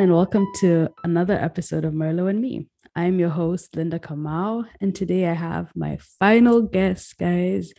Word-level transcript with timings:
Everyone, 0.00 0.16
and 0.16 0.16
welcome 0.16 0.46
to 0.60 0.88
another 1.04 1.34
episode 1.34 1.84
of 1.84 1.92
Merlot 1.92 2.30
and 2.30 2.40
Me. 2.40 2.66
I'm 2.96 3.18
your 3.18 3.28
host, 3.28 3.76
Linda 3.76 3.98
Kamau, 3.98 4.64
and 4.80 4.94
today 4.94 5.28
I 5.28 5.34
have 5.34 5.72
my 5.76 5.98
final 6.18 6.62
guest, 6.62 7.18
guys, 7.18 7.74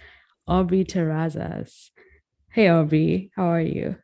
Aubrey 0.47 0.85
Terrazas. 0.85 1.89
Hey, 2.51 2.69
Aubrey, 2.69 3.31
how 3.35 3.45
are 3.45 3.59
you? 3.59 3.95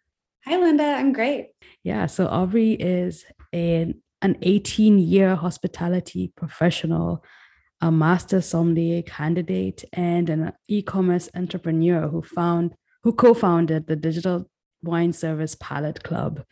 Hi, 0.45 0.57
Linda. 0.57 0.83
I'm 0.83 1.13
great. 1.13 1.49
Yeah, 1.83 2.07
so 2.07 2.25
Aubrey 2.25 2.71
is 2.71 3.23
an, 3.53 4.01
an 4.23 4.37
18 4.41 4.97
year 4.97 5.35
hospitality 5.35 6.33
professional, 6.35 7.23
a 7.81 7.91
master 7.91 8.41
sommelier 8.41 9.03
candidate, 9.03 9.83
and 9.93 10.27
an 10.31 10.53
e 10.67 10.81
commerce 10.81 11.29
entrepreneur 11.35 12.07
who 12.07 12.23
found 12.23 12.73
who 13.03 13.13
co-founded 13.13 13.85
the 13.85 13.95
digital 13.95 14.49
wine 14.81 15.13
service 15.13 15.55
Palate 15.59 16.01
Club. 16.01 16.43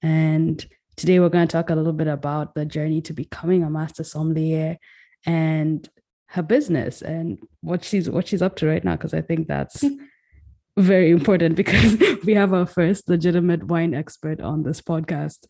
And 0.00 0.66
today 0.96 1.20
we're 1.20 1.28
going 1.28 1.46
to 1.46 1.52
talk 1.52 1.70
a 1.70 1.74
little 1.74 1.92
bit 1.92 2.06
about 2.06 2.54
the 2.54 2.64
journey 2.64 3.00
to 3.02 3.12
becoming 3.12 3.62
a 3.62 3.70
master 3.70 4.04
sommelier 4.04 4.78
and 5.26 5.88
her 6.26 6.42
business 6.42 7.02
and 7.02 7.38
what 7.60 7.84
she's 7.84 8.08
what 8.08 8.26
she's 8.26 8.42
up 8.42 8.56
to 8.56 8.66
right 8.66 8.84
now 8.84 8.96
because 8.96 9.14
I 9.14 9.20
think 9.20 9.48
that's 9.48 9.84
very 10.78 11.10
important 11.10 11.56
because 11.56 11.96
we 12.24 12.34
have 12.34 12.54
our 12.54 12.66
first 12.66 13.08
legitimate 13.08 13.64
wine 13.64 13.94
expert 13.94 14.40
on 14.40 14.62
this 14.62 14.80
podcast. 14.80 15.46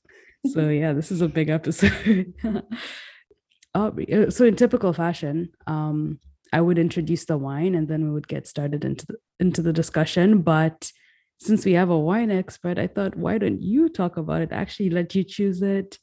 So 0.47 0.69
yeah, 0.69 0.93
this 0.93 1.13
is 1.13 1.21
a 1.21 1.29
big 1.29 1.51
episode. 1.51 2.35
Uh, 3.75 3.91
so 4.29 4.45
in 4.45 4.55
typical 4.55 4.93
fashion, 4.93 5.51
um, 5.67 6.19
I 6.53 6.61
would 6.61 6.79
introduce 6.79 7.25
the 7.25 7.39
wine 7.39 7.75
and 7.75 7.89
then 7.89 8.05
we 8.05 8.11
would 8.11 8.29
get 8.29 8.47
started 8.47 8.85
into 8.85 9.07
the 9.07 9.17
into 9.41 9.63
the 9.63 9.73
discussion. 9.73 10.43
But 10.43 10.93
since 11.43 11.65
we 11.65 11.73
have 11.73 11.91
a 11.91 11.99
wine 11.99 12.31
expert, 12.31 12.79
I 12.79 12.87
thought, 12.87 13.17
why 13.17 13.39
don't 13.39 13.61
you 13.61 13.89
talk 13.89 14.17
about 14.17 14.43
it? 14.43 14.53
Actually, 14.53 14.91
let 14.91 15.15
you 15.15 15.25
choose 15.25 15.61
it. 15.61 15.99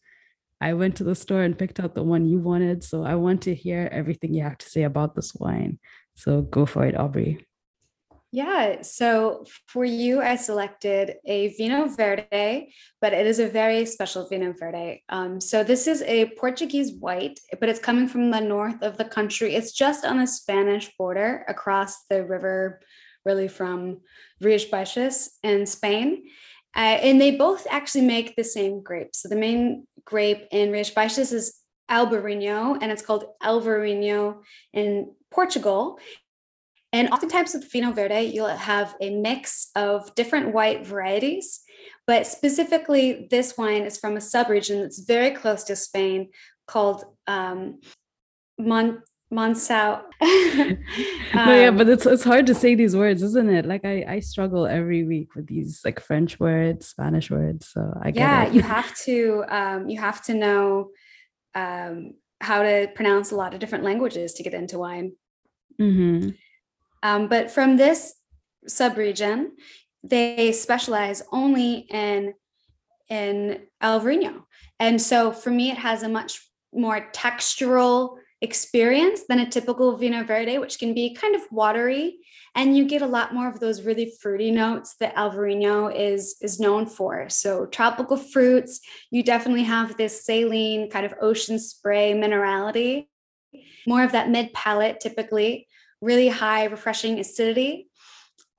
I 0.62 0.74
went 0.74 0.98
to 0.98 1.06
the 1.06 1.16
store 1.16 1.44
and 1.44 1.58
picked 1.58 1.80
out 1.80 1.96
the 1.96 2.04
one 2.04 2.26
you 2.26 2.40
wanted. 2.40 2.84
So 2.84 3.06
I 3.06 3.16
want 3.16 3.42
to 3.44 3.56
hear 3.56 3.90
everything 3.92 4.34
you 4.34 4.44
have 4.44 4.58
to 4.58 4.70
say 4.70 4.84
about 4.84 5.16
this 5.16 5.34
wine. 5.34 5.80
So 6.16 6.42
go 6.42 6.66
for 6.66 6.86
it, 6.86 6.98
Aubrey. 6.98 7.46
Yeah. 8.32 8.84
So 8.84 9.46
for 9.66 9.86
you, 9.86 10.22
I 10.22 10.36
selected 10.36 11.16
a 11.26 11.56
Vinho 11.56 11.96
Verde, 11.96 12.72
but 13.02 13.14
it 13.14 13.26
is 13.26 13.40
a 13.40 13.48
very 13.48 13.86
special 13.86 14.30
Vinho 14.30 14.54
Verde. 14.60 15.04
Um, 15.10 15.42
so 15.42 15.64
this 15.64 15.88
is 15.88 16.04
a 16.04 16.26
Portuguese 16.38 16.92
white, 16.92 17.40
but 17.60 17.70
it's 17.70 17.80
coming 17.80 18.08
from 18.08 18.30
the 18.30 18.42
north 18.42 18.84
of 18.84 18.98
the 18.98 19.06
country. 19.06 19.56
It's 19.56 19.72
just 19.72 20.06
on 20.06 20.20
the 20.20 20.28
Spanish 20.28 20.92
border 20.96 21.44
across 21.48 22.04
the 22.04 22.24
river, 22.24 22.82
really 23.26 23.48
from 23.48 24.00
Rías 24.42 24.70
Baixas 24.70 25.30
in 25.44 25.66
Spain. 25.66 26.24
Uh, 26.76 27.00
and 27.02 27.20
they 27.20 27.36
both 27.36 27.66
actually 27.70 28.06
make 28.06 28.36
the 28.36 28.44
same 28.44 28.82
grape. 28.84 29.16
So 29.16 29.28
the 29.28 29.36
main 29.36 29.88
grape 30.06 30.48
in 30.52 30.72
Rías 30.72 30.94
Baixas 30.94 31.34
is 31.34 31.56
Albarino, 31.90 32.78
and 32.80 32.92
it's 32.92 33.02
called 33.02 33.26
Alvarinho 33.42 34.42
in 34.74 35.12
Portugal. 35.32 36.00
And 36.92 37.10
oftentimes 37.10 37.54
with 37.54 37.72
Vinho 37.72 37.94
Verde, 37.94 38.22
you'll 38.22 38.48
have 38.48 38.96
a 39.02 39.16
mix 39.16 39.70
of 39.76 40.14
different 40.16 40.54
white 40.54 40.86
varieties, 40.86 41.62
but 42.08 42.26
specifically 42.26 43.28
this 43.30 43.58
wine 43.58 43.84
is 43.84 43.98
from 43.98 44.16
a 44.16 44.20
subregion 44.20 44.82
that's 44.82 45.00
very 45.00 45.32
close 45.32 45.64
to 45.66 45.76
Spain 45.76 46.30
called 46.68 47.04
um, 47.28 47.80
Mon- 48.58 49.04
Monção. 49.32 50.02
um, 50.22 50.78
no, 51.36 51.54
yeah, 51.54 51.72
but 51.72 51.88
it's 51.88 52.06
it's 52.06 52.24
hard 52.24 52.48
to 52.48 52.56
say 52.56 52.74
these 52.74 52.96
words, 52.96 53.22
isn't 53.22 53.50
it? 53.50 53.66
Like 53.66 53.86
I 53.86 54.04
I 54.08 54.20
struggle 54.22 54.66
every 54.66 55.04
week 55.04 55.36
with 55.36 55.46
these 55.48 55.82
like 55.86 56.00
French 56.00 56.40
words, 56.40 56.88
Spanish 56.88 57.30
words. 57.30 57.70
So 57.70 57.94
I 58.02 58.12
yeah, 58.14 58.50
you 58.50 58.62
have 58.78 58.96
to 59.06 59.44
um, 59.48 59.88
you 59.88 60.00
have 60.00 60.24
to 60.26 60.34
know 60.34 60.90
um, 61.54 62.16
how 62.42 62.64
to 62.64 62.88
pronounce 62.96 63.32
a 63.32 63.36
lot 63.36 63.54
of 63.54 63.60
different 63.60 63.84
languages 63.84 64.34
to 64.34 64.44
get 64.44 64.54
into 64.54 64.80
wine. 64.80 65.14
Mm-hmm. 65.80 66.30
Um, 67.04 67.28
but 67.28 67.52
from 67.52 67.78
this 67.78 68.16
subregion, 68.68 69.50
they 70.04 70.52
specialize 70.52 71.22
only 71.32 71.86
in 71.90 72.34
in 73.10 73.62
Alvarinho. 73.82 74.44
And 74.80 75.02
so 75.02 75.32
for 75.32 75.52
me, 75.52 75.72
it 75.72 75.78
has 75.78 76.04
a 76.04 76.10
much 76.10 76.50
more 76.74 77.10
textural 77.12 78.19
experience 78.42 79.22
than 79.28 79.40
a 79.40 79.50
typical 79.50 79.98
Vinho 79.98 80.26
Verde, 80.26 80.58
which 80.58 80.80
can 80.80 80.94
be 80.94 81.14
kind 81.14 81.36
of 81.36 81.42
watery. 81.52 82.20
And 82.56 82.76
you 82.76 82.86
get 82.86 83.02
a 83.02 83.08
lot 83.08 83.34
more 83.34 83.48
of 83.48 83.60
those 83.60 83.84
really 83.84 84.14
fruity 84.22 84.50
notes 84.50 84.96
that 85.00 85.16
Alvarinho 85.16 85.94
is, 85.96 86.36
is 86.42 86.60
known 86.60 86.86
for. 86.86 87.30
So 87.30 87.66
tropical 87.68 88.18
fruits, 88.18 88.80
you 89.12 89.24
definitely 89.24 89.64
have 89.64 89.98
this 89.98 90.26
saline 90.26 90.90
kind 90.90 91.06
of 91.06 91.14
ocean 91.22 91.60
spray 91.60 92.14
minerality, 92.14 93.08
more 93.86 94.04
of 94.04 94.14
that 94.14 94.30
mid 94.30 94.54
palate 94.54 95.00
typically 95.00 95.68
really 96.02 96.30
high 96.30 96.66
refreshing 96.66 97.20
acidity. 97.20 97.88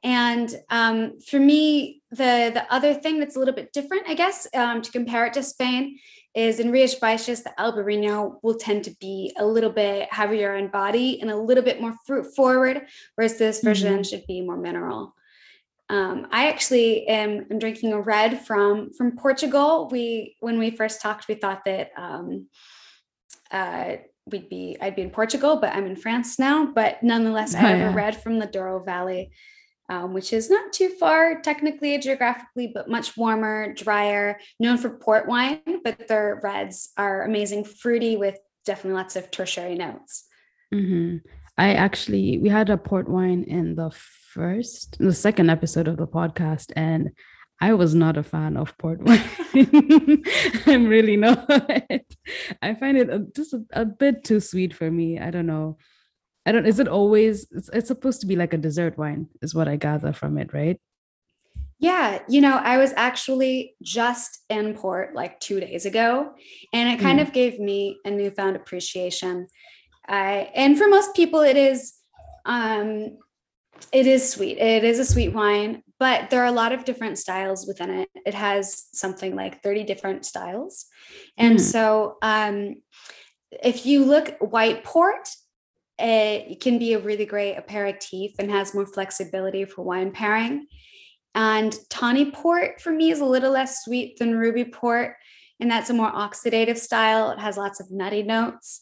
And 0.02 0.54
um, 0.70 1.20
for 1.20 1.38
me, 1.38 2.02
the, 2.10 2.50
the 2.52 2.64
other 2.70 2.94
thing 2.94 3.20
that's 3.20 3.36
a 3.36 3.38
little 3.38 3.54
bit 3.54 3.72
different, 3.72 4.08
I 4.08 4.14
guess, 4.14 4.47
um, 4.54 4.80
to 4.82 4.91
compare 4.91 5.26
it 5.26 5.34
to 5.34 5.42
Spain, 5.42 5.98
is 6.34 6.60
in 6.60 6.70
Baixas, 6.70 7.42
the 7.42 7.52
Albarino 7.58 8.38
will 8.42 8.54
tend 8.54 8.84
to 8.84 8.94
be 9.00 9.34
a 9.36 9.44
little 9.44 9.70
bit 9.70 10.12
heavier 10.12 10.56
in 10.56 10.68
body 10.68 11.20
and 11.20 11.30
a 11.30 11.36
little 11.36 11.64
bit 11.64 11.80
more 11.80 11.94
fruit 12.06 12.34
forward, 12.36 12.86
whereas 13.14 13.38
this 13.38 13.60
version 13.60 13.94
mm-hmm. 13.94 14.02
should 14.02 14.26
be 14.26 14.41
more 14.41 14.56
mineral. 14.56 15.14
Um, 15.88 16.28
I 16.30 16.48
actually 16.48 17.08
am, 17.08 17.46
am, 17.50 17.58
drinking 17.58 17.92
a 17.92 18.00
red 18.00 18.46
from 18.46 18.92
from 18.92 19.16
Portugal. 19.16 19.88
We 19.91 20.36
when 20.38 20.60
we 20.60 20.70
first 20.70 21.02
talked, 21.02 21.26
we 21.26 21.34
thought 21.34 21.64
that 21.64 21.91
um, 21.96 22.47
uh, 23.50 23.97
we'd 24.26 24.48
be 24.48 24.76
I'd 24.80 24.94
be 24.94 25.02
in 25.02 25.10
Portugal, 25.10 25.56
but 25.56 25.74
I'm 25.74 25.86
in 25.86 25.97
France 25.97 26.38
now. 26.38 26.66
But 26.66 27.02
nonetheless, 27.02 27.56
I 27.56 27.60
have 27.60 27.78
yeah. 27.78 27.91
a 27.91 27.94
red 27.94 28.22
from 28.22 28.38
the 28.38 28.47
Douro 28.47 28.84
Valley, 28.84 29.32
um, 29.90 30.14
which 30.14 30.32
is 30.32 30.48
not 30.48 30.72
too 30.72 30.88
far 30.88 31.40
technically 31.42 31.98
geographically, 31.98 32.70
but 32.72 32.88
much 32.88 33.16
warmer, 33.16 33.74
drier, 33.74 34.38
known 34.60 34.78
for 34.78 34.90
port 34.90 35.26
wine. 35.26 35.60
But 35.84 36.08
their 36.08 36.40
reds 36.42 36.90
are 36.96 37.24
amazing, 37.24 37.64
fruity 37.64 38.16
with 38.16 38.38
definitely 38.64 38.98
lots 38.98 39.16
of 39.16 39.30
tertiary 39.30 39.74
notes. 39.74 40.24
Mm-hmm. 40.72 41.26
I 41.58 41.74
actually 41.74 42.38
we 42.38 42.48
had 42.48 42.70
a 42.70 42.78
port 42.78 43.08
wine 43.08 43.44
in 43.44 43.74
the 43.74 43.90
first, 43.90 44.96
the 44.98 45.12
second 45.12 45.50
episode 45.50 45.88
of 45.88 45.96
the 45.96 46.06
podcast, 46.06 46.72
and 46.76 47.10
I 47.60 47.74
was 47.74 47.94
not 47.94 48.16
a 48.16 48.22
fan 48.22 48.56
of 48.56 48.78
port 48.78 49.02
wine. 49.04 49.22
I'm 50.66 50.86
really 50.86 51.16
not. 51.24 51.44
I 52.62 52.74
find 52.74 52.96
it 52.96 53.34
just 53.34 53.52
a, 53.52 53.62
a, 53.72 53.84
bit 53.84 54.24
too 54.24 54.40
sweet 54.40 54.72
for 54.72 54.90
me. 54.90 55.18
I 55.18 55.30
don't 55.30 55.46
know. 55.46 55.76
I 56.50 56.52
don't. 56.52 56.66
Is 56.66 56.80
it 56.80 56.88
always? 56.88 57.46
It's, 57.52 57.70
it's 57.72 57.86
supposed 57.86 58.20
to 58.22 58.26
be 58.26 58.34
like 58.34 58.52
a 58.52 58.58
dessert 58.58 58.98
wine, 58.98 59.28
is 59.40 59.54
what 59.54 59.68
I 59.68 59.76
gather 59.76 60.12
from 60.12 60.36
it, 60.36 60.52
right? 60.52 60.80
Yeah, 61.78 62.18
you 62.28 62.40
know, 62.40 62.56
I 62.56 62.76
was 62.78 62.92
actually 62.96 63.76
just 63.82 64.40
in 64.48 64.74
port 64.74 65.14
like 65.14 65.38
two 65.38 65.60
days 65.60 65.86
ago, 65.86 66.32
and 66.72 66.88
it 66.88 67.00
kind 67.00 67.20
mm. 67.20 67.22
of 67.22 67.32
gave 67.32 67.60
me 67.60 67.98
a 68.04 68.10
newfound 68.10 68.56
appreciation. 68.56 69.46
I 70.08 70.50
and 70.56 70.76
for 70.76 70.88
most 70.88 71.14
people, 71.14 71.42
it 71.42 71.56
is 71.56 71.94
um 72.44 73.16
it 73.92 74.08
is 74.08 74.28
sweet. 74.28 74.58
It 74.58 74.82
is 74.82 74.98
a 74.98 75.04
sweet 75.04 75.32
wine, 75.32 75.84
but 76.00 76.30
there 76.30 76.42
are 76.42 76.46
a 76.46 76.60
lot 76.62 76.72
of 76.72 76.84
different 76.84 77.16
styles 77.16 77.64
within 77.64 77.90
it. 77.90 78.08
It 78.26 78.34
has 78.34 78.88
something 78.92 79.36
like 79.36 79.62
30 79.62 79.84
different 79.84 80.26
styles. 80.26 80.86
And 81.38 81.58
mm. 81.58 81.60
so 81.60 82.16
um, 82.22 82.82
if 83.62 83.86
you 83.86 84.04
look 84.04 84.36
white 84.41 84.82
port, 84.84 85.28
it 86.00 86.60
can 86.60 86.78
be 86.78 86.94
a 86.94 86.98
really 86.98 87.26
great 87.26 87.56
aperitif 87.56 88.32
and 88.38 88.50
has 88.50 88.74
more 88.74 88.86
flexibility 88.86 89.64
for 89.64 89.82
wine 89.82 90.12
pairing. 90.12 90.66
And 91.34 91.76
tawny 91.91 92.30
port 92.30 92.80
for 92.80 92.91
me 92.91 93.10
is 93.10 93.20
a 93.20 93.24
little 93.24 93.52
less 93.52 93.84
sweet 93.84 94.18
than 94.18 94.36
ruby 94.36 94.64
port. 94.64 95.16
And 95.60 95.70
that's 95.70 95.91
a 95.91 95.94
more 95.94 96.10
oxidative 96.10 96.78
style. 96.78 97.30
It 97.30 97.38
has 97.38 97.56
lots 97.56 97.80
of 97.80 97.91
nutty 97.91 98.22
notes. 98.22 98.80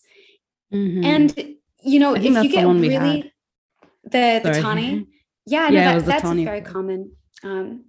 Mm-hmm. 0.73 1.05
And, 1.05 1.55
you 1.82 1.99
know, 1.99 2.15
if 2.15 2.23
you 2.23 2.49
get 2.49 2.65
really 2.65 3.32
the, 4.05 4.41
the 4.43 4.61
tawny, 4.61 5.09
yeah, 5.44 5.69
no, 5.69 6.00
that, 6.00 6.05
that's 6.05 6.31
very 6.31 6.61
common. 6.61 7.12
Um, 7.43 7.87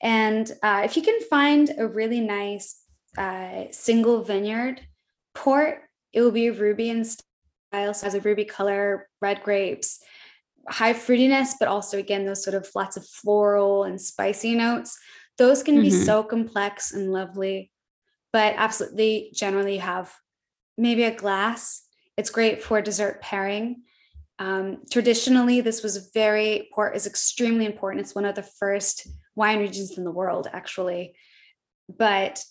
and 0.00 0.50
uh, 0.62 0.82
if 0.84 0.96
you 0.96 1.02
can 1.02 1.20
find 1.22 1.70
a 1.76 1.86
really 1.86 2.20
nice 2.20 2.80
uh, 3.16 3.64
single 3.72 4.22
vineyard 4.22 4.80
port, 5.34 5.82
it 6.12 6.20
will 6.20 6.30
be 6.30 6.50
ruby 6.50 6.90
in 6.90 7.04
style, 7.68 7.94
so 7.94 8.06
has 8.06 8.14
a 8.14 8.20
ruby 8.20 8.44
color, 8.44 9.08
red 9.20 9.42
grapes, 9.42 10.00
high 10.68 10.92
fruitiness, 10.92 11.52
but 11.58 11.68
also 11.68 11.98
again 11.98 12.26
those 12.26 12.42
sort 12.42 12.54
of 12.54 12.68
lots 12.74 12.96
of 12.96 13.06
floral 13.06 13.84
and 13.84 14.00
spicy 14.00 14.54
notes. 14.54 14.98
Those 15.38 15.62
can 15.62 15.76
mm-hmm. 15.76 15.84
be 15.84 15.90
so 15.90 16.22
complex 16.22 16.92
and 16.92 17.12
lovely, 17.12 17.70
but 18.32 18.54
absolutely 18.56 19.30
generally 19.34 19.74
you 19.74 19.80
have 19.80 20.12
maybe 20.76 21.04
a 21.04 21.14
glass. 21.14 21.84
It's 22.16 22.30
great 22.30 22.62
for 22.62 22.82
dessert 22.82 23.20
pairing. 23.20 23.82
Um, 24.40 24.78
traditionally, 24.90 25.60
this 25.60 25.82
was 25.82 26.10
very 26.14 26.68
port 26.72 26.94
is 26.94 27.06
extremely 27.06 27.66
important. 27.66 28.02
It's 28.02 28.14
one 28.14 28.24
of 28.24 28.34
the 28.34 28.42
first 28.42 29.08
wine 29.34 29.58
regions 29.58 29.98
in 29.98 30.04
the 30.04 30.12
world, 30.12 30.48
actually. 30.52 31.14
But 31.88 32.44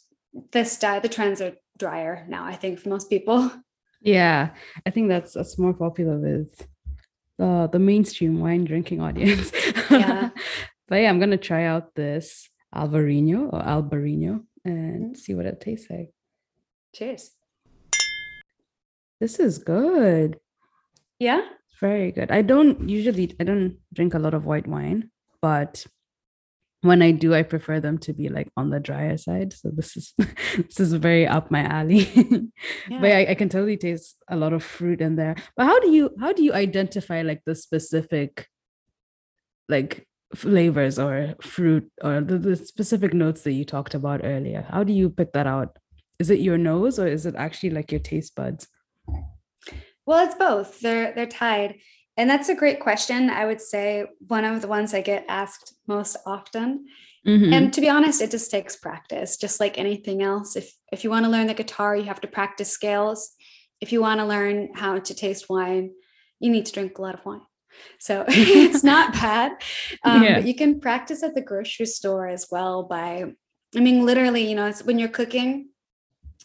the 0.52 1.00
the 1.02 1.10
trends 1.10 1.42
are 1.42 1.54
drier 1.78 2.26
now, 2.28 2.46
I 2.46 2.56
think, 2.56 2.80
for 2.80 2.90
most 2.90 3.10
people. 3.10 3.52
Yeah, 4.02 4.54
I 4.86 4.90
think 4.92 5.10
that's 5.10 5.34
that's 5.34 5.58
more 5.58 5.74
popular 5.74 6.18
with 6.18 6.68
the 7.38 7.68
the 7.72 7.80
mainstream 7.80 8.40
wine 8.40 8.64
drinking 8.66 9.02
audience. 9.02 9.52
Yeah. 9.90 10.30
but 10.88 10.98
yeah, 11.02 11.10
I'm 11.10 11.20
gonna 11.20 11.38
try 11.38 11.66
out 11.66 11.96
this 11.96 12.50
Albarino 12.74 13.52
or 13.54 13.62
Albarino 13.62 14.44
and 14.66 15.16
Mhm. 15.16 15.18
see 15.18 15.34
what 15.36 15.46
it 15.46 15.60
tastes 15.62 15.90
like. 15.90 16.12
Cheers. 16.94 17.32
This 19.20 19.40
is 19.40 19.58
good. 19.58 20.40
Yeah. 21.20 21.42
It's 21.42 21.80
very 21.80 22.12
good. 22.12 22.32
I 22.32 22.42
don't 22.44 22.88
usually 22.88 23.36
I 23.40 23.44
don't 23.44 23.78
drink 23.94 24.14
a 24.14 24.20
lot 24.20 24.34
of 24.34 24.46
white 24.46 24.68
wine, 24.68 25.10
but 25.42 25.86
when 26.82 27.02
I 27.02 27.12
do, 27.12 27.34
I 27.34 27.44
prefer 27.44 27.80
them 27.80 27.98
to 28.00 28.14
be 28.14 28.30
like 28.30 28.50
on 28.56 28.70
the 28.70 28.80
drier 28.80 29.18
side. 29.18 29.54
So 29.54 29.72
this 29.74 29.98
is 29.98 30.14
this 30.58 30.80
is 30.80 30.94
very 30.94 31.28
up 31.28 31.52
my 31.52 31.64
alley. 31.64 32.08
Yeah. 32.90 33.02
but 33.02 33.12
I, 33.12 33.26
I 33.32 33.36
can 33.36 33.50
totally 33.50 33.78
taste 33.78 34.16
a 34.30 34.36
lot 34.36 34.54
of 34.54 34.64
fruit 34.64 35.02
in 35.02 35.16
there. 35.16 35.36
But 35.56 35.66
how 35.66 35.80
do 35.80 35.92
you 35.92 36.12
how 36.20 36.34
do 36.34 36.44
you 36.44 36.54
identify 36.54 37.22
like 37.22 37.42
the 37.46 37.56
specific 37.56 38.48
like 39.68 40.08
flavors 40.36 40.98
or 41.00 41.36
fruit 41.42 41.92
or 42.02 42.22
the, 42.22 42.38
the 42.38 42.56
specific 42.56 43.14
notes 43.14 43.42
that 43.42 43.54
you 43.54 43.66
talked 43.66 43.94
about 43.94 44.22
earlier? 44.24 44.66
How 44.70 44.84
do 44.84 44.94
you 44.94 45.10
pick 45.10 45.34
that 45.34 45.48
out? 45.48 45.78
Is 46.20 46.30
it 46.30 46.40
your 46.40 46.58
nose 46.58 46.98
or 47.00 47.08
is 47.08 47.26
it 47.26 47.36
actually 47.36 47.72
like 47.72 47.92
your 47.92 48.00
taste 48.00 48.36
buds? 48.36 48.68
Well, 50.06 50.26
it's 50.26 50.36
both. 50.36 50.80
They're 50.80 51.14
they're 51.14 51.28
tied. 51.28 51.80
And 52.18 52.30
that's 52.30 52.50
a 52.50 52.56
great 52.56 52.80
question. 52.80 53.30
I 53.30 53.46
would 53.46 53.62
say 53.62 54.06
one 54.28 54.44
of 54.44 54.62
the 54.62 54.68
ones 54.68 54.94
I 54.94 55.02
get 55.02 55.26
asked 55.30 55.76
most 55.88 56.18
often. 56.26 56.88
Mhm. 57.26 57.54
And 57.54 57.74
to 57.74 57.82
be 57.82 57.90
honest, 57.90 58.22
it 58.22 58.32
just 58.32 58.50
takes 58.50 58.76
practice, 58.76 59.38
just 59.38 59.60
like 59.60 59.78
anything 59.78 60.22
else. 60.24 60.56
If 60.56 60.74
if 60.92 61.04
you 61.04 61.10
want 61.10 61.26
to 61.26 61.32
learn 61.32 61.48
the 61.48 61.54
guitar, 61.54 61.96
you 61.96 62.06
have 62.06 62.22
to 62.22 62.28
practice 62.28 62.72
scales. 62.72 63.32
If 63.82 63.92
you 63.92 64.02
want 64.02 64.20
to 64.20 64.26
learn 64.26 64.70
how 64.74 64.98
to 65.00 65.14
taste 65.14 65.46
wine, 65.50 65.92
you 66.40 66.50
need 66.50 66.66
to 66.66 66.72
drink 66.72 66.98
a 66.98 67.02
lot 67.02 67.14
of 67.16 67.26
wine. 67.26 67.42
So 68.00 68.26
it's 68.28 68.84
not 68.84 69.14
bad. 69.22 69.52
Um, 70.04 70.24
Yeah. 70.24 70.36
But 70.36 70.48
you 70.48 70.56
can 70.56 70.80
practice 70.80 71.22
at 71.24 71.36
the 71.36 71.42
grocery 71.42 71.86
store 71.86 72.28
as 72.28 72.48
well 72.50 72.84
by, 72.84 73.26
I 73.76 73.80
mean, 73.80 74.06
literally, 74.06 74.50
you 74.50 74.56
know, 74.56 74.66
it's 74.68 74.84
when 74.84 74.98
you're 74.98 75.10
cooking, 75.20 75.70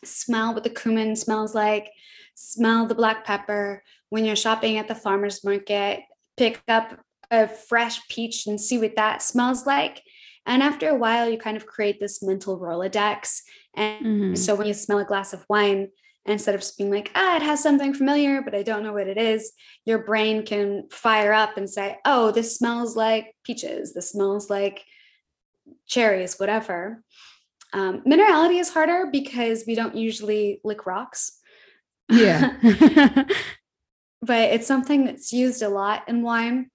smell 0.04 0.52
what 0.54 0.64
the 0.64 0.70
cumin 0.70 1.16
smells 1.16 1.54
like, 1.54 1.90
smell 2.34 2.86
the 2.86 2.94
black 2.94 3.24
pepper. 3.24 3.82
When 4.12 4.26
you're 4.26 4.36
shopping 4.36 4.76
at 4.76 4.88
the 4.88 4.94
farmer's 4.94 5.42
market, 5.42 6.00
pick 6.36 6.60
up 6.68 7.00
a 7.30 7.48
fresh 7.48 8.06
peach 8.08 8.46
and 8.46 8.60
see 8.60 8.76
what 8.78 8.94
that 8.96 9.22
smells 9.22 9.64
like. 9.64 10.02
And 10.44 10.62
after 10.62 10.90
a 10.90 10.94
while, 10.94 11.30
you 11.30 11.38
kind 11.38 11.56
of 11.56 11.64
create 11.64 11.98
this 11.98 12.22
mental 12.22 12.60
Rolodex. 12.60 13.40
And 13.74 14.04
Mhm. 14.34 14.36
so 14.36 14.54
when 14.54 14.66
you 14.66 14.74
smell 14.74 14.98
a 14.98 15.06
glass 15.06 15.32
of 15.32 15.46
wine, 15.48 15.88
instead 16.26 16.54
of 16.54 16.60
just 16.60 16.76
being 16.76 16.90
like, 16.90 17.10
ah, 17.14 17.36
it 17.36 17.42
has 17.42 17.62
something 17.62 17.94
familiar, 17.94 18.42
but 18.42 18.54
I 18.54 18.62
don't 18.62 18.82
know 18.82 18.92
what 18.92 19.08
it 19.08 19.16
is, 19.16 19.52
your 19.86 20.00
brain 20.00 20.44
can 20.44 20.88
fire 20.90 21.32
up 21.32 21.56
and 21.56 21.70
say, 21.70 21.96
oh, 22.04 22.32
this 22.32 22.54
smells 22.54 22.94
like 22.94 23.34
peaches. 23.44 23.94
This 23.94 24.10
smells 24.10 24.50
like 24.50 24.84
cherries, 25.86 26.38
whatever. 26.38 27.02
Um, 27.72 28.02
minerality 28.02 28.60
is 28.60 28.68
harder 28.68 29.06
because 29.10 29.64
we 29.66 29.74
don't 29.74 29.96
usually 29.96 30.60
lick 30.64 30.84
rocks. 30.84 31.38
yeah. 32.10 32.52
but 34.22 34.50
it's 34.52 34.66
something 34.66 35.04
that's 35.04 35.32
used 35.32 35.62
a 35.62 35.68
lot 35.68 36.08
in 36.08 36.22
wine. 36.22 36.68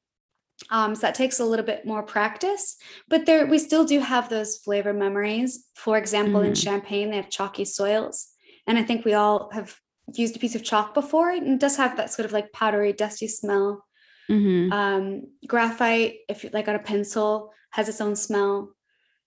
Um, 0.69 0.95
so 0.95 1.01
that 1.01 1.15
takes 1.15 1.39
a 1.39 1.45
little 1.45 1.65
bit 1.65 1.85
more 1.85 2.01
practice, 2.03 2.77
but 3.07 3.25
there 3.25 3.45
we 3.45 3.59
still 3.59 3.85
do 3.85 3.99
have 3.99 4.27
those 4.27 4.57
flavor 4.57 4.91
memories. 4.91 5.65
For 5.75 5.97
example, 5.97 6.41
in 6.41 6.53
Mhm. 6.53 6.63
Champagne, 6.63 7.09
they 7.11 7.15
have 7.17 7.29
chalky 7.29 7.63
soils, 7.63 8.27
and 8.65 8.77
I 8.77 8.83
think 8.83 9.05
we 9.05 9.13
all 9.13 9.49
have 9.51 9.79
used 10.13 10.35
a 10.35 10.39
piece 10.39 10.55
of 10.55 10.63
chalk 10.63 10.93
before. 10.93 11.29
and 11.29 11.47
It 11.53 11.59
does 11.59 11.77
have 11.77 11.95
that 11.97 12.11
sort 12.11 12.25
of 12.25 12.31
like 12.31 12.51
powdery, 12.53 12.91
dusty 12.93 13.27
smell. 13.27 13.85
Mhm. 14.29 14.71
Um, 14.73 15.27
graphite, 15.45 16.19
if 16.27 16.43
you 16.43 16.49
like 16.51 16.67
on 16.67 16.75
a 16.75 16.79
pencil, 16.79 17.53
has 17.71 17.87
its 17.87 18.01
own 18.01 18.15
smell, 18.15 18.73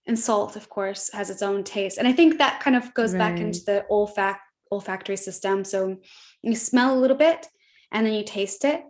and 0.05 0.19
salt, 0.19 0.55
of 0.55 0.67
course, 0.69 1.11
has 1.13 1.29
its 1.29 1.41
own 1.41 1.63
taste. 1.63 1.97
And 1.97 2.07
I 2.07 2.13
think 2.13 2.37
that 2.39 2.59
kind 2.59 2.75
of 2.75 2.93
goes 2.93 3.13
back 3.13 3.39
into 3.39 3.61
the 3.65 3.85
olfac 3.89 4.39
olfactory 4.71 5.17
system. 5.17 5.63
So 5.63 5.97
you 6.41 6.55
smell 6.55 6.93
a 6.93 6.99
little 6.99 7.17
bit, 7.17 7.47
and 7.91 8.05
then 8.05 8.13
you 8.13 8.23
taste 8.23 8.65
it. 8.65 8.83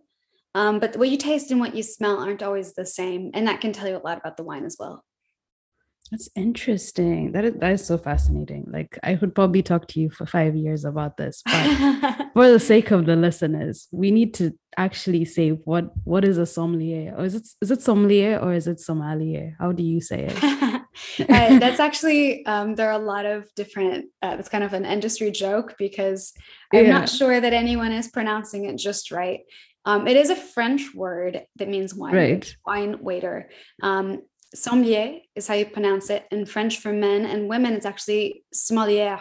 Um, 0.54 0.80
but 0.80 0.98
what 0.98 1.10
you 1.10 1.18
taste 1.18 1.50
and 1.52 1.60
what 1.60 1.76
you 1.76 1.84
smell 1.84 2.20
aren't 2.20 2.44
always 2.44 2.74
the 2.74 2.86
same, 2.86 3.32
and 3.34 3.48
that 3.48 3.62
can 3.62 3.72
tell 3.72 3.88
you 3.88 3.98
a 3.98 4.06
lot 4.06 4.18
about 4.18 4.38
the 4.38 4.44
wine 4.44 4.66
as 4.66 4.78
well. 4.80 5.04
That's 6.12 6.30
interesting. 6.36 7.32
That 7.32 7.46
is, 7.46 7.54
that 7.56 7.72
is 7.72 7.86
so 7.86 7.98
fascinating. 7.98 8.68
Like 8.70 9.00
I 9.02 9.16
could 9.16 9.34
probably 9.34 9.64
talk 9.64 9.88
to 9.90 10.00
you 10.02 10.10
for 10.10 10.26
five 10.26 10.56
years 10.56 10.84
about 10.84 11.16
this, 11.16 11.42
but 11.46 12.32
for 12.34 12.52
the 12.52 12.60
sake 12.60 12.92
of 12.92 13.06
the 13.06 13.16
listeners, 13.16 13.88
we 13.92 14.12
need 14.12 14.34
to 14.36 14.52
actually 14.78 15.24
say 15.24 15.52
what 15.52 15.92
what 16.04 16.26
is 16.26 16.38
a 16.38 16.46
sommelier, 16.46 17.16
or 17.18 17.24
is 17.24 17.36
it 17.36 17.48
is 17.62 17.72
it 17.72 17.82
sommelier 17.82 18.38
or 18.40 18.54
is 18.54 18.68
it 18.68 18.82
sommelier? 18.82 19.56
How 19.58 19.72
do 19.72 19.84
you 19.84 20.02
say 20.02 20.28
it? 20.30 20.81
Uh, 21.20 21.60
that's 21.60 21.80
actually 21.80 22.46
um, 22.46 22.76
there 22.76 22.90
are 22.90 23.00
a 23.02 23.06
lot 23.06 23.26
of 23.26 23.48
different 23.56 24.06
uh, 24.22 24.36
that's 24.36 24.50
kind 24.50 24.64
of 24.64 24.74
an 24.74 24.86
industry 24.86 25.32
joke 25.32 25.76
because 25.78 26.34
i'm 26.74 26.84
Yeah. 26.86 27.00
not 27.00 27.10
sure 27.10 27.40
that 27.40 27.54
anyone 27.54 27.92
is 27.92 28.08
pronouncing 28.10 28.66
it 28.66 28.78
just 28.78 29.12
right 29.12 29.40
um, 29.86 30.08
it 30.08 30.18
is 30.18 30.30
a 30.30 30.36
french 30.36 30.94
word 30.94 31.42
that 31.58 31.70
means 31.70 31.96
wine 31.96 32.16
Right. 32.16 32.56
wine 32.66 33.02
waiter 33.02 33.50
um, 33.82 34.22
sommelier 34.54 35.20
is 35.36 35.48
how 35.48 35.54
you 35.56 35.66
pronounce 35.66 36.10
it 36.10 36.26
in 36.32 36.46
french 36.46 36.80
for 36.80 36.92
men 36.92 37.26
and 37.26 37.48
women 37.50 37.74
it's 37.74 37.86
actually 37.86 38.44
sommelier 38.54 39.20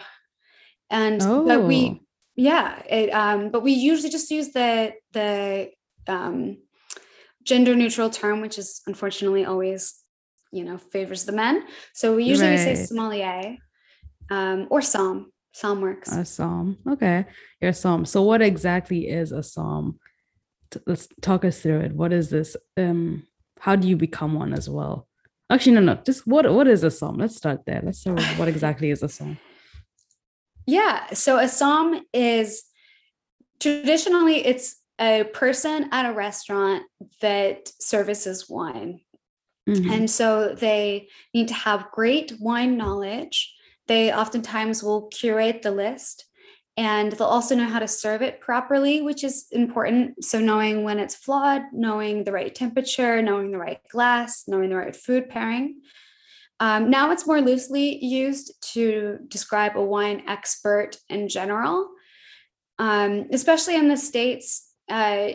and 0.89 1.19
but 1.19 1.65
we 1.67 1.79
Oh. 1.89 1.99
yeah 2.35 2.81
it 2.89 3.09
um 3.11 3.49
but 3.49 3.63
we 3.63 3.71
usually 3.71 4.09
just 4.09 4.29
use 4.31 4.51
the 4.51 4.91
the 5.13 5.69
um 6.07 6.57
gender 7.43 7.75
neutral 7.75 8.09
term 8.09 8.41
which 8.41 8.57
is 8.57 8.81
unfortunately 8.87 9.45
always 9.45 10.00
you 10.51 10.63
know 10.63 10.77
favors 10.77 11.25
the 11.25 11.31
men 11.31 11.63
so 11.93 12.15
we 12.15 12.23
usually 12.23 12.57
say 12.57 12.75
Right. 12.75 12.87
sommelier 12.87 13.57
um 14.29 14.67
or 14.69 14.81
som 14.81 15.31
Somm 15.53 15.81
works 15.81 16.09
A 16.09 16.23
somm. 16.23 16.77
Okay, 16.87 17.25
your 17.59 17.73
somm. 17.73 18.07
So 18.07 18.21
what 18.23 18.41
exactly 18.41 19.09
is 19.09 19.33
a 19.33 19.41
somm? 19.43 19.97
Let's 20.87 21.09
talk 21.21 21.43
us 21.43 21.59
through 21.61 21.81
it. 21.81 21.91
What 21.93 22.13
is 22.13 22.29
this? 22.29 22.55
Um, 22.77 23.27
how 23.59 23.75
do 23.75 23.85
you 23.85 23.97
become 23.97 24.33
one 24.33 24.53
as 24.53 24.69
well? 24.69 25.09
Actually, 25.49 25.73
no, 25.73 25.81
no. 25.81 25.95
Just 26.05 26.25
what 26.25 26.49
what 26.53 26.67
is 26.67 26.85
a 26.85 26.87
somm? 26.87 27.19
Let's 27.19 27.35
start 27.35 27.65
there. 27.65 27.81
Let's 27.83 27.99
start 27.99 28.21
what 28.39 28.47
exactly 28.55 28.91
is 28.91 29.03
a 29.03 29.07
somm. 29.07 29.37
yeah 30.67 31.11
so 31.13 31.37
a 31.37 31.47
somm 31.49 31.99
is 32.13 32.63
traditionally 33.59 34.45
it's 34.45 34.77
a 34.99 35.23
person 35.33 35.89
at 35.91 36.05
a 36.09 36.13
restaurant 36.13 36.83
that 37.21 37.67
services 37.79 38.47
wine 38.49 39.01
Mhm. 39.67 39.91
And 39.91 40.09
so 40.09 40.55
they 40.55 41.07
need 41.33 41.47
to 41.49 41.53
have 41.53 41.91
great 41.91 42.33
wine 42.39 42.77
knowledge. 42.77 43.53
They 43.87 44.13
oftentimes 44.13 44.83
will 44.83 45.07
curate 45.07 45.61
the 45.61 45.71
list 45.71 46.25
and 46.77 47.11
they'll 47.11 47.27
also 47.27 47.55
know 47.55 47.67
how 47.67 47.79
to 47.79 47.87
serve 47.87 48.21
it 48.21 48.39
properly, 48.39 49.01
which 49.01 49.23
is 49.23 49.47
important. 49.51 50.23
So, 50.23 50.39
knowing 50.39 50.83
when 50.83 50.99
it's 50.99 51.15
flawed, 51.15 51.63
knowing 51.73 52.23
the 52.23 52.31
right 52.31 52.53
temperature, 52.53 53.21
knowing 53.21 53.51
the 53.51 53.57
right 53.57 53.79
glass, 53.89 54.45
knowing 54.47 54.69
the 54.69 54.77
right 54.77 54.95
food 54.95 55.29
pairing. 55.29 55.81
Um, 56.59 56.89
now 56.89 57.11
it's 57.11 57.27
more 57.27 57.41
loosely 57.41 58.03
used 58.03 58.53
to 58.73 59.17
describe 59.27 59.75
a 59.75 59.83
wine 59.83 60.23
expert 60.27 60.97
in 61.09 61.27
general, 61.27 61.89
um, 62.77 63.27
especially 63.31 63.75
in 63.75 63.87
the 63.89 63.97
States. 63.97 64.71
Uh, 64.87 65.29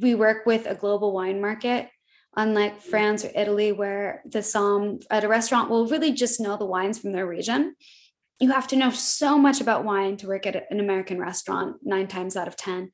we 0.00 0.14
work 0.14 0.46
with 0.46 0.66
a 0.66 0.74
global 0.74 1.12
wine 1.12 1.40
market 1.40 1.88
unlike 2.36 2.80
France 2.80 3.24
or 3.24 3.30
Italy, 3.34 3.72
where 3.72 4.22
the 4.24 4.40
somm 4.40 5.02
at 5.10 5.24
a 5.24 5.28
restaurant 5.28 5.70
will 5.70 5.86
really 5.86 6.12
just 6.12 6.40
know 6.40 6.56
the 6.56 6.64
wines 6.64 6.98
from 6.98 7.12
their 7.12 7.26
region. 7.26 7.74
You 8.38 8.52
have 8.52 8.68
to 8.68 8.76
know 8.76 8.90
so 8.90 9.36
much 9.38 9.60
about 9.60 9.84
wine 9.84 10.16
to 10.18 10.28
work 10.28 10.46
at 10.46 10.70
an 10.70 10.80
American 10.80 11.18
restaurant, 11.18 11.76
nine 11.82 12.06
times 12.06 12.36
out 12.36 12.46
of 12.48 12.56
10. 12.56 12.92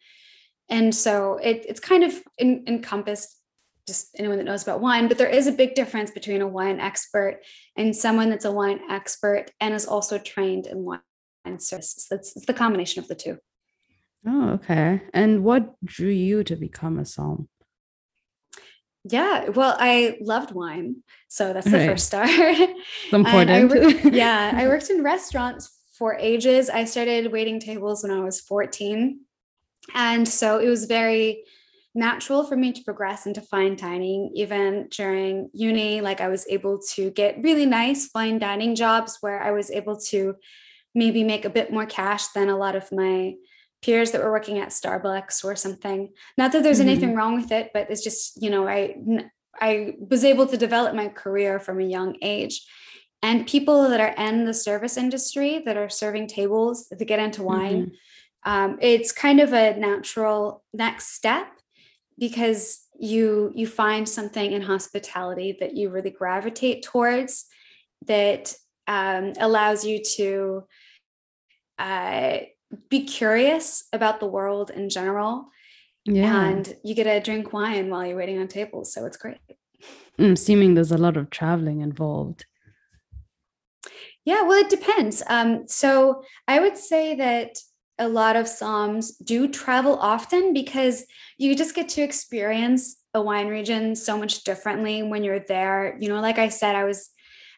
And 0.70 0.94
so 0.94 1.36
it, 1.36 1.66
it's 1.68 1.80
kind 1.80 2.04
of 2.04 2.14
en- 2.38 2.64
encompassed 2.66 3.40
just 3.86 4.16
anyone 4.18 4.38
that 4.38 4.44
knows 4.44 4.62
about 4.62 4.80
wine, 4.80 5.08
but 5.08 5.18
there 5.18 5.28
is 5.28 5.46
a 5.46 5.52
big 5.52 5.74
difference 5.74 6.10
between 6.10 6.40
a 6.40 6.46
wine 6.46 6.80
expert 6.80 7.40
and 7.76 7.94
someone 7.94 8.30
that's 8.30 8.46
a 8.46 8.52
wine 8.52 8.80
expert 8.88 9.50
and 9.60 9.74
is 9.74 9.86
also 9.86 10.16
trained 10.18 10.66
in 10.66 10.84
wine 10.84 11.00
services. 11.58 12.06
That's 12.10 12.34
it's 12.34 12.46
the 12.46 12.54
combination 12.54 13.02
of 13.02 13.08
the 13.08 13.14
two. 13.14 13.38
Oh, 14.26 14.50
okay. 14.52 15.02
And 15.12 15.44
what 15.44 15.74
drew 15.84 16.08
you 16.08 16.44
to 16.44 16.56
become 16.56 16.98
a 16.98 17.02
somm? 17.02 17.48
Yeah, 19.04 19.50
well, 19.50 19.76
I 19.78 20.16
loved 20.20 20.52
wine. 20.52 20.96
So 21.28 21.52
that's 21.52 21.66
the 21.70 21.78
Right. 21.78 21.88
first 21.88 22.06
start. 22.06 22.28
I 22.30 22.74
important. 23.12 23.70
worked- 23.70 24.04
yeah, 24.14 24.52
I 24.54 24.66
worked 24.66 24.88
in 24.90 25.02
restaurants 25.02 25.70
for 25.98 26.16
ages. 26.18 26.70
I 26.70 26.84
started 26.84 27.30
waiting 27.30 27.60
tables 27.60 28.02
when 28.02 28.12
I 28.12 28.20
was 28.20 28.40
14. 28.40 29.20
And 29.94 30.26
so 30.26 30.58
it 30.58 30.68
was 30.68 30.86
very 30.86 31.44
natural 31.94 32.44
for 32.44 32.56
me 32.56 32.72
to 32.72 32.82
progress 32.82 33.24
into 33.26 33.40
fine 33.40 33.76
dining 33.76 34.32
even 34.34 34.88
during 34.90 35.48
uni 35.52 36.00
like 36.00 36.20
i 36.20 36.26
was 36.26 36.44
able 36.50 36.76
to 36.76 37.08
get 37.12 37.40
really 37.40 37.66
nice 37.66 38.08
fine 38.08 38.36
dining 38.36 38.74
jobs 38.74 39.18
where 39.20 39.40
i 39.40 39.52
was 39.52 39.70
able 39.70 39.96
to 39.96 40.34
maybe 40.92 41.22
make 41.22 41.44
a 41.44 41.48
bit 41.50 41.72
more 41.72 41.86
cash 41.86 42.26
than 42.34 42.48
a 42.48 42.56
lot 42.56 42.74
of 42.74 42.90
my 42.90 43.32
peers 43.84 44.12
that 44.12 44.22
were 44.22 44.30
working 44.30 44.58
at 44.58 44.70
Starbucks 44.70 45.44
or 45.44 45.54
something. 45.56 46.10
Not 46.38 46.52
that 46.52 46.62
there's 46.62 46.80
mm-hmm. 46.80 46.88
anything 46.88 47.14
wrong 47.14 47.34
with 47.34 47.52
it, 47.52 47.70
but 47.74 47.90
it's 47.90 48.02
just, 48.02 48.42
you 48.42 48.50
know, 48.50 48.66
I 48.66 48.96
I 49.60 49.94
was 49.98 50.24
able 50.24 50.46
to 50.46 50.56
develop 50.56 50.94
my 50.94 51.08
career 51.08 51.60
from 51.60 51.80
a 51.80 51.84
young 51.84 52.16
age. 52.22 52.66
And 53.22 53.46
people 53.46 53.88
that 53.88 54.00
are 54.00 54.14
in 54.26 54.44
the 54.44 54.54
service 54.54 54.96
industry 54.96 55.62
that 55.64 55.76
are 55.76 55.88
serving 55.88 56.26
tables 56.26 56.88
that 56.88 57.04
get 57.04 57.20
into 57.20 57.42
wine, 57.42 57.86
mm-hmm. 57.86 58.50
um, 58.50 58.78
it's 58.80 59.12
kind 59.12 59.40
of 59.40 59.52
a 59.52 59.76
natural 59.76 60.64
next 60.72 61.12
step 61.14 61.46
because 62.18 62.86
you 62.98 63.52
you 63.54 63.66
find 63.66 64.08
something 64.08 64.52
in 64.52 64.62
hospitality 64.62 65.56
that 65.60 65.74
you 65.74 65.90
really 65.90 66.10
gravitate 66.10 66.82
towards 66.82 67.46
that 68.06 68.54
um, 68.86 69.32
allows 69.40 69.84
you 69.84 70.02
to 70.16 70.64
uh, 71.78 72.38
be 72.88 73.04
curious 73.04 73.84
about 73.92 74.20
the 74.20 74.26
world 74.26 74.70
in 74.70 74.88
general. 74.88 75.48
Yeah. 76.04 76.44
And 76.44 76.76
you 76.84 76.94
get 76.94 77.04
to 77.04 77.20
drink 77.20 77.52
wine 77.52 77.90
while 77.90 78.06
you're 78.06 78.16
waiting 78.16 78.38
on 78.38 78.48
tables. 78.48 78.92
So 78.92 79.06
it's 79.06 79.16
great. 79.16 79.38
Mm, 80.18 80.38
seeming 80.38 80.74
there's 80.74 80.92
a 80.92 80.98
lot 80.98 81.16
of 81.16 81.30
traveling 81.30 81.80
involved. 81.80 82.46
Yeah, 84.24 84.42
well, 84.42 84.58
it 84.58 84.70
depends. 84.70 85.22
Um, 85.28 85.66
so 85.66 86.22
I 86.48 86.60
would 86.60 86.78
say 86.78 87.14
that 87.16 87.58
a 87.98 88.08
lot 88.08 88.36
of 88.36 88.46
somms 88.46 89.12
do 89.22 89.48
travel 89.48 89.98
often 89.98 90.52
because 90.52 91.04
you 91.38 91.54
just 91.54 91.74
get 91.74 91.88
to 91.90 92.02
experience 92.02 92.96
a 93.12 93.20
wine 93.20 93.48
region 93.48 93.94
so 93.94 94.18
much 94.18 94.44
differently 94.44 95.02
when 95.02 95.22
you're 95.22 95.40
there. 95.40 95.96
You 96.00 96.08
know, 96.08 96.20
like 96.20 96.38
I 96.38 96.48
said, 96.48 96.74
I 96.74 96.84
was 96.84 97.10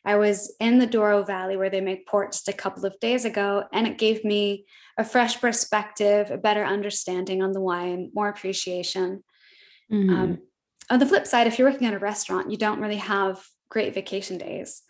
I 0.07 0.15
was 0.15 0.55
in 0.61 0.79
the 0.79 0.87
Douro 0.87 1.25
Valley 1.25 1.57
where 1.57 1.69
they 1.69 1.81
make 1.81 2.07
port 2.07 2.33
just 2.33 2.49
a 2.49 2.53
couple 2.53 2.87
of 2.87 2.99
days 3.01 3.25
ago, 3.25 3.65
and 3.73 3.87
it 3.87 3.99
gave 3.99 4.25
me 4.25 4.65
a 4.97 5.05
fresh 5.05 5.41
perspective, 5.41 6.31
a 6.31 6.39
better 6.39 6.65
understanding 6.65 7.43
on 7.43 7.53
the 7.53 7.61
wine, 7.61 8.13
more 8.15 8.29
appreciation. 8.29 9.25
Mm-hmm. 9.93 10.15
Um, 10.15 10.39
on 10.89 11.01
the 11.01 11.07
flip 11.07 11.27
side, 11.27 11.49
if 11.49 11.59
you're 11.59 11.69
working 11.69 11.89
at 11.89 11.95
a 11.95 11.99
restaurant, 11.99 12.53
you 12.53 12.57
don't 12.57 12.81
really 12.81 12.97
have 12.97 13.45
great 13.69 13.95
vacation 13.95 14.39
days. 14.39 14.83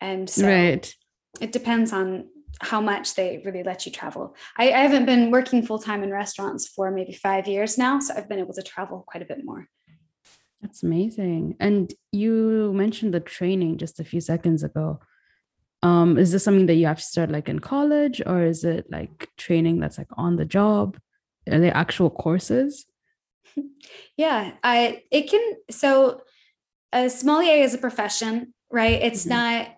And 0.00 0.28
so 0.28 0.46
right. 0.46 0.94
it 1.40 1.52
depends 1.52 1.92
on 1.92 2.28
how 2.60 2.82
much 2.82 3.14
they 3.14 3.40
really 3.44 3.62
let 3.62 3.86
you 3.86 3.92
travel. 3.92 4.36
I, 4.58 4.72
I 4.72 4.80
haven't 4.80 5.06
been 5.06 5.30
working 5.30 5.64
full 5.64 5.78
time 5.78 6.02
in 6.02 6.10
restaurants 6.10 6.68
for 6.68 6.90
maybe 6.90 7.14
five 7.14 7.48
years 7.48 7.78
now, 7.78 8.00
so 8.00 8.14
I've 8.14 8.28
been 8.28 8.38
able 8.38 8.52
to 8.54 8.62
travel 8.62 9.04
quite 9.06 9.22
a 9.22 9.26
bit 9.26 9.42
more. 9.42 9.66
That's 10.60 10.82
amazing. 10.82 11.56
And 11.58 11.92
you 12.12 12.72
mentioned 12.74 13.14
the 13.14 13.20
training 13.20 13.78
just 13.78 13.98
a 13.98 14.04
few 14.04 14.20
seconds 14.20 14.62
ago. 14.62 15.00
Um, 15.82 16.18
is 16.18 16.32
this 16.32 16.44
something 16.44 16.66
that 16.66 16.74
you 16.74 16.86
have 16.86 16.98
to 16.98 17.02
start 17.02 17.30
like 17.30 17.48
in 17.48 17.58
college, 17.58 18.20
or 18.26 18.42
is 18.42 18.64
it 18.64 18.90
like 18.90 19.30
training 19.38 19.80
that's 19.80 19.96
like 19.96 20.08
on 20.18 20.36
the 20.36 20.44
job? 20.44 20.98
Are 21.50 21.58
they 21.58 21.70
actual 21.70 22.10
courses? 22.10 22.86
Yeah, 24.16 24.52
I 24.62 25.02
it 25.10 25.30
can 25.30 25.56
so 25.70 26.22
a 26.92 27.08
sommelier 27.08 27.62
is 27.64 27.72
a 27.72 27.78
profession, 27.78 28.52
right? 28.70 29.00
It's 29.00 29.24
mm-hmm. 29.26 29.30
not 29.30 29.68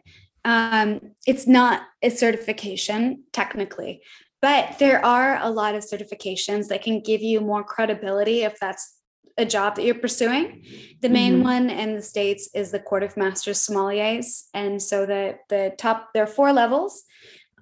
um 0.45 1.01
it's 1.27 1.47
not 1.47 1.83
a 2.03 2.11
certification 2.11 3.23
technically, 3.33 4.03
but 4.41 4.79
there 4.81 5.05
are 5.05 5.39
a 5.41 5.51
lot 5.51 5.77
of 5.77 5.85
certifications 5.85 6.69
that 6.69 6.83
can 6.83 7.01
give 7.01 7.23
you 7.23 7.41
more 7.41 7.63
credibility 7.63 8.43
if 8.43 8.59
that's 8.59 8.97
a 9.39 9.45
job 9.45 9.77
that 9.77 9.85
you're 9.85 9.95
pursuing. 9.95 10.65
The 11.01 11.09
main 11.09 11.35
mm-hmm. 11.35 11.43
one 11.43 11.71
in 11.71 11.95
the 11.95 12.03
states 12.03 12.51
is 12.55 12.71
the 12.71 12.79
Court 12.79 13.03
of 13.03 13.17
Masters 13.17 13.67
Sommeliers, 13.67 14.45
and 14.55 14.81
so 14.81 15.07
the 15.07 15.39
the 15.49 15.75
top 15.79 16.11
there 16.15 16.25
are 16.25 16.35
four 16.39 16.53
levels. 16.53 17.05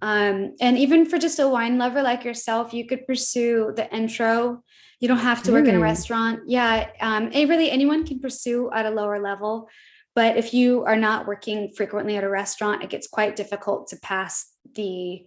Um, 0.03 0.55
and 0.61 0.79
even 0.79 1.05
for 1.05 1.19
just 1.19 1.39
a 1.39 1.49
wine 1.49 1.77
lover 1.77 2.03
like 2.03 2.25
yourself, 2.25 2.73
you 2.73 2.87
could 2.87 3.07
pursue 3.07 3.73
the 3.77 3.93
intro. 3.95 4.63
You 4.99 5.09
don't 5.09 5.19
have 5.19 5.43
to 5.45 5.53
work 5.53 5.67
in 5.67 5.75
a 5.75 5.81
restaurant. 5.81 6.41
Yeah, 6.47 6.89
um, 7.01 7.31
really 7.31 7.71
anyone 7.71 8.07
can 8.07 8.19
pursue 8.19 8.71
at 8.73 8.87
a 8.87 8.91
lower 8.91 9.19
level. 9.19 9.69
But 10.15 10.37
if 10.37 10.53
you 10.53 10.85
are 10.85 10.97
not 10.97 11.27
working 11.27 11.73
frequently 11.75 12.17
at 12.17 12.25
a 12.25 12.29
restaurant, 12.29 12.83
it 12.83 12.91
gets 12.91 13.07
quite 13.07 13.37
difficult 13.37 13.89
to 13.89 13.97
pass 13.97 14.53
the 14.75 15.25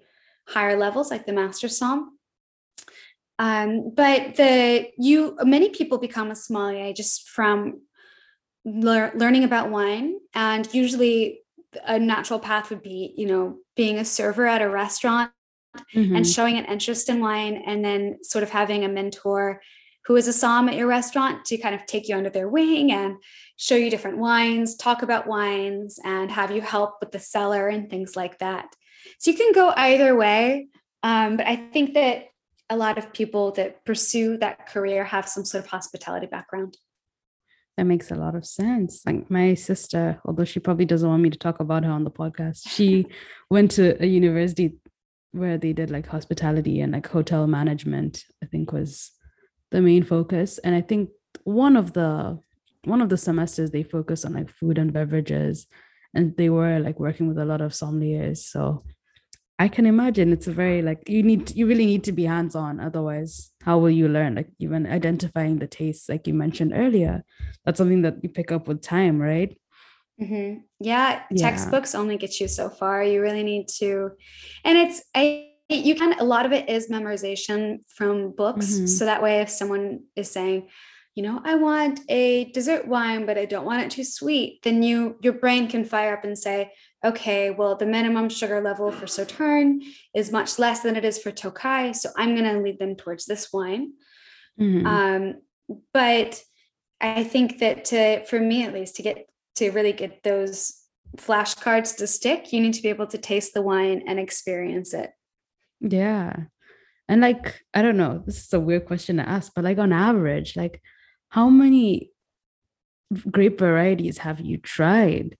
higher 0.47 0.77
levels 0.77 1.09
like 1.09 1.25
the 1.25 1.33
master 1.33 1.69
som. 1.69 2.17
Um, 3.39 3.91
but 3.95 4.35
the 4.35 4.89
you 4.97 5.37
many 5.41 5.69
people 5.69 5.97
become 5.97 6.31
a 6.31 6.35
sommelier 6.35 6.93
just 6.93 7.29
from 7.29 7.81
lear, 8.63 9.11
learning 9.15 9.43
about 9.43 9.69
wine, 9.69 10.19
and 10.33 10.71
usually 10.73 11.41
a 11.85 11.97
natural 11.97 12.39
path 12.39 12.69
would 12.69 12.83
be 12.83 13.13
you 13.17 13.25
know 13.25 13.57
being 13.75 13.97
a 13.97 14.05
server 14.05 14.45
at 14.45 14.61
a 14.61 14.69
restaurant 14.69 15.31
mm-hmm. 15.95 16.15
and 16.15 16.27
showing 16.27 16.57
an 16.57 16.65
interest 16.65 17.09
in 17.09 17.19
wine, 17.19 17.63
and 17.65 17.83
then 17.83 18.19
sort 18.23 18.43
of 18.43 18.51
having 18.51 18.83
a 18.83 18.89
mentor 18.89 19.61
who 20.05 20.15
is 20.15 20.27
a 20.27 20.33
som 20.33 20.67
at 20.69 20.75
your 20.75 20.87
restaurant 20.87 21.45
to 21.45 21.57
kind 21.57 21.73
of 21.73 21.85
take 21.85 22.07
you 22.07 22.15
under 22.15 22.29
their 22.29 22.49
wing 22.49 22.91
and 22.91 23.15
show 23.55 23.75
you 23.75 23.89
different 23.89 24.17
wines, 24.17 24.75
talk 24.75 25.01
about 25.01 25.27
wines, 25.27 25.97
and 26.03 26.29
have 26.29 26.51
you 26.51 26.61
help 26.61 26.95
with 26.99 27.11
the 27.11 27.19
cellar 27.19 27.67
and 27.67 27.89
things 27.89 28.15
like 28.15 28.37
that. 28.39 28.67
So 29.19 29.31
you 29.31 29.37
can 29.37 29.53
go 29.53 29.73
either 29.75 30.15
way. 30.15 30.67
Um, 31.03 31.37
but 31.37 31.47
I 31.47 31.55
think 31.55 31.93
that 31.93 32.25
a 32.73 32.75
lot 32.75 32.97
of 32.97 33.13
people 33.13 33.51
that 33.51 33.85
pursue 33.85 34.37
that 34.37 34.67
career 34.67 35.03
have 35.03 35.29
some 35.29 35.45
sort 35.45 35.63
of 35.63 35.69
hospitality 35.69 36.25
background. 36.25 36.75
That 37.77 37.85
makes 37.85 38.11
a 38.11 38.15
lot 38.15 38.35
of 38.35 38.45
sense. 38.45 39.01
Like 39.05 39.29
my 39.29 39.53
sister, 39.53 40.19
although 40.25 40.43
she 40.43 40.59
probably 40.59 40.85
doesn't 40.85 41.09
want 41.09 41.23
me 41.23 41.29
to 41.29 41.37
talk 41.37 41.59
about 41.59 41.83
her 41.83 41.91
on 41.91 42.03
the 42.03 42.11
podcast, 42.11 42.67
she 42.67 43.05
went 43.49 43.71
to 43.71 44.01
a 44.01 44.07
university 44.07 44.75
where 45.31 45.57
they 45.57 45.73
did 45.73 45.89
like 45.89 46.07
hospitality 46.07 46.81
and 46.81 46.93
like 46.93 47.07
hotel 47.07 47.47
management, 47.47 48.25
I 48.43 48.47
think 48.47 48.71
was 48.71 49.11
the 49.71 49.81
main 49.81 50.03
focus. 50.03 50.59
And 50.59 50.75
I 50.75 50.81
think 50.81 51.09
one 51.43 51.75
of 51.75 51.93
the 51.93 52.39
one 52.85 53.01
of 53.01 53.09
the 53.09 53.17
semesters 53.17 53.71
they 53.71 53.83
focused 53.83 54.25
on 54.25 54.33
like 54.33 54.49
food 54.49 54.77
and 54.77 54.91
beverages 54.91 55.67
and 56.13 56.35
they 56.35 56.49
were 56.49 56.79
like 56.79 56.99
working 56.99 57.27
with 57.27 57.37
a 57.37 57.45
lot 57.45 57.61
of 57.61 57.71
sommeliers. 57.71 58.39
So 58.39 58.83
I 59.59 59.67
can 59.67 59.85
imagine 59.85 60.33
it's 60.33 60.47
a 60.47 60.51
very 60.51 60.81
like 60.81 61.07
you 61.07 61.23
need 61.23 61.55
you 61.55 61.67
really 61.67 61.85
need 61.85 62.03
to 62.05 62.11
be 62.11 62.25
hands 62.25 62.55
on 62.55 62.79
otherwise 62.79 63.51
how 63.63 63.77
will 63.77 63.91
you 63.91 64.07
learn? 64.07 64.35
Like 64.35 64.49
even 64.59 64.87
identifying 64.87 65.59
the 65.59 65.67
tastes 65.67 66.09
like 66.09 66.27
you 66.27 66.33
mentioned 66.33 66.73
earlier 66.75 67.23
that's 67.63 67.77
something 67.77 68.01
that 68.01 68.23
you 68.23 68.29
pick 68.29 68.51
up 68.51 68.67
with 68.67 68.81
time 68.81 69.21
right? 69.21 69.57
Mm-hmm. 70.21 70.59
yeah, 70.79 71.23
yeah, 71.31 71.49
textbooks 71.49 71.95
only 71.95 72.17
get 72.17 72.39
you 72.39 72.47
so 72.47 72.69
far. 72.69 73.03
You 73.03 73.21
really 73.21 73.43
need 73.43 73.67
to 73.79 74.11
and 74.63 74.77
it's 74.77 75.03
I 75.13 75.49
you 75.69 75.95
can 75.95 76.19
a 76.19 76.23
lot 76.23 76.45
of 76.45 76.51
it 76.51 76.69
is 76.69 76.89
memorization 76.89 77.79
from 77.87 78.31
books. 78.31 78.73
Mm-hmm. 78.73 78.85
so 78.87 79.05
that 79.05 79.23
way 79.23 79.41
if 79.41 79.49
someone 79.49 80.03
is 80.15 80.29
saying 80.29 80.69
you 81.15 81.23
know 81.23 81.41
i 81.45 81.55
want 81.55 81.99
a 82.09 82.45
dessert 82.51 82.87
wine 82.87 83.25
but 83.25 83.37
i 83.37 83.45
don't 83.45 83.65
want 83.65 83.81
it 83.81 83.91
too 83.91 84.03
sweet 84.03 84.59
then 84.63 84.81
you 84.81 85.17
your 85.21 85.33
brain 85.33 85.67
can 85.67 85.85
fire 85.85 86.13
up 86.13 86.23
and 86.23 86.37
say 86.37 86.71
okay, 87.03 87.49
well, 87.49 87.75
the 87.75 87.85
minimum 87.85 88.29
sugar 88.29 88.61
level 88.61 88.91
for 88.91 89.05
Sauterne 89.05 89.81
is 90.15 90.31
much 90.31 90.57
less 90.57 90.81
than 90.81 90.95
it 90.95 91.03
is 91.03 91.19
for 91.19 91.31
Tokai. 91.31 91.91
So 91.91 92.09
I'm 92.17 92.35
going 92.35 92.51
to 92.51 92.61
lead 92.61 92.79
them 92.79 92.95
towards 92.95 93.25
this 93.25 93.51
wine. 93.51 93.93
Mm-hmm. 94.59 94.85
Um, 94.85 95.41
but 95.93 96.41
I 97.01 97.23
think 97.23 97.59
that 97.59 97.85
to, 97.85 98.25
for 98.25 98.39
me 98.39 98.63
at 98.63 98.73
least, 98.73 98.95
to 98.95 99.01
get 99.01 99.27
to 99.55 99.71
really 99.71 99.93
get 99.93 100.23
those 100.23 100.73
flashcards 101.17 101.97
to 101.97 102.07
stick, 102.07 102.53
you 102.53 102.61
need 102.61 102.73
to 102.73 102.81
be 102.81 102.89
able 102.89 103.07
to 103.07 103.17
taste 103.17 103.53
the 103.53 103.61
wine 103.61 104.03
and 104.07 104.19
experience 104.19 104.93
it. 104.93 105.11
Yeah. 105.79 106.35
And 107.09 107.21
like, 107.21 107.61
I 107.73 107.81
don't 107.81 107.97
know, 107.97 108.23
this 108.25 108.45
is 108.45 108.53
a 108.53 108.59
weird 108.59 108.85
question 108.85 109.17
to 109.17 109.27
ask, 109.27 109.51
but 109.53 109.63
like 109.63 109.77
on 109.77 109.91
average, 109.91 110.55
like 110.55 110.81
how 111.29 111.49
many 111.49 112.11
grape 113.29 113.59
varieties 113.59 114.19
have 114.19 114.39
you 114.39 114.57
tried? 114.57 115.35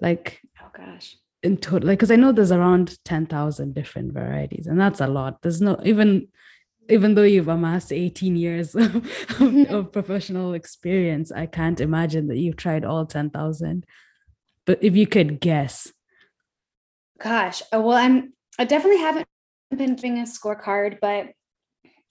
Like, 0.00 0.40
gosh, 0.76 1.16
in 1.42 1.56
total, 1.56 1.88
like, 1.88 1.98
because 1.98 2.10
I 2.10 2.16
know 2.16 2.32
there's 2.32 2.52
around 2.52 2.98
10,000 3.04 3.74
different 3.74 4.12
varieties, 4.12 4.66
and 4.66 4.80
that's 4.80 5.00
a 5.00 5.06
lot. 5.06 5.42
There's 5.42 5.60
no 5.60 5.78
even, 5.84 6.28
even 6.88 7.14
though 7.14 7.22
you've 7.22 7.48
amassed 7.48 7.92
18 7.92 8.36
years 8.36 8.74
of, 8.76 9.04
of 9.40 9.92
professional 9.92 10.54
experience, 10.54 11.32
I 11.32 11.46
can't 11.46 11.80
imagine 11.80 12.28
that 12.28 12.38
you've 12.38 12.56
tried 12.56 12.84
all 12.84 13.06
10,000. 13.06 13.84
But 14.64 14.78
if 14.82 14.94
you 14.94 15.06
could 15.06 15.40
guess, 15.40 15.92
gosh, 17.20 17.62
uh, 17.74 17.80
well, 17.80 17.96
I'm, 17.96 18.32
I 18.58 18.64
definitely 18.64 19.00
haven't 19.00 19.26
been 19.76 19.96
doing 19.96 20.18
a 20.18 20.22
scorecard, 20.22 20.98
but 21.00 21.30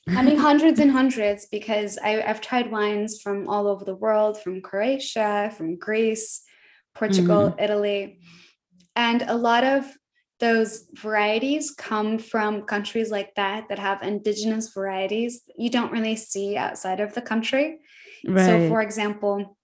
I 0.10 0.24
mean, 0.24 0.38
hundreds 0.50 0.80
and 0.80 0.92
hundreds 0.92 1.48
because 1.48 1.98
I, 1.98 2.22
have 2.22 2.42
tried 2.42 2.72
wines 2.72 3.22
from 3.22 3.48
all 3.48 3.68
over 3.68 3.86
the 3.86 3.96
world, 3.96 4.42
from 4.42 4.62
Croatia, 4.62 5.54
from 5.56 5.78
Greece, 5.78 6.42
Portugal, 6.96 7.52
mm-hmm. 7.52 7.64
Italy. 7.64 8.20
And 8.96 9.24
a 9.24 9.36
lot 9.36 9.64
of 9.64 9.86
those 10.40 10.88
varieties 10.96 11.72
come 11.72 12.18
from 12.18 12.64
countries 12.64 13.12
like 13.12 13.34
that 13.36 13.70
that 13.70 13.78
have 13.78 14.02
indigenous 14.02 14.74
varieties 14.74 15.44
you 15.56 15.70
don't 15.70 15.92
really 15.92 16.16
see 16.16 16.58
outside 16.58 17.00
of 17.00 17.14
the 17.14 17.22
country. 17.22 17.78
Right. 18.26 18.46
So, 18.46 18.68
for 18.68 18.82
example, 18.82 19.58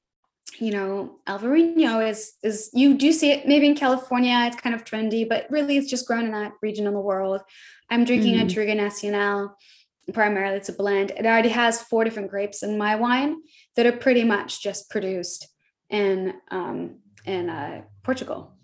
you 0.60 0.72
know, 0.72 1.19
Alvarinho 1.27 2.07
is 2.07 2.34
is 2.43 2.69
you 2.74 2.96
do 2.96 3.12
see 3.12 3.31
it 3.31 3.48
maybe 3.48 3.67
in 3.67 3.75
California. 3.75 4.38
It's 4.46 4.62
kind 4.62 4.75
of 4.75 4.84
trendy, 4.84 5.27
but 5.27 5.48
really 5.50 5.77
it's 5.77 5.89
just 5.89 6.07
grown 6.07 6.25
in 6.25 6.31
that 6.31 6.53
region 6.62 6.88
of 6.88 6.93
the 6.93 7.00
world. 7.00 7.41
I'm 7.89 8.05
drinking 8.05 8.36
mm-hmm. 8.36 8.48
a 8.48 8.50
Touriga 8.50 8.75
Nacional. 8.75 9.57
Primarily, 10.13 10.55
it's 10.55 10.69
a 10.69 10.74
blend. 10.74 11.12
It 11.12 11.25
already 11.25 11.50
has 11.50 11.81
four 11.81 12.05
different 12.05 12.29
grapes 12.29 12.63
in 12.63 12.77
my 12.77 12.96
wine 12.96 13.38
that 13.75 13.86
are 13.86 13.91
pretty 13.91 14.24
much 14.24 14.63
just 14.63 14.89
produced 14.89 15.48
in 15.89 16.36
um, 16.50 17.00
in 17.25 17.50
uh, 17.50 17.81
Portugal. 18.03 18.56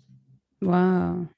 Wow. 0.60 1.28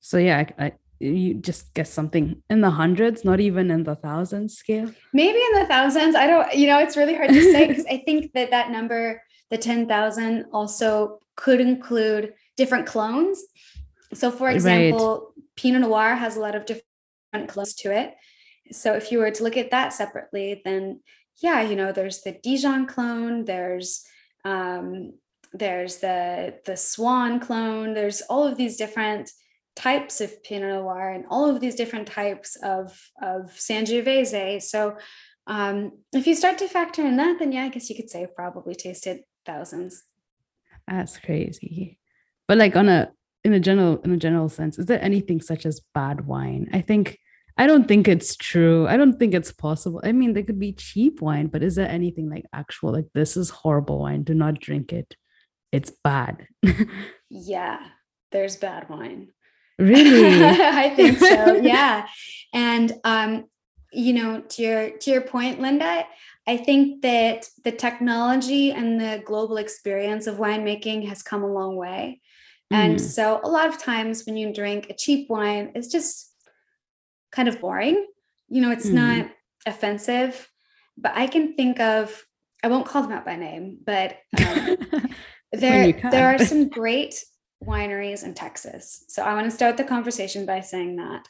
So 0.00 0.18
yeah, 0.18 0.44
I, 0.58 0.64
I, 0.64 0.72
you 1.00 1.34
just 1.34 1.74
guess 1.74 1.90
something 1.92 2.42
in 2.50 2.60
the 2.60 2.70
hundreds, 2.70 3.24
not 3.24 3.40
even 3.40 3.70
in 3.70 3.84
the 3.84 3.94
thousands 3.94 4.56
scale. 4.56 4.92
Maybe 5.12 5.38
in 5.38 5.60
the 5.60 5.66
thousands. 5.66 6.14
I 6.14 6.26
don't. 6.26 6.52
You 6.54 6.66
know, 6.66 6.78
it's 6.78 6.96
really 6.96 7.14
hard 7.14 7.30
to 7.30 7.52
say 7.52 7.68
because 7.68 7.86
I 7.90 7.98
think 8.04 8.32
that 8.32 8.50
that 8.50 8.70
number 8.70 9.22
the 9.50 9.58
10,000 9.58 10.46
also 10.52 11.20
could 11.36 11.60
include 11.60 12.34
different 12.56 12.86
clones. 12.86 13.42
So, 14.14 14.30
for 14.30 14.50
example, 14.50 15.32
right. 15.36 15.44
Pinot 15.56 15.82
Noir 15.82 16.14
has 16.14 16.36
a 16.36 16.40
lot 16.40 16.54
of 16.54 16.66
different 16.66 17.48
clones 17.48 17.74
to 17.76 17.96
it. 17.96 18.14
So, 18.72 18.94
if 18.94 19.12
you 19.12 19.18
were 19.18 19.30
to 19.30 19.42
look 19.42 19.56
at 19.56 19.70
that 19.70 19.92
separately, 19.92 20.62
then 20.64 21.00
yeah, 21.40 21.62
you 21.62 21.76
know, 21.76 21.92
there's 21.92 22.22
the 22.22 22.32
Dijon 22.32 22.86
clone, 22.86 23.44
there's 23.44 24.04
um, 24.44 25.12
there's 25.58 25.98
the 25.98 26.54
the 26.64 26.76
Swan 26.76 27.40
clone, 27.40 27.94
there's 27.94 28.20
all 28.22 28.46
of 28.46 28.56
these 28.56 28.76
different 28.76 29.30
types 29.76 30.20
of 30.20 30.42
Pinot 30.42 30.74
Noir 30.74 31.10
and 31.10 31.24
all 31.30 31.48
of 31.48 31.60
these 31.60 31.74
different 31.74 32.08
types 32.08 32.56
of 32.62 32.98
of 33.22 33.52
Sangiovese. 33.52 34.62
So 34.62 34.96
um, 35.46 35.92
if 36.12 36.26
you 36.26 36.34
start 36.34 36.58
to 36.58 36.68
factor 36.68 37.06
in 37.06 37.16
that, 37.16 37.38
then 37.38 37.52
yeah, 37.52 37.64
I 37.64 37.68
guess 37.68 37.88
you 37.88 37.96
could 37.96 38.10
say 38.10 38.22
I've 38.22 38.36
probably 38.36 38.74
tasted 38.74 39.22
thousands. 39.46 40.04
That's 40.86 41.18
crazy. 41.18 41.98
But 42.46 42.58
like 42.58 42.76
on 42.76 42.88
a 42.88 43.12
in 43.44 43.52
a 43.52 43.60
general 43.60 44.00
in 44.02 44.12
a 44.12 44.16
general 44.16 44.48
sense, 44.48 44.78
is 44.78 44.86
there 44.86 45.02
anything 45.02 45.40
such 45.40 45.64
as 45.64 45.80
bad 45.94 46.26
wine? 46.26 46.68
I 46.72 46.80
think 46.80 47.18
I 47.56 47.66
don't 47.66 47.88
think 47.88 48.06
it's 48.06 48.36
true. 48.36 48.86
I 48.86 48.96
don't 48.96 49.18
think 49.18 49.34
it's 49.34 49.52
possible. 49.52 50.00
I 50.04 50.12
mean, 50.12 50.32
there 50.32 50.44
could 50.44 50.60
be 50.60 50.72
cheap 50.72 51.20
wine, 51.20 51.48
but 51.48 51.62
is 51.62 51.74
there 51.74 51.88
anything 51.88 52.30
like 52.30 52.46
actual 52.52 52.92
like 52.92 53.06
this 53.14 53.36
is 53.36 53.50
horrible 53.50 53.98
wine? 54.00 54.22
Do 54.22 54.34
not 54.34 54.60
drink 54.60 54.92
it. 54.92 55.16
It's 55.72 55.90
bad. 55.90 56.46
yeah, 57.30 57.80
there's 58.32 58.56
bad 58.56 58.88
wine. 58.88 59.28
Really? 59.78 60.44
I 60.44 60.90
think 60.90 61.18
so. 61.18 61.54
Yeah. 61.62 62.06
and 62.52 62.92
um 63.04 63.44
you 63.90 64.12
know, 64.12 64.40
to 64.40 64.62
your 64.62 64.90
to 64.90 65.10
your 65.10 65.22
point, 65.22 65.60
Linda, 65.60 66.04
I 66.46 66.56
think 66.56 67.02
that 67.02 67.48
the 67.64 67.72
technology 67.72 68.70
and 68.70 69.00
the 69.00 69.22
global 69.24 69.56
experience 69.56 70.26
of 70.26 70.36
winemaking 70.36 71.08
has 71.08 71.22
come 71.22 71.42
a 71.42 71.52
long 71.52 71.76
way. 71.76 72.20
Mm. 72.72 72.76
And 72.76 73.00
so 73.00 73.40
a 73.42 73.48
lot 73.48 73.68
of 73.68 73.78
times 73.78 74.24
when 74.24 74.36
you 74.36 74.52
drink 74.52 74.88
a 74.90 74.94
cheap 74.94 75.30
wine, 75.30 75.72
it's 75.74 75.88
just 75.88 76.32
kind 77.32 77.48
of 77.48 77.60
boring. 77.60 78.06
You 78.48 78.60
know, 78.60 78.70
it's 78.70 78.88
mm. 78.88 78.94
not 78.94 79.30
offensive, 79.66 80.48
but 80.96 81.12
I 81.14 81.26
can 81.26 81.54
think 81.54 81.80
of, 81.80 82.24
I 82.62 82.68
won't 82.68 82.86
call 82.86 83.02
them 83.02 83.12
out 83.12 83.24
by 83.24 83.36
name, 83.36 83.78
but 83.84 84.18
um, 84.38 84.76
there, 85.52 85.92
there 86.10 86.34
are 86.34 86.38
some 86.38 86.68
great 86.68 87.24
wineries 87.64 88.24
in 88.24 88.34
Texas. 88.34 89.04
So 89.08 89.22
I 89.22 89.34
want 89.34 89.46
to 89.46 89.50
start 89.50 89.76
the 89.76 89.84
conversation 89.84 90.46
by 90.46 90.60
saying 90.60 90.96
that. 90.96 91.28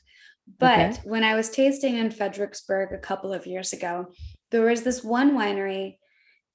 But 0.59 0.79
okay. 0.79 1.01
when 1.05 1.25
I 1.25 1.35
was 1.35 1.51
tasting 1.51 1.97
in 1.97 2.11
Fredericksburg 2.11 2.93
a 2.93 2.99
couple 2.99 3.33
of 3.33 3.47
years 3.47 3.73
ago, 3.73 4.13
there 4.51 4.63
was 4.63 4.83
this 4.83 5.05
one 5.05 5.37
winery 5.37 5.99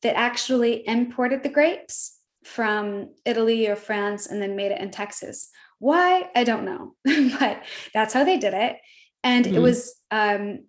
that 0.02 0.16
actually 0.16 0.88
imported 0.88 1.44
the 1.44 1.50
grapes 1.50 2.18
from 2.44 3.14
Italy 3.26 3.68
or 3.68 3.76
France 3.76 4.28
and 4.28 4.42
then 4.42 4.56
made 4.56 4.72
it 4.72 4.82
in 4.82 4.92
Texas. 4.92 5.50
Why? 5.80 6.30
I 6.36 6.44
don't 6.44 6.66
know, 6.66 6.96
but 7.40 7.64
that's 7.94 8.14
how 8.14 8.24
they 8.24 8.38
did 8.38 8.54
it. 8.54 8.78
And 9.24 9.46
mm-hmm. 9.46 9.56
it 9.56 9.60
was, 9.60 9.96
um, 10.12 10.66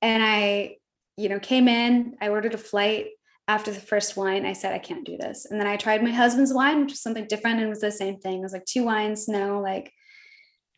and 0.00 0.22
I, 0.22 0.76
you 1.16 1.28
know, 1.28 1.40
came 1.40 1.68
in, 1.68 2.16
I 2.20 2.28
ordered 2.28 2.54
a 2.54 2.58
flight 2.58 3.06
after 3.52 3.70
the 3.70 3.80
first 3.80 4.16
wine. 4.16 4.46
I 4.46 4.54
said, 4.54 4.72
I 4.72 4.78
can't 4.78 5.04
do 5.04 5.18
this. 5.18 5.44
And 5.44 5.60
then 5.60 5.66
I 5.66 5.76
tried 5.76 6.02
my 6.02 6.10
husband's 6.10 6.54
wine, 6.54 6.80
which 6.80 6.92
was 6.92 7.02
something 7.02 7.26
different 7.26 7.60
and 7.60 7.68
was 7.68 7.80
the 7.80 7.92
same 7.92 8.16
thing. 8.18 8.38
It 8.38 8.42
was 8.42 8.54
like 8.54 8.64
two 8.64 8.84
wines, 8.84 9.28
no, 9.28 9.60
like, 9.60 9.92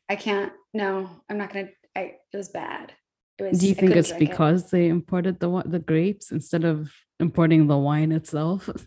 I 0.08 0.16
can't, 0.16 0.52
no, 0.74 1.08
I'm 1.30 1.38
not 1.38 1.50
to, 1.52 1.68
I, 1.96 2.00
it 2.32 2.36
was 2.36 2.48
bad. 2.48 2.92
Was, 3.40 3.60
Do 3.60 3.68
you 3.68 3.74
think 3.74 3.94
it's 3.94 4.12
because 4.12 4.64
it. 4.64 4.70
they 4.70 4.88
imported 4.88 5.40
the 5.40 5.62
the 5.66 5.80
grapes 5.80 6.30
instead 6.30 6.64
of 6.64 6.92
importing 7.18 7.66
the 7.66 7.78
wine 7.78 8.12
itself? 8.12 8.68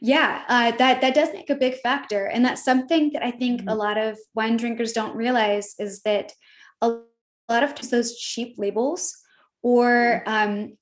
Yeah, 0.00 0.44
uh, 0.46 0.70
that 0.76 1.00
that 1.00 1.14
does 1.16 1.32
make 1.32 1.50
a 1.50 1.56
big 1.56 1.74
factor, 1.80 2.26
and 2.26 2.44
that's 2.44 2.64
something 2.64 3.10
that 3.12 3.24
I 3.24 3.32
think 3.32 3.62
mm-hmm. 3.62 3.68
a 3.68 3.74
lot 3.74 3.98
of 3.98 4.16
wine 4.32 4.56
drinkers 4.56 4.92
don't 4.92 5.16
realize 5.16 5.74
is 5.80 6.02
that 6.02 6.30
a 6.80 6.88
lot 7.50 7.64
of 7.64 7.74
times 7.74 7.90
those 7.90 8.16
cheap 8.16 8.54
labels, 8.58 9.12
or 9.62 10.22
mm-hmm. 10.24 10.32
um, 10.32 10.76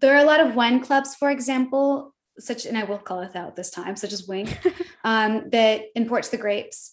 there 0.00 0.14
are 0.14 0.22
a 0.22 0.26
lot 0.26 0.40
of 0.40 0.54
wine 0.54 0.80
clubs, 0.80 1.14
for 1.14 1.30
example, 1.30 2.14
such 2.38 2.64
and 2.64 2.76
I 2.76 2.84
will 2.84 2.98
call 2.98 3.20
it 3.20 3.36
out 3.36 3.56
this 3.56 3.70
time, 3.70 3.96
such 3.96 4.12
as 4.12 4.26
Winc, 4.26 4.56
um, 5.04 5.50
that 5.50 5.82
imports 5.94 6.28
the 6.28 6.38
grapes 6.38 6.92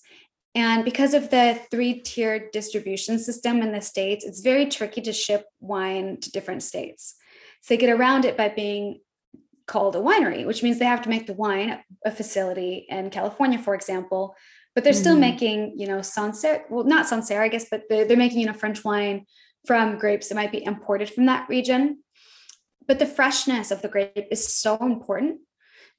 and 0.57 0.83
because 0.83 1.13
of 1.13 1.29
the 1.29 1.59
three 1.69 2.01
tiered 2.01 2.49
distribution 2.51 3.19
system 3.19 3.61
in 3.61 3.73
the 3.73 3.81
States, 3.81 4.25
it's 4.25 4.41
very 4.41 4.65
tricky 4.65 5.01
to 5.01 5.13
ship 5.13 5.45
wine 5.59 6.19
to 6.21 6.31
different 6.31 6.63
states. 6.63 7.13
So 7.61 7.75
they 7.75 7.77
get 7.77 7.91
around 7.91 8.25
it 8.25 8.35
by 8.35 8.49
being 8.49 9.01
called 9.67 9.95
a 9.95 9.99
winery, 9.99 10.47
which 10.47 10.63
means 10.63 10.79
they 10.79 10.85
have 10.85 11.03
to 11.03 11.09
make 11.09 11.27
the 11.27 11.35
wine 11.35 11.77
a 12.03 12.09
facility 12.09 12.87
in 12.89 13.11
California, 13.11 13.59
for 13.59 13.75
example, 13.75 14.35
but 14.73 14.83
they're 14.83 14.93
still 14.93 15.13
mm-hmm. 15.13 15.21
making, 15.21 15.73
you 15.77 15.85
know, 15.85 16.01
Sancerre, 16.01 16.65
well, 16.71 16.85
not 16.85 17.07
Sancerre, 17.07 17.43
I 17.43 17.49
guess, 17.49 17.67
but 17.69 17.83
they're, 17.87 18.05
they're 18.05 18.17
making, 18.17 18.39
you 18.39 18.47
know, 18.47 18.53
French 18.53 18.83
wine 18.83 19.27
from 19.67 19.99
grapes 19.99 20.29
that 20.29 20.35
might 20.35 20.51
be 20.51 20.65
imported 20.65 21.11
from 21.11 21.27
that 21.27 21.47
region. 21.49 21.99
But 22.87 22.99
the 22.99 23.05
freshness 23.05 23.71
of 23.71 23.81
the 23.81 23.87
grape 23.87 24.27
is 24.31 24.53
so 24.53 24.77
important 24.77 25.41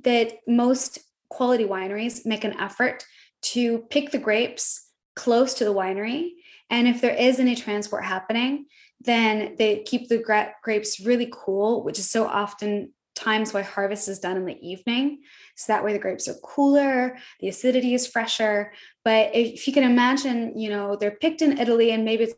that 0.05 0.39
most 0.47 0.99
quality 1.29 1.65
wineries 1.65 2.25
make 2.25 2.45
an 2.45 2.59
effort 2.59 3.05
to 3.41 3.81
pick 3.91 4.11
the 4.11 4.19
grapes 4.19 4.91
close 5.15 5.55
to 5.55 5.65
the 5.65 5.75
winery. 5.75 6.31
And 6.71 6.89
if 6.89 7.01
there 7.01 7.15
is 7.15 7.41
any 7.41 7.55
transport 7.55 8.05
happening, 8.05 8.67
then 9.01 9.57
they 9.59 9.83
keep 9.83 10.09
the 10.09 10.19
gra- 10.19 10.55
grapes 10.63 11.01
really 11.01 11.29
cool, 11.31 11.85
which 11.85 11.99
is 11.99 12.11
so 12.11 12.27
often 12.27 12.93
times 13.15 13.53
why 13.53 13.63
harvest 13.63 14.09
is 14.09 14.21
done 14.21 14.37
in 14.37 14.47
the 14.47 14.59
evening. 14.67 15.21
So 15.57 15.73
that 15.73 15.85
way 15.85 15.93
the 15.93 15.99
grapes 15.99 16.29
are 16.29 16.35
cooler, 16.35 17.19
the 17.41 17.49
acidity 17.49 17.95
is 17.95 18.07
fresher. 18.07 18.73
But 19.05 19.35
if 19.35 19.67
you 19.67 19.73
can 19.73 19.85
imagine, 19.85 20.59
you 20.59 20.71
know, 20.71 20.97
they're 20.97 21.11
picked 21.11 21.43
in 21.43 21.59
Italy 21.59 21.91
and 21.91 22.05
maybe 22.05 22.25
it's 22.25 22.35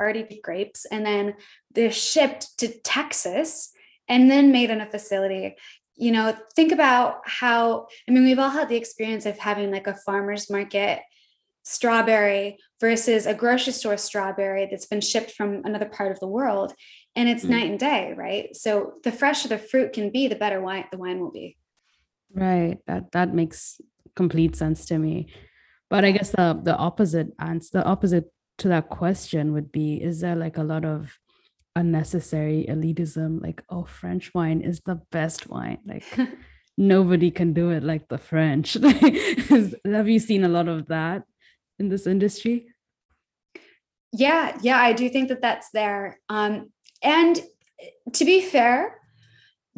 already 0.00 0.40
grapes 0.42 0.84
and 0.86 1.06
then 1.06 1.34
they're 1.72 1.92
shipped 1.92 2.58
to 2.58 2.68
Texas 2.80 3.72
and 4.08 4.30
then 4.30 4.52
made 4.52 4.70
in 4.70 4.80
a 4.80 4.86
facility 4.86 5.56
you 5.96 6.12
know, 6.12 6.36
think 6.54 6.72
about 6.72 7.22
how, 7.24 7.88
I 8.06 8.12
mean, 8.12 8.24
we've 8.24 8.38
all 8.38 8.50
had 8.50 8.68
the 8.68 8.76
experience 8.76 9.24
of 9.24 9.38
having 9.38 9.70
like 9.70 9.86
a 9.86 9.94
farmer's 9.94 10.50
market 10.50 11.00
strawberry 11.62 12.58
versus 12.80 13.26
a 13.26 13.34
grocery 13.34 13.72
store 13.72 13.96
strawberry 13.96 14.68
that's 14.70 14.86
been 14.86 15.00
shipped 15.00 15.32
from 15.32 15.62
another 15.64 15.86
part 15.86 16.12
of 16.12 16.20
the 16.20 16.28
world. 16.28 16.72
And 17.16 17.28
it's 17.28 17.44
mm. 17.44 17.50
night 17.50 17.70
and 17.70 17.78
day, 17.78 18.12
right? 18.14 18.54
So 18.54 18.94
the 19.02 19.10
fresher 19.10 19.48
the 19.48 19.58
fruit 19.58 19.94
can 19.94 20.10
be, 20.10 20.28
the 20.28 20.36
better 20.36 20.60
wine 20.60 20.84
the 20.92 20.98
wine 20.98 21.18
will 21.18 21.32
be. 21.32 21.56
Right. 22.32 22.78
That 22.86 23.12
that 23.12 23.34
makes 23.34 23.80
complete 24.14 24.54
sense 24.54 24.84
to 24.86 24.98
me. 24.98 25.32
But 25.88 26.04
I 26.04 26.10
guess 26.10 26.30
the 26.30 26.60
the 26.62 26.76
opposite 26.76 27.28
answer, 27.38 27.78
the 27.78 27.84
opposite 27.84 28.30
to 28.58 28.68
that 28.68 28.90
question 28.90 29.54
would 29.54 29.72
be: 29.72 30.02
Is 30.02 30.20
there 30.20 30.36
like 30.36 30.58
a 30.58 30.62
lot 30.62 30.84
of 30.84 31.18
unnecessary 31.76 32.66
elitism 32.68 33.40
like 33.40 33.62
oh 33.68 33.84
french 33.84 34.32
wine 34.34 34.62
is 34.62 34.80
the 34.80 34.96
best 35.12 35.48
wine. 35.48 35.78
Like 35.86 36.04
nobody 36.76 37.30
can 37.30 37.52
do 37.52 37.70
it 37.70 37.84
like 37.84 38.08
the 38.08 38.18
french. 38.18 38.74
Have 39.84 40.08
you 40.08 40.18
seen 40.18 40.42
a 40.42 40.48
lot 40.48 40.68
of 40.68 40.88
that 40.88 41.22
in 41.78 41.88
this 41.88 42.06
industry? 42.06 42.66
Yeah 44.12 44.56
yeah 44.62 44.80
i 44.80 44.92
do 44.92 45.08
think 45.08 45.28
that 45.28 45.42
that's 45.42 45.70
there. 45.70 46.18
Um 46.28 46.72
and 47.02 47.40
to 48.14 48.24
be 48.24 48.40
fair 48.40 48.98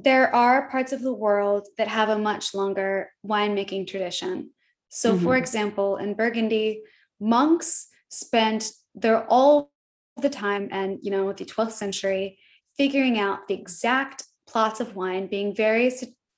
there 0.00 0.32
are 0.32 0.70
parts 0.70 0.92
of 0.92 1.02
the 1.02 1.12
world 1.12 1.66
that 1.76 1.88
have 1.88 2.08
a 2.08 2.18
much 2.18 2.54
longer 2.54 3.10
winemaking 3.26 3.88
tradition. 3.88 4.50
So 4.88 5.14
mm-hmm. 5.14 5.24
for 5.24 5.36
example 5.36 5.96
in 5.96 6.14
burgundy 6.14 6.82
monks 7.20 7.88
spent 8.08 8.70
their 8.94 9.24
all 9.26 9.72
the 10.22 10.30
time 10.30 10.68
and 10.70 10.98
you 11.02 11.10
know 11.10 11.32
the 11.32 11.44
12th 11.44 11.72
century 11.72 12.38
figuring 12.76 13.18
out 13.18 13.48
the 13.48 13.54
exact 13.54 14.24
plots 14.46 14.80
of 14.80 14.96
wine 14.96 15.26
being 15.26 15.54
very 15.54 15.92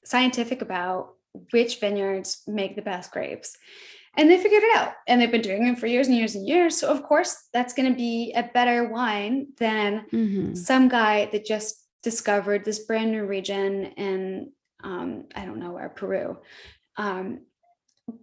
scientific 0.05 0.63
about 0.63 1.15
which 1.53 1.79
vineyards 1.79 2.43
make 2.47 2.77
the 2.77 2.83
best 2.83 3.11
grapes 3.13 3.57
and 4.17 4.29
they 4.29 4.37
figured 4.37 4.63
it 4.63 4.77
out 4.77 4.95
and 5.07 5.21
they've 5.21 5.31
been 5.31 5.41
doing 5.41 5.67
it 5.67 5.79
for 5.79 5.87
years 5.87 6.09
and 6.09 6.17
years 6.17 6.35
and 6.35 6.47
years 6.47 6.77
so 6.77 6.89
of 6.89 7.03
course 7.03 7.49
that's 7.53 7.75
going 7.75 7.89
to 7.89 7.97
be 7.97 8.33
a 8.35 8.51
better 8.55 8.89
wine 8.89 9.47
than 9.59 10.05
mm-hmm. 10.13 10.55
some 10.55 10.89
guy 10.89 11.27
that 11.27 11.45
just 11.45 11.87
discovered 12.03 12.65
this 12.65 12.81
brand 12.81 13.13
new 13.13 13.25
region 13.25 13.87
in 13.97 14.53
um, 14.83 15.27
I 15.35 15.45
don't 15.45 15.59
know 15.59 15.73
where 15.73 15.89
Peru. 15.89 16.39
Um, 16.97 17.41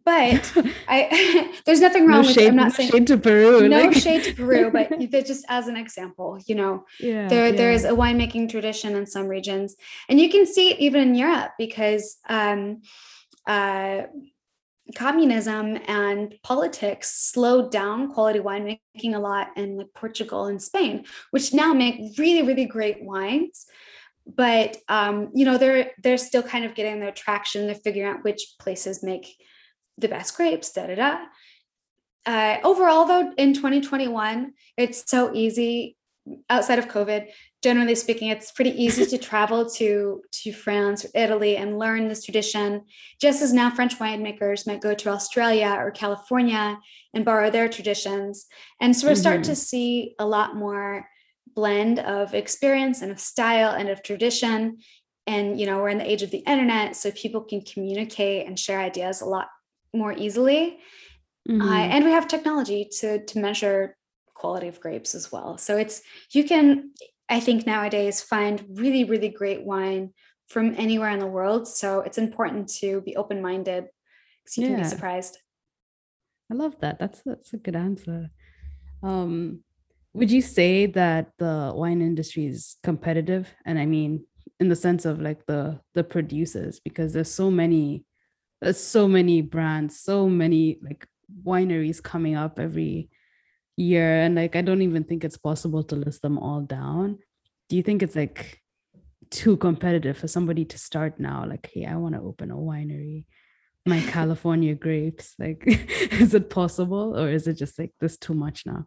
but 0.05 0.53
I 0.87 1.53
there's 1.65 1.81
nothing 1.81 2.07
wrong 2.07 2.21
no 2.21 2.27
with 2.27 2.35
shade, 2.35 2.47
I'm 2.49 2.55
not 2.55 2.63
no 2.65 2.69
saying 2.69 2.91
shade 2.91 3.07
to 3.07 3.17
Peru. 3.17 3.67
no 3.67 3.83
like- 3.83 3.93
shade 3.93 4.23
to 4.23 4.33
Peru, 4.33 4.71
but 5.11 5.25
just 5.25 5.45
as 5.49 5.67
an 5.67 5.77
example, 5.77 6.39
you 6.45 6.55
know, 6.55 6.85
yeah, 6.99 7.27
there 7.27 7.49
yeah. 7.49 7.55
there's 7.55 7.83
a 7.83 7.91
winemaking 7.91 8.49
tradition 8.49 8.95
in 8.95 9.05
some 9.05 9.27
regions, 9.27 9.75
and 10.09 10.19
you 10.19 10.29
can 10.29 10.45
see 10.45 10.71
it 10.71 10.79
even 10.79 11.01
in 11.01 11.15
Europe 11.15 11.51
because 11.57 12.17
um, 12.29 12.81
uh, 13.45 14.03
communism 14.95 15.77
and 15.87 16.35
politics 16.43 17.29
slowed 17.31 17.71
down 17.71 18.13
quality 18.13 18.39
winemaking 18.39 19.15
a 19.15 19.19
lot 19.19 19.49
in 19.57 19.77
like 19.77 19.93
Portugal 19.93 20.45
and 20.45 20.61
Spain, 20.61 21.05
which 21.31 21.53
now 21.53 21.73
make 21.73 22.17
really 22.17 22.43
really 22.43 22.65
great 22.65 23.03
wines. 23.03 23.65
But 24.25 24.75
um, 24.89 25.29
you 25.33 25.45
know 25.45 25.57
they're 25.57 25.91
they're 26.03 26.17
still 26.17 26.43
kind 26.43 26.65
of 26.65 26.75
getting 26.75 26.99
their 26.99 27.13
traction. 27.13 27.65
They're 27.65 27.75
figuring 27.75 28.09
out 28.09 28.23
which 28.25 28.55
places 28.59 29.01
make 29.01 29.37
the 29.97 30.07
best 30.07 30.35
grapes. 30.35 30.71
Da 30.71 30.87
da 30.87 30.95
da. 30.95 31.17
Uh, 32.25 32.57
overall, 32.63 33.05
though, 33.05 33.31
in 33.37 33.53
2021, 33.53 34.53
it's 34.75 35.09
so 35.09 35.33
easy 35.33 35.95
outside 36.49 36.77
of 36.77 36.89
COVID. 36.89 37.27
Generally 37.63 37.95
speaking, 37.95 38.29
it's 38.29 38.51
pretty 38.51 38.71
easy 38.71 39.05
to 39.05 39.17
travel 39.29 39.69
to 39.71 40.21
to 40.31 40.51
France 40.51 41.05
or 41.05 41.09
Italy 41.15 41.55
and 41.55 41.79
learn 41.79 42.07
this 42.07 42.25
tradition. 42.25 42.83
Just 43.21 43.41
as 43.41 43.53
now 43.53 43.69
French 43.69 43.97
winemakers 43.97 44.67
might 44.67 44.81
go 44.81 44.93
to 44.93 45.09
Australia 45.09 45.75
or 45.79 45.89
California 45.89 46.77
and 47.13 47.25
borrow 47.25 47.49
their 47.49 47.69
traditions, 47.69 48.45
and 48.81 48.95
so 48.95 49.07
we're 49.07 49.15
starting 49.15 49.43
to 49.43 49.55
see 49.55 50.15
a 50.19 50.25
lot 50.25 50.55
more 50.55 51.07
blend 51.55 51.99
of 51.99 52.33
experience 52.35 53.01
and 53.01 53.11
of 53.11 53.19
style 53.19 53.71
and 53.71 53.89
of 53.89 54.03
tradition. 54.03 54.77
And 55.25 55.59
you 55.59 55.65
know, 55.65 55.77
we're 55.77 55.89
in 55.89 55.97
the 55.97 56.09
age 56.09 56.23
of 56.23 56.31
the 56.31 56.43
internet, 56.45 56.95
so 56.95 57.09
people 57.11 57.41
can 57.41 57.61
communicate 57.61 58.45
and 58.47 58.59
share 58.59 58.79
ideas 58.79 59.21
a 59.21 59.25
lot 59.25 59.47
more 59.93 60.13
easily. 60.13 60.79
Uh, 61.47 61.53
Mhm. 61.53 61.89
and 61.93 62.05
we 62.05 62.11
have 62.11 62.27
technology 62.27 62.89
to 62.99 63.23
to 63.25 63.39
measure 63.39 63.95
quality 64.33 64.67
of 64.67 64.79
grapes 64.79 65.15
as 65.15 65.31
well. 65.31 65.57
So 65.57 65.77
it's 65.77 66.01
you 66.31 66.43
can 66.43 66.91
I 67.29 67.39
think 67.39 67.65
nowadays 67.65 68.21
find 68.21 68.63
really 68.69 69.03
really 69.03 69.29
great 69.29 69.63
wine 69.63 70.13
from 70.47 70.75
anywhere 70.77 71.09
in 71.11 71.19
the 71.19 71.27
world. 71.27 71.67
So 71.67 72.01
it's 72.01 72.17
important 72.17 72.69
to 72.79 73.01
be 73.01 73.15
open 73.15 73.41
minded 73.41 73.87
because 74.43 74.57
you 74.57 74.63
can 74.65 74.75
be 74.77 74.83
surprised. 74.83 75.37
I 76.51 76.55
love 76.55 76.79
that. 76.79 76.99
That's 76.99 77.21
that's 77.23 77.53
a 77.53 77.57
good 77.57 77.75
answer. 77.75 78.29
Um, 79.03 79.63
would 80.13 80.31
you 80.31 80.41
say 80.41 80.85
that 80.87 81.31
the 81.37 81.71
wine 81.75 82.01
industry 82.01 82.45
is 82.47 82.77
competitive? 82.83 83.53
And 83.65 83.77
I 83.77 83.85
mean, 83.85 84.25
in 84.59 84.69
the 84.69 84.75
sense 84.75 85.05
of 85.05 85.21
like 85.21 85.45
the 85.45 85.81
the 85.93 86.03
producers, 86.03 86.79
because 86.79 87.13
there's 87.13 87.31
so 87.31 87.51
many, 87.51 88.05
there's 88.61 88.79
so 88.79 89.07
many 89.07 89.41
brands, 89.41 89.99
so 89.99 90.27
many 90.27 90.79
like 90.81 91.07
wineries 91.45 92.01
coming 92.01 92.35
up 92.35 92.59
every 92.59 93.09
year, 93.75 94.21
and 94.21 94.35
like 94.35 94.55
I 94.55 94.61
don't 94.61 94.81
even 94.81 95.03
think 95.03 95.23
it's 95.23 95.37
possible 95.37 95.83
to 95.85 95.95
list 95.95 96.21
them 96.21 96.37
all 96.37 96.61
down. 96.61 97.19
Do 97.69 97.75
you 97.75 97.83
think 97.83 98.01
it's 98.01 98.15
like 98.15 98.61
too 99.29 99.57
competitive 99.57 100.17
for 100.17 100.27
somebody 100.27 100.65
to 100.65 100.77
start 100.77 101.19
now? 101.19 101.45
Like, 101.47 101.69
hey, 101.73 101.85
I 101.85 101.95
want 101.95 102.15
to 102.15 102.21
open 102.21 102.51
a 102.51 102.55
winery 102.55 103.25
my 103.87 104.01
California 104.07 104.75
grapes? 104.75 105.33
Like, 105.39 105.63
is 106.11 106.33
it 106.33 106.49
possible 106.49 107.17
or 107.17 107.29
is 107.29 107.47
it 107.47 107.53
just 107.53 107.79
like 107.79 107.93
this 107.99 108.17
too 108.17 108.33
much 108.33 108.65
now? 108.65 108.85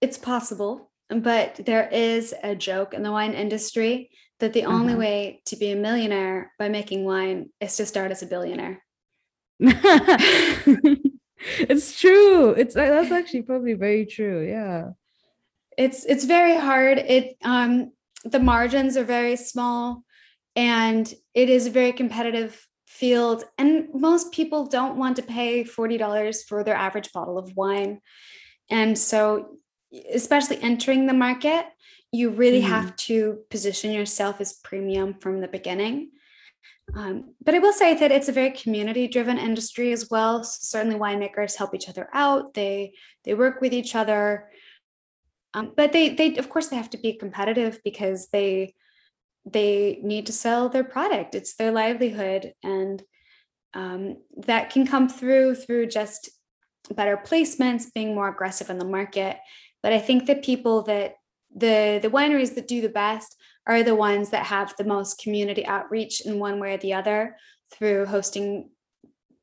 It's 0.00 0.18
possible, 0.18 0.90
but 1.08 1.60
there 1.64 1.88
is 1.88 2.34
a 2.42 2.54
joke 2.54 2.94
in 2.94 3.02
the 3.02 3.10
wine 3.10 3.32
industry 3.32 4.10
that 4.40 4.52
the 4.52 4.64
only 4.64 4.92
Uh-huh. 4.94 5.00
way 5.00 5.42
to 5.46 5.56
be 5.56 5.70
a 5.70 5.76
millionaire 5.76 6.52
by 6.58 6.68
making 6.68 7.04
wine 7.04 7.50
is 7.60 7.76
to 7.76 7.86
start 7.86 8.10
as 8.10 8.22
a 8.22 8.26
billionaire. 8.26 8.82
it's 11.58 12.00
true. 12.00 12.50
It's 12.50 12.76
uh, 12.76 12.86
that's 12.88 13.12
actually 13.12 13.42
probably 13.42 13.74
very 13.74 14.06
true. 14.06 14.46
Yeah. 14.46 14.90
it's 15.76 16.04
it's 16.04 16.24
very 16.24 16.56
hard 16.56 16.98
it 16.98 17.36
um 17.42 17.90
the 18.24 18.38
margins 18.38 18.96
are 18.96 19.04
very 19.04 19.36
small 19.36 20.04
and 20.54 21.12
it 21.34 21.48
is 21.50 21.66
a 21.66 21.70
very 21.70 21.92
competitive 21.92 22.52
field 22.86 23.42
and 23.58 23.88
most 23.92 24.30
people 24.32 24.66
don't 24.66 24.96
want 24.96 25.16
to 25.16 25.22
pay 25.22 25.64
$40 25.64 26.44
for 26.48 26.62
their 26.62 26.76
average 26.76 27.10
bottle 27.12 27.38
of 27.38 27.56
wine 27.56 28.00
and 28.70 28.96
so 28.96 29.58
especially 30.14 30.58
entering 30.62 31.06
the 31.06 31.12
market 31.26 31.66
you 32.14 32.30
really 32.30 32.62
Mhm. 32.62 32.74
have 32.76 32.96
to 32.96 33.16
position 33.50 33.90
yourself 33.92 34.40
as 34.40 34.60
premium 34.68 35.14
from 35.22 35.40
the 35.40 35.48
beginning 35.48 35.96
um, 36.94 37.34
but 37.42 37.54
I 37.54 37.58
will 37.58 37.72
say 37.72 37.94
that 37.94 38.12
it's 38.12 38.28
a 38.28 38.32
very 38.32 38.50
community 38.50 39.08
driven 39.08 39.38
industry 39.38 39.92
as 39.92 40.10
well. 40.10 40.44
So 40.44 40.58
certainly 40.60 40.98
winemakers 40.98 41.56
help 41.56 41.74
each 41.74 41.88
other 41.88 42.08
out. 42.12 42.54
They 42.54 42.94
they 43.24 43.34
work 43.34 43.60
with 43.60 43.72
each 43.72 43.94
other. 43.94 44.50
Um, 45.54 45.72
but 45.76 45.92
they 45.92 46.10
they 46.10 46.36
of 46.36 46.48
course 46.50 46.68
they 46.68 46.76
have 46.76 46.90
to 46.90 46.98
be 46.98 47.14
competitive 47.14 47.80
because 47.84 48.28
they 48.28 48.74
they 49.46 49.98
need 50.02 50.26
to 50.26 50.32
sell 50.32 50.68
their 50.68 50.84
product. 50.84 51.34
It's 51.34 51.54
their 51.54 51.72
livelihood, 51.72 52.52
and 52.62 53.02
um, 53.72 54.18
that 54.36 54.70
can 54.70 54.86
come 54.86 55.08
through 55.08 55.56
through 55.56 55.86
just 55.86 56.30
better 56.94 57.16
placements, 57.16 57.92
being 57.94 58.14
more 58.14 58.28
aggressive 58.28 58.70
in 58.70 58.78
the 58.78 58.84
market. 58.84 59.38
But 59.82 59.92
I 59.92 59.98
think 59.98 60.26
the 60.26 60.36
people 60.36 60.82
that 60.82 61.14
the 61.54 61.98
the 62.02 62.10
wineries 62.10 62.54
that 62.54 62.68
do 62.68 62.80
the 62.80 62.88
best 62.88 63.36
are 63.66 63.82
the 63.82 63.94
ones 63.94 64.30
that 64.30 64.46
have 64.46 64.74
the 64.76 64.84
most 64.84 65.18
community 65.18 65.64
outreach 65.66 66.20
in 66.20 66.38
one 66.38 66.60
way 66.60 66.74
or 66.74 66.78
the 66.78 66.92
other 66.92 67.36
through 67.72 68.06
hosting 68.06 68.70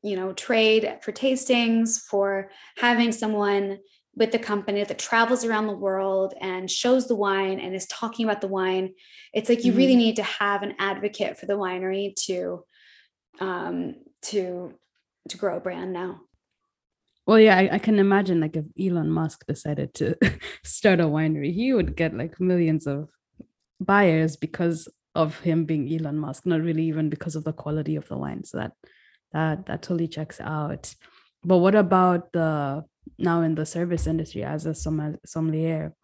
you 0.02 0.16
know 0.16 0.32
trade 0.32 0.98
for 1.02 1.12
tastings 1.12 2.00
for 2.00 2.50
having 2.76 3.12
someone 3.12 3.78
with 4.14 4.30
the 4.30 4.38
company 4.38 4.84
that 4.84 4.98
travels 4.98 5.44
around 5.44 5.66
the 5.66 5.72
world 5.72 6.34
and 6.40 6.70
shows 6.70 7.08
the 7.08 7.14
wine 7.14 7.58
and 7.58 7.74
is 7.74 7.86
talking 7.86 8.26
about 8.26 8.42
the 8.42 8.48
wine. 8.48 8.92
It's 9.32 9.48
like 9.48 9.64
you 9.64 9.72
really 9.72 9.96
need 9.96 10.16
to 10.16 10.22
have 10.22 10.62
an 10.62 10.74
advocate 10.78 11.38
for 11.38 11.46
the 11.46 11.54
winery 11.54 12.14
to 12.26 12.64
um 13.40 13.94
to 14.20 14.74
to 15.30 15.38
grow 15.38 15.56
a 15.56 15.60
brand 15.60 15.92
now 15.92 16.20
Well, 17.26 17.38
yeah, 17.38 17.56
I, 17.56 17.74
I 17.74 17.78
can 17.78 17.98
imagine 17.98 18.40
like 18.40 18.56
if 18.56 18.64
Elon 18.80 19.10
Musk 19.10 19.46
decided 19.46 19.94
to 19.94 20.16
start 20.64 21.00
a 21.00 21.04
winery, 21.04 21.52
he 21.52 21.72
would 21.72 21.96
get 21.96 22.16
like 22.16 22.40
millions 22.40 22.86
of 22.86 23.08
buyers 23.80 24.36
because 24.36 24.88
of 25.14 25.38
him 25.40 25.64
being 25.64 25.92
Elon 25.92 26.18
Musk, 26.18 26.46
not 26.46 26.62
really 26.62 26.84
even 26.84 27.08
because 27.08 27.36
of 27.36 27.44
the 27.44 27.52
quality 27.52 27.96
of 27.96 28.08
the 28.08 28.16
wine. 28.16 28.44
So 28.44 28.58
that 28.58 28.72
that 29.32 29.66
that 29.66 29.82
totally 29.82 30.08
checks 30.08 30.40
out. 30.40 30.94
But 31.44 31.58
what 31.58 31.74
about 31.74 32.32
the 32.32 32.84
now 33.18 33.42
in 33.42 33.54
the 33.54 33.66
service 33.66 34.06
industry 34.06 34.42
as 34.42 34.66
a 34.66 34.74
sommelier? 34.74 35.94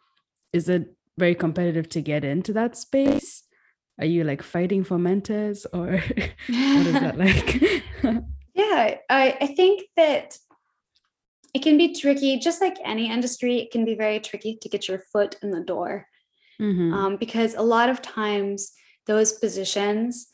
Is 0.53 0.69
it 0.69 0.95
very 1.19 1.35
competitive 1.35 1.89
to 1.91 2.01
get 2.01 2.25
into 2.25 2.53
that 2.53 2.77
space? 2.77 3.43
Are 3.99 4.07
you 4.07 4.23
like 4.23 4.43
fighting 4.43 4.85
for 4.85 4.99
mentors 4.99 5.67
or 5.73 5.87
what 6.49 6.87
is 6.87 6.93
that 6.93 7.19
like? 7.25 8.25
Yeah, 8.55 8.97
I, 9.11 9.37
I 9.41 9.47
think 9.57 9.83
that 9.97 10.39
it 11.55 11.63
can 11.63 11.79
be 11.79 11.95
tricky, 11.95 12.39
just 12.39 12.61
like 12.61 12.77
any 12.85 13.11
industry, 13.11 13.59
it 13.59 13.71
can 13.71 13.85
be 13.85 13.95
very 13.95 14.21
tricky 14.21 14.59
to 14.61 14.69
get 14.69 14.89
your 14.89 15.01
foot 15.13 15.37
in 15.43 15.51
the 15.51 15.61
door. 15.61 16.07
Mhm. 16.61 16.93
Um, 16.93 17.17
because 17.17 17.55
a 17.55 17.63
lot 17.63 17.89
of 17.89 18.03
times 18.03 18.73
those 19.07 19.33
positions 19.33 20.29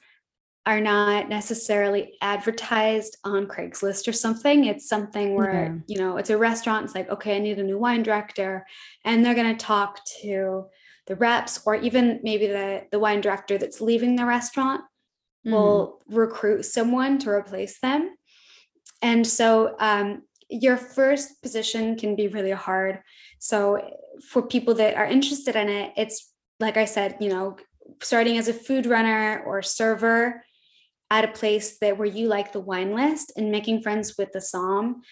are 0.67 0.81
not 0.81 1.29
necessarily 1.29 2.17
advertised 2.23 3.19
on 3.23 3.47
Craigslist 3.47 4.09
or 4.09 4.13
something. 4.13 4.65
It's 4.65 4.89
something 4.89 5.35
where, 5.35 5.83
you 5.87 5.99
know, 5.99 6.17
it's 6.17 6.31
a 6.31 6.39
restaurant, 6.39 6.87
it's 6.87 6.95
like, 6.95 7.11
okay, 7.11 7.37
I 7.37 7.39
need 7.39 7.59
a 7.59 7.63
new 7.63 7.79
wine 7.79 8.03
director. 8.03 8.67
And 9.05 9.23
they're 9.25 9.35
going 9.35 9.55
to 9.55 9.65
talk 9.65 10.03
to 10.23 10.65
the 11.07 11.17
reps 11.17 11.61
or 11.67 11.75
even 11.75 12.21
maybe 12.23 12.47
the, 12.47 12.87
the 12.91 12.99
wine 12.99 13.21
director 13.21 13.59
that's 13.59 13.83
leaving 13.83 14.17
the 14.17 14.25
restaurant 14.25 14.81
Mhm. 15.47 15.53
will 15.53 16.01
recruit 16.09 16.63
someone 16.65 17.19
to 17.19 17.29
replace 17.29 17.79
them. 17.81 18.17
And 19.03 19.27
so 19.27 19.77
um, 19.79 20.23
your 20.63 20.77
first 20.77 21.43
position 21.43 21.97
can 21.97 22.15
be 22.15 22.29
really 22.29 22.53
hard. 22.53 23.01
So 23.39 23.91
for 24.31 24.43
people 24.43 24.75
that 24.75 24.95
are 24.97 25.07
interested 25.07 25.57
in 25.57 25.69
it, 25.69 25.93
it's 25.97 26.31
like 26.61 26.77
I 26.77 26.85
said, 26.85 27.17
you 27.21 27.29
know, 27.29 27.57
starting 28.01 28.39
as 28.39 28.49
a 28.49 28.55
food 28.55 28.87
runner 28.87 29.43
or 29.45 29.63
server 29.63 30.45
at 31.11 31.25
a 31.25 31.29
place 31.29 31.79
that 31.79 31.99
where 31.99 32.07
you 32.07 32.29
like 32.29 32.53
the 32.53 32.61
wine 32.61 32.95
list 32.95 33.33
and 33.37 33.51
making 33.51 33.83
friends 33.83 34.15
with 34.17 34.33
the 34.33 34.41
som 34.41 35.03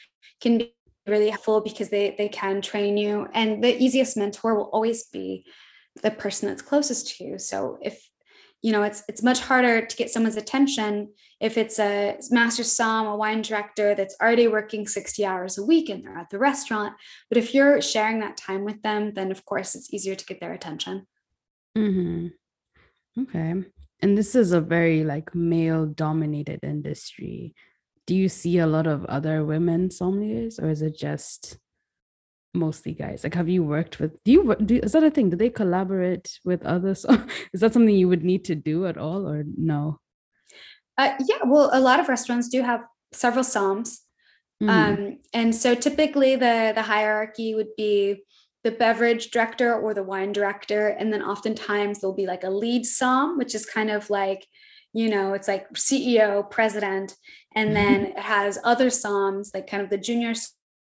can 0.41 0.59
be 0.59 0.75
really 1.07 1.31
helpful 1.31 1.61
because 1.61 1.91
they 1.91 2.15
they 2.17 2.29
can 2.29 2.63
train 2.63 2.97
you 2.97 3.27
and 3.35 3.63
the 3.63 3.77
easiest 3.83 4.17
mentor 4.17 4.55
will 4.55 4.71
always 4.73 5.05
be 5.09 5.45
the 6.03 6.11
person 6.11 6.49
that's 6.49 6.63
closest 6.63 7.09
to 7.09 7.25
you 7.25 7.39
so 7.39 7.77
if 7.83 8.09
you 8.63 8.71
know 8.71 8.83
it's 8.83 9.03
it's 9.09 9.23
much 9.23 9.41
harder 9.41 9.85
to 9.85 9.97
get 9.97 10.11
someone's 10.11 10.37
attention 10.37 11.13
if 11.41 11.59
it's 11.59 11.79
a 11.79 12.17
master 12.31 12.65
som 12.65 13.07
a 13.07 13.17
wine 13.17 13.43
director 13.43 13.95
that's 13.95 14.17
already 14.23 14.47
working 14.49 14.87
60 14.87 15.27
hours 15.27 15.59
a 15.59 15.65
week 15.65 15.89
and 15.91 16.05
they're 16.05 16.17
at 16.17 16.31
the 16.31 16.39
restaurant 16.39 16.95
but 17.29 17.37
if 17.37 17.53
you're 17.53 17.83
sharing 17.83 18.21
that 18.21 18.37
time 18.37 18.65
with 18.65 18.81
them 18.83 19.13
then 19.15 19.31
of 19.31 19.45
course 19.45 19.75
it's 19.75 19.93
easier 19.93 20.15
to 20.15 20.25
get 20.25 20.41
their 20.41 20.53
attention 20.53 21.07
mm-hmm. 21.77 22.29
Okay. 23.21 23.63
and 24.01 24.17
this 24.17 24.35
is 24.35 24.53
a 24.53 24.61
very 24.61 25.05
like 25.05 25.35
male 25.35 25.85
dominated 25.85 26.61
industry 26.63 27.55
do 28.07 28.15
you 28.15 28.29
see 28.29 28.59
a 28.59 28.67
lot 28.67 28.87
of 28.87 29.05
other 29.07 29.45
women 29.45 29.89
sommeliers 29.89 30.63
or 30.63 30.71
is 30.71 30.83
it 30.83 30.97
just 30.97 31.59
mostly 32.55 32.93
guys. 32.93 33.25
Like 33.25 33.35
have 33.35 33.49
you 33.49 33.63
worked 33.63 33.99
with 33.99 34.23
do 34.25 34.33
you 34.33 34.57
do 34.57 34.81
is 34.83 34.93
that 34.93 35.05
a 35.05 35.11
thing? 35.11 35.31
Do 35.31 35.37
they 35.37 35.51
collaborate 35.51 36.39
with 36.45 36.65
others? 36.65 37.05
Is 37.53 37.61
that 37.61 37.73
something 37.73 37.95
you 37.95 38.09
would 38.09 38.25
need 38.25 38.45
to 38.47 38.55
do 38.55 38.87
at 38.87 38.99
all 38.99 39.29
or 39.29 39.45
no? 39.57 39.99
Uh, 40.99 41.15
yeah 41.21 41.39
well 41.45 41.71
a 41.73 41.81
lot 41.81 42.01
of 42.01 42.09
restaurants 42.09 42.49
do 42.49 42.63
have 42.63 42.83
several 43.13 43.45
somms, 43.45 43.99
mm-hmm. 44.63 44.69
um, 44.69 45.19
and 45.33 45.55
so 45.55 45.75
typically 45.75 46.37
the 46.37 46.73
the 46.75 46.83
hierarchy 46.83 47.55
would 47.55 47.75
be 47.77 48.23
the 48.65 48.71
beverage 48.71 49.31
director 49.31 49.75
or 49.75 49.93
the 49.93 50.05
wine 50.05 50.33
director. 50.33 50.89
And 50.89 51.13
then 51.13 51.23
oftentimes 51.23 52.01
there'll 52.01 52.15
be 52.15 52.27
like 52.27 52.45
a 52.45 52.51
lead 52.51 52.85
somm, 52.85 53.37
which 53.37 53.55
is 53.55 53.67
kind 53.67 53.91
of 53.91 54.11
like 54.11 54.47
you 54.93 55.09
know 55.09 55.35
it's 55.35 55.49
like 55.49 55.73
ceo 55.73 56.49
president. 56.51 57.17
And 57.55 57.71
mm-hmm. 57.71 57.75
then 57.75 58.07
it 58.07 58.19
has 58.19 58.59
other 58.65 58.89
somms 58.89 59.55
like 59.55 59.67
kind 59.67 59.83
of 59.83 59.91
the 59.91 59.99
junior 59.99 60.35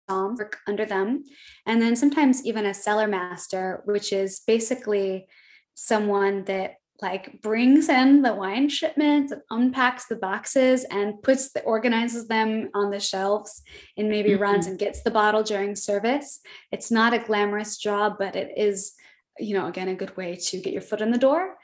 work 0.08 0.58
under 0.66 0.84
them 0.84 1.24
and 1.66 1.80
then 1.80 1.96
sometimes 1.96 2.44
even 2.44 2.66
a 2.66 2.74
cellar 2.74 3.06
master 3.06 3.82
which 3.84 4.12
is 4.12 4.40
basically 4.46 5.26
someone 5.74 6.44
that 6.44 6.74
like 7.02 7.42
brings 7.42 7.88
in 7.88 8.22
the 8.22 8.34
wine 8.34 8.68
shipments 8.68 9.32
and 9.32 9.42
unpacks 9.50 10.06
the 10.06 10.16
boxes 10.16 10.84
and 10.90 11.20
puts 11.22 11.50
the 11.52 11.62
organizes 11.62 12.28
them 12.28 12.70
on 12.74 12.90
the 12.90 13.00
shelves 13.00 13.62
and 13.96 14.08
maybe 14.08 14.30
mm-hmm. 14.30 14.42
runs 14.42 14.66
and 14.66 14.78
gets 14.78 15.02
the 15.02 15.10
bottle 15.10 15.42
during 15.42 15.74
service 15.74 16.40
it's 16.70 16.90
not 16.90 17.14
a 17.14 17.18
glamorous 17.18 17.76
job 17.76 18.14
but 18.18 18.36
it 18.36 18.52
is 18.56 18.92
you 19.38 19.54
know 19.58 19.66
again 19.66 19.88
a 19.88 19.94
good 19.94 20.16
way 20.16 20.36
to 20.36 20.60
get 20.60 20.72
your 20.72 20.82
foot 20.82 21.00
in 21.00 21.10
the 21.10 21.18
door 21.18 21.56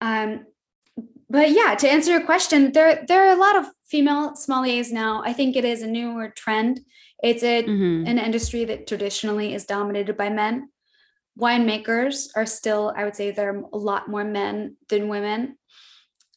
um, 0.00 0.46
but 1.30 1.50
yeah, 1.50 1.74
to 1.76 1.88
answer 1.88 2.10
your 2.10 2.24
question, 2.24 2.72
there 2.72 3.04
there 3.08 3.26
are 3.26 3.34
a 3.34 3.40
lot 3.40 3.56
of 3.56 3.64
female 3.86 4.32
sommeliers 4.32 4.92
now. 4.92 5.22
I 5.24 5.32
think 5.32 5.56
it 5.56 5.64
is 5.64 5.80
a 5.80 5.86
newer 5.86 6.28
trend. 6.28 6.80
It's 7.22 7.42
a 7.42 7.62
mm-hmm. 7.62 8.06
an 8.06 8.18
industry 8.18 8.64
that 8.64 8.86
traditionally 8.86 9.54
is 9.54 9.64
dominated 9.64 10.16
by 10.16 10.28
men. 10.28 10.70
Winemakers 11.38 12.28
are 12.36 12.46
still, 12.46 12.92
I 12.96 13.04
would 13.04 13.16
say, 13.16 13.30
there 13.30 13.54
are 13.54 13.64
a 13.72 13.78
lot 13.78 14.08
more 14.08 14.24
men 14.24 14.76
than 14.88 15.08
women, 15.08 15.56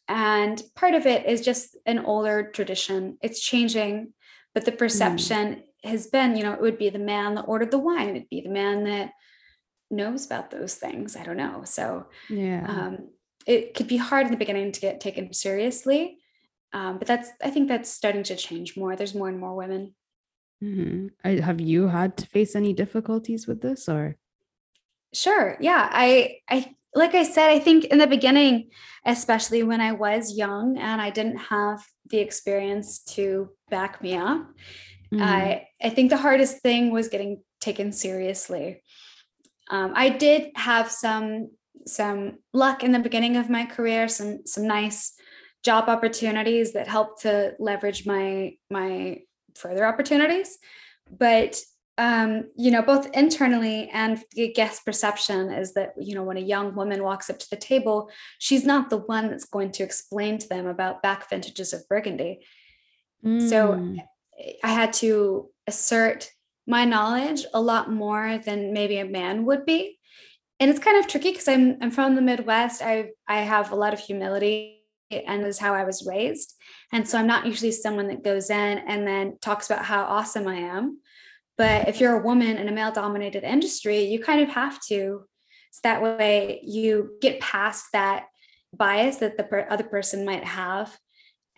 and 0.08 0.62
part 0.76 0.94
of 0.94 1.06
it 1.06 1.26
is 1.26 1.42
just 1.42 1.76
an 1.86 2.00
older 2.00 2.52
tradition. 2.52 3.18
It's 3.22 3.42
changing, 3.42 4.14
but 4.54 4.66
the 4.66 4.72
perception 4.72 5.64
mm. 5.84 5.90
has 5.90 6.08
been, 6.08 6.38
you 6.38 6.44
know, 6.44 6.54
it 6.54 6.62
would 6.62 6.78
be 6.78 6.90
the 6.90 7.00
man 7.00 7.36
that 7.36 7.42
ordered 7.48 7.72
the 7.72 7.80
wine. 7.80 8.10
It'd 8.10 8.30
be 8.30 8.42
the 8.42 8.50
man 8.50 8.84
that 8.86 9.12
knows 9.90 10.26
about 10.26 10.52
those 10.52 10.76
things. 10.76 11.16
I 11.16 11.24
don't 11.24 11.38
know. 11.38 11.64
So 11.66 12.06
yeah. 12.30 12.66
Um, 12.68 13.10
it 13.46 13.74
could 13.74 13.88
be 13.88 13.98
hard 13.98 14.26
in 14.26 14.32
the 14.32 14.38
beginning 14.38 14.72
to 14.72 14.82
get 14.82 15.00
taken 15.00 15.34
seriously 15.34 16.18
um, 16.74 16.98
but 16.98 17.08
that's 17.08 17.30
i 17.44 17.50
think 17.50 17.68
that's 17.68 17.90
starting 17.90 18.24
to 18.24 18.36
change 18.36 18.78
more 18.78 18.96
there's 18.96 19.16
more 19.16 19.30
and 19.30 19.40
more 19.40 19.56
women 19.56 19.94
mm-hmm. 20.64 21.08
I, 21.24 21.42
have 21.42 21.62
you 21.62 21.88
had 21.88 22.18
to 22.18 22.26
face 22.28 22.56
any 22.56 22.74
difficulties 22.74 23.48
with 23.48 23.62
this 23.62 23.88
or 23.90 24.16
sure 25.14 25.58
yeah 25.60 25.90
i 25.92 26.38
i 26.50 26.76
like 26.94 27.16
i 27.16 27.24
said 27.24 27.50
i 27.50 27.60
think 27.60 27.86
in 27.86 27.98
the 27.98 28.08
beginning 28.08 28.70
especially 29.06 29.64
when 29.64 29.82
i 29.82 29.92
was 29.92 30.38
young 30.38 30.78
and 30.78 31.02
i 31.02 31.10
didn't 31.10 31.38
have 31.38 31.84
the 32.10 32.20
experience 32.20 33.00
to 33.00 33.50
back 33.70 34.02
me 34.02 34.16
up 34.16 34.46
mm-hmm. 35.14 35.22
i 35.22 35.68
i 35.82 35.90
think 35.90 36.10
the 36.10 36.18
hardest 36.18 36.62
thing 36.62 36.92
was 36.92 37.08
getting 37.08 37.42
taken 37.62 37.92
seriously 37.92 38.82
um, 39.72 39.94
i 39.96 40.10
did 40.10 40.52
have 40.56 40.92
some 40.92 41.50
some 41.88 42.40
luck 42.54 42.84
in 42.84 42.92
the 42.92 43.00
beginning 43.00 43.38
of 43.38 43.50
my 43.50 43.66
career, 43.66 44.08
some 44.08 44.46
some 44.46 44.68
nice 44.68 45.14
job 45.64 45.90
opportunities 45.90 46.74
that 46.74 46.88
helped 46.88 47.22
to 47.22 47.54
leverage 47.60 48.06
my 48.06 48.54
my 48.70 49.20
further 49.56 49.86
opportunities. 49.86 50.58
But 51.10 51.60
um, 51.98 52.50
you 52.58 52.72
know, 52.72 52.82
both 52.82 53.10
internally 53.14 53.90
and 53.94 54.22
the 54.34 54.52
guest 54.52 54.84
perception 54.84 55.50
is 55.50 55.76
that, 55.76 55.94
you 55.98 56.14
know, 56.14 56.24
when 56.24 56.36
a 56.36 56.42
young 56.42 56.76
woman 56.76 57.04
walks 57.04 57.30
up 57.30 57.40
to 57.40 57.50
the 57.50 57.56
table, 57.56 58.10
she's 58.38 58.66
not 58.66 58.90
the 58.90 58.98
one 58.98 59.30
that's 59.30 59.46
going 59.46 59.72
to 59.74 59.84
explain 59.84 60.38
to 60.40 60.50
them 60.50 60.68
about 60.68 61.02
back 61.02 61.30
vintages 61.30 61.72
of 61.72 61.88
Burgundy. 61.88 62.42
Mm. 63.24 63.50
So 63.50 63.96
I 64.62 64.74
had 64.74 64.92
to 64.94 65.50
assert 65.68 66.32
my 66.68 66.84
knowledge 66.84 67.46
a 67.54 67.62
lot 67.62 67.90
more 67.90 68.40
than 68.40 68.74
maybe 68.74 68.98
a 68.98 69.06
man 69.06 69.46
would 69.46 69.66
be 69.66 69.98
and 70.60 70.70
it's 70.70 70.80
kind 70.80 70.98
of 70.98 71.08
tricky 71.08 71.32
because 71.32 71.48
I'm 71.48 71.78
I'm 71.82 71.92
from 71.92 72.16
the 72.16 72.22
Midwest. 72.22 72.82
I 72.82 73.10
I 73.28 73.42
have 73.42 73.72
a 73.72 73.76
lot 73.76 73.94
of 73.94 74.00
humility 74.00 74.84
and 75.12 75.46
is 75.46 75.60
how 75.60 75.74
I 75.74 75.84
was 75.84 76.06
raised. 76.08 76.55
And 76.96 77.06
so 77.06 77.20
I'm 77.20 77.28
not 77.28 77.46
usually 77.46 77.74
someone 77.74 78.08
that 78.08 78.24
goes 78.24 78.50
in 78.50 78.78
and 78.78 79.06
then 79.06 79.38
talks 79.42 79.70
about 79.70 79.84
how 79.84 80.06
awesome 80.06 80.48
I 80.48 80.56
am. 80.56 81.02
But 81.58 81.90
if 81.90 82.00
you're 82.00 82.18
a 82.18 82.24
woman 82.24 82.56
in 82.56 82.70
a 82.70 82.72
male 82.72 82.94
dominated 82.94 83.44
industry, 83.44 84.06
you 84.06 84.24
kind 84.24 84.40
of 84.40 84.48
have 84.48 84.80
to. 84.86 85.26
So 85.72 85.80
that 85.84 86.02
way 86.02 86.62
you 86.64 87.18
get 87.20 87.42
past 87.42 87.88
that 87.92 88.28
bias 88.72 89.18
that 89.18 89.36
the 89.36 89.44
per- 89.44 89.68
other 89.70 89.84
person 89.84 90.24
might 90.24 90.46
have 90.46 90.98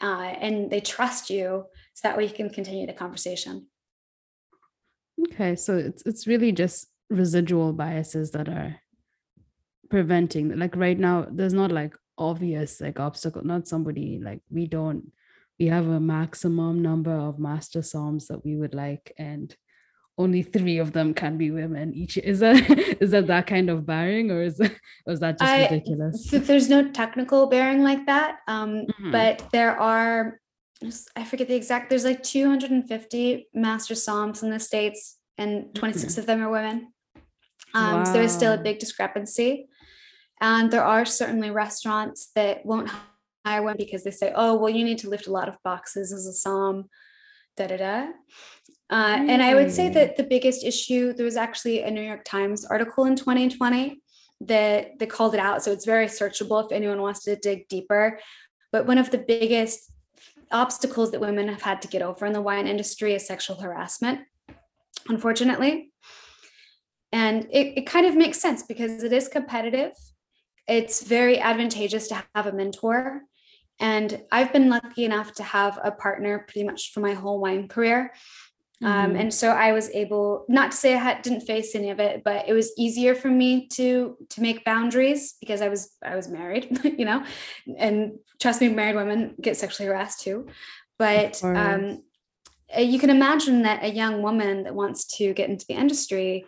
uh, 0.02 0.34
and 0.42 0.72
they 0.72 0.80
trust 0.80 1.30
you. 1.30 1.66
So 1.94 2.08
that 2.08 2.18
way 2.18 2.24
you 2.24 2.34
can 2.34 2.50
continue 2.50 2.88
the 2.88 2.94
conversation. 2.94 3.68
Okay. 5.22 5.56
So 5.56 5.78
it's, 5.78 6.02
it's 6.08 6.26
really 6.26 6.52
just 6.52 6.88
residual 7.12 7.74
biases 7.74 8.32
that 8.32 8.50
are 8.50 8.78
preventing 9.92 10.58
like 10.58 10.76
right 10.76 10.98
now 10.98 11.28
there's 11.32 11.54
not 11.54 11.72
like 11.72 11.96
obvious 12.18 12.82
like 12.82 13.00
obstacle 13.00 13.42
not 13.46 13.66
somebody 13.66 14.20
like 14.22 14.42
we 14.50 14.68
don't 14.68 15.14
we 15.60 15.68
have 15.68 15.88
a 15.88 16.00
maximum 16.00 16.82
number 16.82 17.14
of 17.14 17.40
master 17.40 17.80
somms 17.80 18.28
that 18.28 18.44
we 18.46 18.56
would 18.56 18.74
like 18.74 19.14
and 19.18 19.56
only 20.20 20.42
three 20.42 20.80
of 20.80 20.94
them 20.94 21.14
can 21.14 21.38
be 21.38 21.52
women 21.52 21.94
each 21.94 22.18
is 22.18 22.40
that 22.40 22.56
is 23.02 23.12
that 23.12 23.28
that 23.28 23.48
kind 23.48 23.70
of 23.70 23.86
bearing 23.86 24.32
or 24.32 24.42
is 24.42 24.58
that, 24.58 24.72
or 25.06 25.14
is 25.14 25.20
that 25.20 25.40
just 25.40 25.52
I, 25.52 25.64
ridiculous 25.64 26.30
so 26.30 26.40
there's 26.40 26.70
no 26.70 26.90
technical 26.92 27.48
bearing 27.48 27.84
like 27.84 28.06
that 28.06 28.40
um, 28.48 28.86
mm-hmm. 28.86 29.12
but 29.12 29.48
there 29.52 29.80
are 29.80 30.40
i 31.16 31.24
forget 31.24 31.48
the 31.48 31.56
exact 31.56 31.90
there's 31.90 32.06
like 32.06 32.22
250 32.24 33.48
master 33.54 33.94
somms 33.94 34.44
in 34.44 34.50
the 34.50 34.60
states 34.60 35.18
and 35.38 35.74
26 35.76 36.14
mm-hmm. 36.14 36.20
of 36.20 36.26
them 36.26 36.44
are 36.44 36.50
women 36.50 36.94
um, 37.74 37.98
wow. 37.98 38.04
so 38.04 38.14
there's 38.14 38.34
still 38.34 38.54
a 38.54 38.58
big 38.58 38.80
discrepancy 38.80 39.68
and 40.40 40.72
there 40.72 40.84
are 40.84 41.06
certainly 41.06 41.50
restaurants 41.50 42.30
that 42.36 42.64
won't 42.66 42.90
hire 43.48 43.64
one 43.64 43.78
because 43.78 44.04
they 44.04 44.12
say, 44.12 44.32
oh, 44.36 44.56
well, 44.56 44.70
you 44.70 44.84
need 44.84 45.00
to 45.00 45.10
lift 45.10 45.28
a 45.28 45.32
lot 45.32 45.50
of 45.50 45.62
boxes 45.64 46.12
as 46.12 46.28
a 46.28 46.50
somm, 46.50 46.86
da 47.56 47.68
da 47.68 47.78
da. 47.78 48.08
Uh, 48.90 49.18
mm. 49.18 49.30
And 49.30 49.42
I 49.42 49.54
would 49.56 49.72
say 49.72 49.90
that 49.90 50.18
the 50.18 50.24
biggest 50.24 50.64
issue, 50.64 51.14
there 51.14 51.26
was 51.26 51.38
actually 51.38 51.84
a 51.84 51.92
New 51.92 52.02
York 52.02 52.24
Times 52.24 52.66
article 52.66 53.06
in 53.06 53.16
2020 53.16 54.02
that 54.42 55.00
they 55.00 55.06
called 55.06 55.34
it 55.34 55.40
out. 55.40 55.64
So 55.64 55.72
it's 55.72 55.86
very 55.86 56.08
searchable 56.08 56.64
if 56.66 56.72
anyone 56.72 57.02
wants 57.02 57.24
to 57.24 57.36
dig 57.36 57.68
deeper. 57.68 58.20
But 58.72 58.86
one 58.86 58.98
of 58.98 59.12
the 59.12 59.18
biggest 59.18 59.92
obstacles 60.52 61.12
that 61.12 61.22
women 61.22 61.48
have 61.48 61.62
had 61.62 61.82
to 61.82 61.88
get 61.88 62.02
over 62.02 62.26
in 62.26 62.34
the 62.34 62.42
wine 62.42 62.68
industry 62.68 63.14
is 63.14 63.28
sexual 63.28 63.60
harassment, 63.60 64.22
unfortunately. 65.08 65.92
And 67.12 67.46
it, 67.52 67.80
it 67.80 67.86
kind 67.88 68.06
of 68.06 68.16
makes 68.16 68.40
sense 68.40 68.64
because 68.64 69.04
it 69.04 69.12
is 69.12 69.28
competitive 69.28 69.94
it's 70.68 71.02
very 71.04 71.40
advantageous 71.40 72.10
to 72.10 72.24
have 72.36 72.48
a 72.48 72.52
mentor. 72.52 73.22
And 73.80 74.24
I've 74.32 74.52
been 74.52 74.70
lucky 74.70 75.06
enough 75.06 75.34
to 75.36 75.44
have 75.44 75.80
a 75.84 75.92
partner 75.92 76.40
pretty 76.40 76.66
much 76.66 76.92
for 76.92 77.00
my 77.00 77.14
whole 77.14 77.40
wine 77.40 77.68
career. 77.68 78.14
Um, 78.82 78.90
mm-hmm. 78.90 79.10
Um, 79.12 79.16
and 79.16 79.34
so 79.34 79.52
I 79.52 79.72
was 79.72 79.90
able, 79.92 80.46
not 80.48 80.72
to 80.72 80.78
say 80.78 80.94
I 80.94 80.98
had, 80.98 81.22
didn't 81.22 81.42
face 81.42 81.74
any 81.74 81.90
of 81.90 82.00
it, 82.00 82.24
but 82.24 82.48
it 82.48 82.54
was 82.54 82.72
easier 82.78 83.16
for 83.16 83.30
me 83.30 83.68
to 83.70 84.18
to 84.30 84.42
make 84.42 84.66
boundaries 84.66 85.36
because 85.40 85.62
I 85.62 85.70
was 85.70 85.96
I 86.04 86.16
was 86.16 86.28
married, 86.28 86.80
you 86.98 87.06
know, 87.06 87.24
and 87.78 88.20
trust 88.40 88.62
me, 88.62 88.70
married 88.70 88.96
women 88.96 89.36
get 89.42 89.58
sexually 89.58 89.88
harassed 89.88 90.22
too. 90.22 90.48
But 91.00 91.44
um, 91.44 92.04
eh, 92.70 92.82
you 92.82 93.00
can 93.00 93.10
imagine 93.10 93.64
that 93.64 93.84
a 93.84 93.90
young 93.90 94.22
woman 94.22 94.64
that 94.64 94.76
wants 94.76 95.06
to 95.18 95.34
get 95.34 95.50
into 95.50 95.66
the 95.68 95.76
industry, 95.76 96.46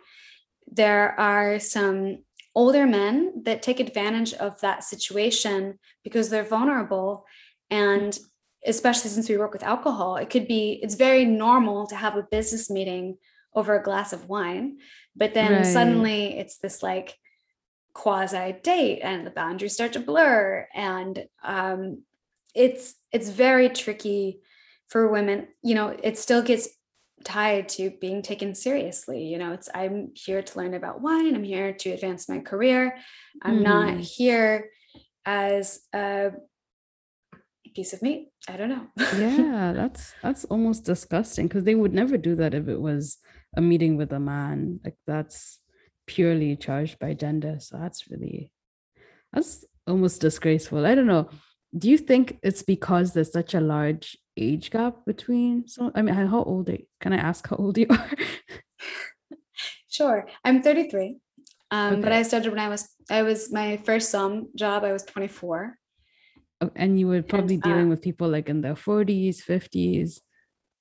there 0.72 1.20
are 1.20 1.60
some 1.60 2.20
older 2.60 2.86
men 2.86 3.42
that 3.46 3.62
take 3.62 3.80
advantage 3.80 4.34
of 4.34 4.60
that 4.60 4.84
situation 4.84 5.80
because 6.04 6.28
they're 6.28 6.44
vulnerable 6.44 7.26
and 7.70 8.20
especially 8.66 9.10
since 9.10 9.30
we 9.30 9.38
work 9.38 9.54
with 9.54 9.64
alcohol 9.64 10.18
it 10.18 10.30
could 10.30 10.46
be 10.46 10.78
it's 10.84 10.96
very 10.96 11.24
normal 11.24 11.88
to 11.88 11.96
have 11.96 12.18
a 12.18 12.28
business 12.30 12.70
meeting 12.70 13.18
over 13.56 13.76
a 13.76 13.84
glass 13.84 14.12
of 14.12 14.28
wine 14.28 14.78
but 15.16 15.34
then 15.34 15.54
right. 15.54 15.66
suddenly 15.66 16.38
it's 16.38 16.58
this 16.58 16.84
like 16.84 17.16
quasi 17.94 18.54
date 18.62 19.00
and 19.04 19.26
the 19.26 19.32
boundaries 19.32 19.74
start 19.74 19.94
to 19.94 20.02
blur 20.02 20.68
and 20.76 21.26
um, 21.44 22.04
it's 22.54 22.96
it's 23.14 23.30
very 23.30 23.70
tricky 23.70 24.42
for 24.88 25.08
women 25.08 25.48
you 25.64 25.76
know 25.76 25.96
it 26.04 26.18
still 26.18 26.42
gets 26.42 26.68
tied 27.24 27.68
to 27.68 27.92
being 28.00 28.22
taken 28.22 28.56
seriously 28.56 29.24
you 29.24 29.38
know 29.38 29.52
it's 29.52 29.70
i'm 29.76 30.10
here 30.16 30.42
to 30.42 30.58
learn 30.58 30.74
about 30.74 31.02
wine 31.02 31.36
i'm 31.36 31.44
here 31.44 31.74
to 31.74 31.90
advance 31.90 32.30
my 32.30 32.40
career 32.40 32.96
i'm 33.44 33.60
mm. 33.60 33.64
not 33.64 33.98
here 34.00 34.70
as 35.26 35.82
a 35.94 36.32
piece 37.76 37.94
of 37.94 38.02
meat. 38.02 38.30
I 38.48 38.58
don't 38.58 38.70
know. 38.70 38.88
yeah, 38.98 39.74
that's 39.74 40.14
that's 40.22 40.46
almost 40.46 40.86
disgusting 40.86 41.48
because 41.48 41.64
they 41.64 41.76
would 41.76 41.94
never 41.94 42.18
do 42.18 42.36
that 42.36 42.54
if 42.54 42.68
it 42.68 42.80
was 42.80 43.18
a 43.56 43.62
meeting 43.62 43.98
with 43.98 44.12
a 44.12 44.20
man. 44.20 44.80
Like 44.84 44.98
that's 45.06 45.60
purely 46.08 46.56
charged 46.56 47.00
by 47.00 47.14
gender. 47.14 47.58
So 47.60 47.78
that's 47.78 48.10
really 48.10 48.52
that's 49.34 49.66
almost 49.88 50.22
disgraceful. 50.22 50.86
I 50.86 50.96
don't 50.96 51.08
know. 51.08 51.30
Do 51.78 51.90
you 51.90 51.98
think 51.98 52.40
it's 52.42 52.64
because 52.64 53.14
there's 53.14 53.32
such 53.32 53.54
a 53.54 53.62
large 53.62 54.18
age 54.40 54.72
gap 54.72 55.06
between 55.06 55.68
so 55.68 55.92
I 55.94 56.02
mean 56.02 56.16
how 56.16 56.44
old 56.44 56.70
are 56.70 56.74
you? 56.74 56.86
Can 57.02 57.14
I 57.14 57.18
ask 57.18 57.48
how 57.48 57.58
old 57.58 57.78
you 57.78 57.88
are? 57.90 58.12
sure. 59.90 60.28
I'm 60.44 60.62
33. 60.62 61.18
Um, 61.72 61.94
okay. 61.94 62.02
but 62.02 62.12
I 62.12 62.24
started 62.24 62.50
when 62.50 62.60
I 62.60 62.70
was 62.70 62.88
I 63.10 63.22
was 63.22 63.52
my 63.52 63.78
first 63.78 64.14
somm 64.14 64.48
job, 64.56 64.84
I 64.84 64.94
was 64.94 65.04
24. 65.04 65.76
And 66.76 67.00
you 67.00 67.08
were 67.08 67.22
probably 67.22 67.56
and, 67.56 67.64
dealing 67.64 67.86
uh, 67.86 67.90
with 67.90 68.02
people 68.02 68.28
like 68.28 68.50
in 68.50 68.62
their 68.62 68.76
40s, 68.76 69.38
50s, 69.42 70.20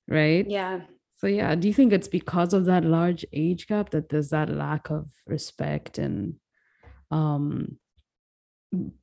right? 0.09 0.45
Yeah. 0.49 0.81
So 1.15 1.27
yeah, 1.27 1.55
do 1.55 1.67
you 1.67 1.73
think 1.73 1.93
it's 1.93 2.07
because 2.07 2.53
of 2.53 2.65
that 2.65 2.83
large 2.85 3.25
age 3.33 3.67
gap 3.67 3.91
that 3.91 4.09
there's 4.09 4.29
that 4.29 4.49
lack 4.49 4.89
of 4.89 5.07
respect 5.27 5.97
and 5.97 6.35
um 7.11 7.77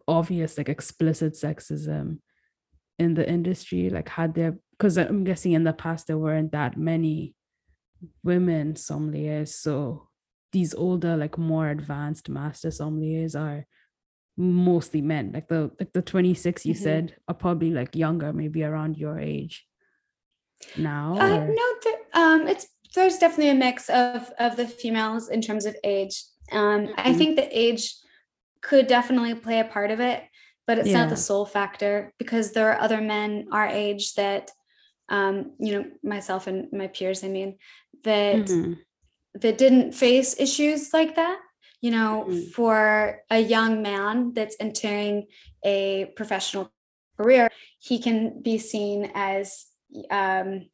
obvious 0.06 0.56
like 0.56 0.68
explicit 0.68 1.34
sexism 1.34 2.18
in 2.98 3.14
the 3.14 3.28
industry? 3.28 3.90
Like 3.90 4.08
had 4.08 4.34
there 4.34 4.58
because 4.72 4.96
I'm 4.96 5.24
guessing 5.24 5.52
in 5.52 5.64
the 5.64 5.72
past 5.72 6.06
there 6.06 6.18
weren't 6.18 6.52
that 6.52 6.76
many 6.76 7.34
women 8.22 8.74
sommeliers. 8.74 9.48
So 9.48 10.08
these 10.52 10.74
older, 10.74 11.16
like 11.16 11.38
more 11.38 11.68
advanced 11.68 12.28
master 12.28 12.68
sommeliers 12.68 13.38
are 13.38 13.66
mostly 14.36 15.00
men. 15.00 15.32
Like 15.32 15.48
the 15.48 15.70
like 15.78 15.92
the 15.92 16.02
26 16.02 16.66
you 16.66 16.74
mm-hmm. 16.74 16.82
said 16.82 17.16
are 17.28 17.34
probably 17.34 17.70
like 17.70 17.96
younger, 17.96 18.32
maybe 18.32 18.62
around 18.64 18.96
your 18.96 19.18
age 19.18 19.66
now? 20.76 21.16
Uh, 21.18 21.44
no, 21.44 21.64
there, 21.84 21.94
um, 22.14 22.48
it's 22.48 22.66
there's 22.94 23.18
definitely 23.18 23.50
a 23.50 23.54
mix 23.54 23.88
of 23.88 24.30
of 24.38 24.56
the 24.56 24.66
females 24.66 25.28
in 25.28 25.40
terms 25.40 25.66
of 25.66 25.76
age. 25.84 26.24
Um, 26.52 26.86
mm-hmm. 26.86 26.92
I 26.96 27.12
think 27.12 27.36
the 27.36 27.58
age 27.58 27.94
could 28.62 28.86
definitely 28.86 29.34
play 29.34 29.60
a 29.60 29.64
part 29.64 29.90
of 29.90 30.00
it, 30.00 30.22
but 30.66 30.78
it's 30.78 30.88
yeah. 30.88 31.02
not 31.02 31.10
the 31.10 31.16
sole 31.16 31.46
factor 31.46 32.12
because 32.18 32.52
there 32.52 32.72
are 32.72 32.80
other 32.80 33.00
men 33.00 33.48
our 33.52 33.66
age 33.66 34.14
that, 34.14 34.50
um, 35.08 35.52
you 35.58 35.72
know, 35.72 35.84
myself 36.02 36.46
and 36.46 36.72
my 36.72 36.88
peers, 36.88 37.22
I 37.22 37.28
mean, 37.28 37.58
that 38.04 38.36
mm-hmm. 38.36 38.74
that 39.34 39.58
didn't 39.58 39.92
face 39.92 40.38
issues 40.38 40.92
like 40.92 41.16
that. 41.16 41.38
You 41.80 41.90
know, 41.92 42.26
mm-hmm. 42.28 42.50
for 42.50 43.20
a 43.30 43.38
young 43.38 43.82
man 43.82 44.32
that's 44.32 44.56
entering 44.58 45.26
a 45.64 46.06
professional 46.16 46.72
career, 47.16 47.50
he 47.78 47.98
can 47.98 48.42
be 48.42 48.58
seen 48.58 49.10
as 49.14 49.66
um 50.10 50.66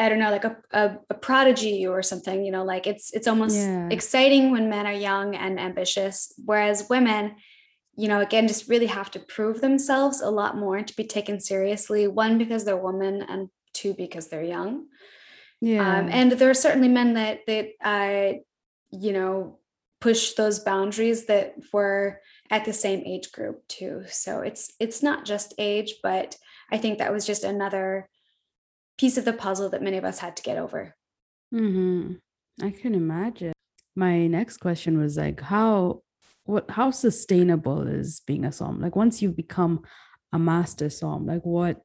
I 0.00 0.08
don't 0.08 0.20
know, 0.20 0.30
like 0.30 0.44
a, 0.44 0.56
a, 0.70 0.96
a, 1.10 1.14
prodigy 1.14 1.84
or 1.84 2.02
something, 2.04 2.44
you 2.44 2.52
know, 2.52 2.64
like 2.64 2.86
it's 2.86 3.12
it's 3.12 3.26
almost 3.26 3.56
yeah. 3.56 3.88
exciting 3.90 4.52
when 4.52 4.70
men 4.70 4.86
are 4.86 4.92
young 4.92 5.34
and 5.34 5.58
ambitious. 5.58 6.32
Whereas 6.44 6.88
women, 6.88 7.34
you 7.98 8.06
know, 8.06 8.20
again, 8.20 8.46
just 8.46 8.68
really 8.68 8.86
have 8.86 9.10
to 9.10 9.18
prove 9.18 9.60
themselves 9.60 10.20
a 10.20 10.30
lot 10.30 10.56
more 10.56 10.80
to 10.80 10.96
be 10.96 11.04
taken 11.04 11.40
seriously. 11.40 12.06
One, 12.06 12.38
because 12.38 12.64
they're 12.64 12.76
women, 12.76 13.22
and 13.22 13.48
two, 13.74 13.92
because 13.92 14.28
they're 14.28 14.44
young. 14.44 14.86
Yeah. 15.60 15.98
Um, 15.98 16.08
and 16.08 16.30
there 16.30 16.48
are 16.48 16.54
certainly 16.54 16.86
men 16.86 17.14
that 17.14 17.40
that 17.48 17.70
uh, 17.82 18.38
you 18.90 19.12
know, 19.12 19.58
push 20.00 20.34
those 20.34 20.60
boundaries 20.60 21.26
that 21.26 21.56
were 21.72 22.20
at 22.50 22.64
the 22.64 22.72
same 22.72 23.02
age 23.04 23.32
group 23.32 23.66
too. 23.66 24.04
So 24.08 24.42
it's 24.42 24.72
it's 24.78 25.02
not 25.02 25.24
just 25.24 25.52
age, 25.58 25.96
but 26.00 26.36
I 26.70 26.78
think 26.78 26.98
that 26.98 27.12
was 27.12 27.26
just 27.26 27.42
another 27.42 28.08
piece 28.96 29.18
of 29.18 29.24
the 29.24 29.32
puzzle 29.32 29.70
that 29.70 29.82
many 29.82 29.96
of 29.96 30.04
us 30.04 30.20
had 30.20 30.36
to 30.36 30.44
get 30.44 30.56
over. 30.56 30.94
Mm-hmm. 31.52 32.14
I 32.64 32.70
can 32.70 32.94
imagine. 32.94 33.52
My 33.96 34.28
next 34.28 34.58
question 34.58 34.98
was 34.98 35.16
like, 35.16 35.40
how 35.40 36.02
what 36.48 36.70
how 36.70 36.90
sustainable 36.90 37.86
is 37.86 38.22
being 38.26 38.46
a 38.46 38.48
somm? 38.48 38.80
Like 38.80 38.96
once 38.96 39.20
you've 39.20 39.36
become 39.36 39.84
a 40.32 40.38
master 40.38 40.86
somm, 40.86 41.26
like 41.26 41.44
what 41.44 41.82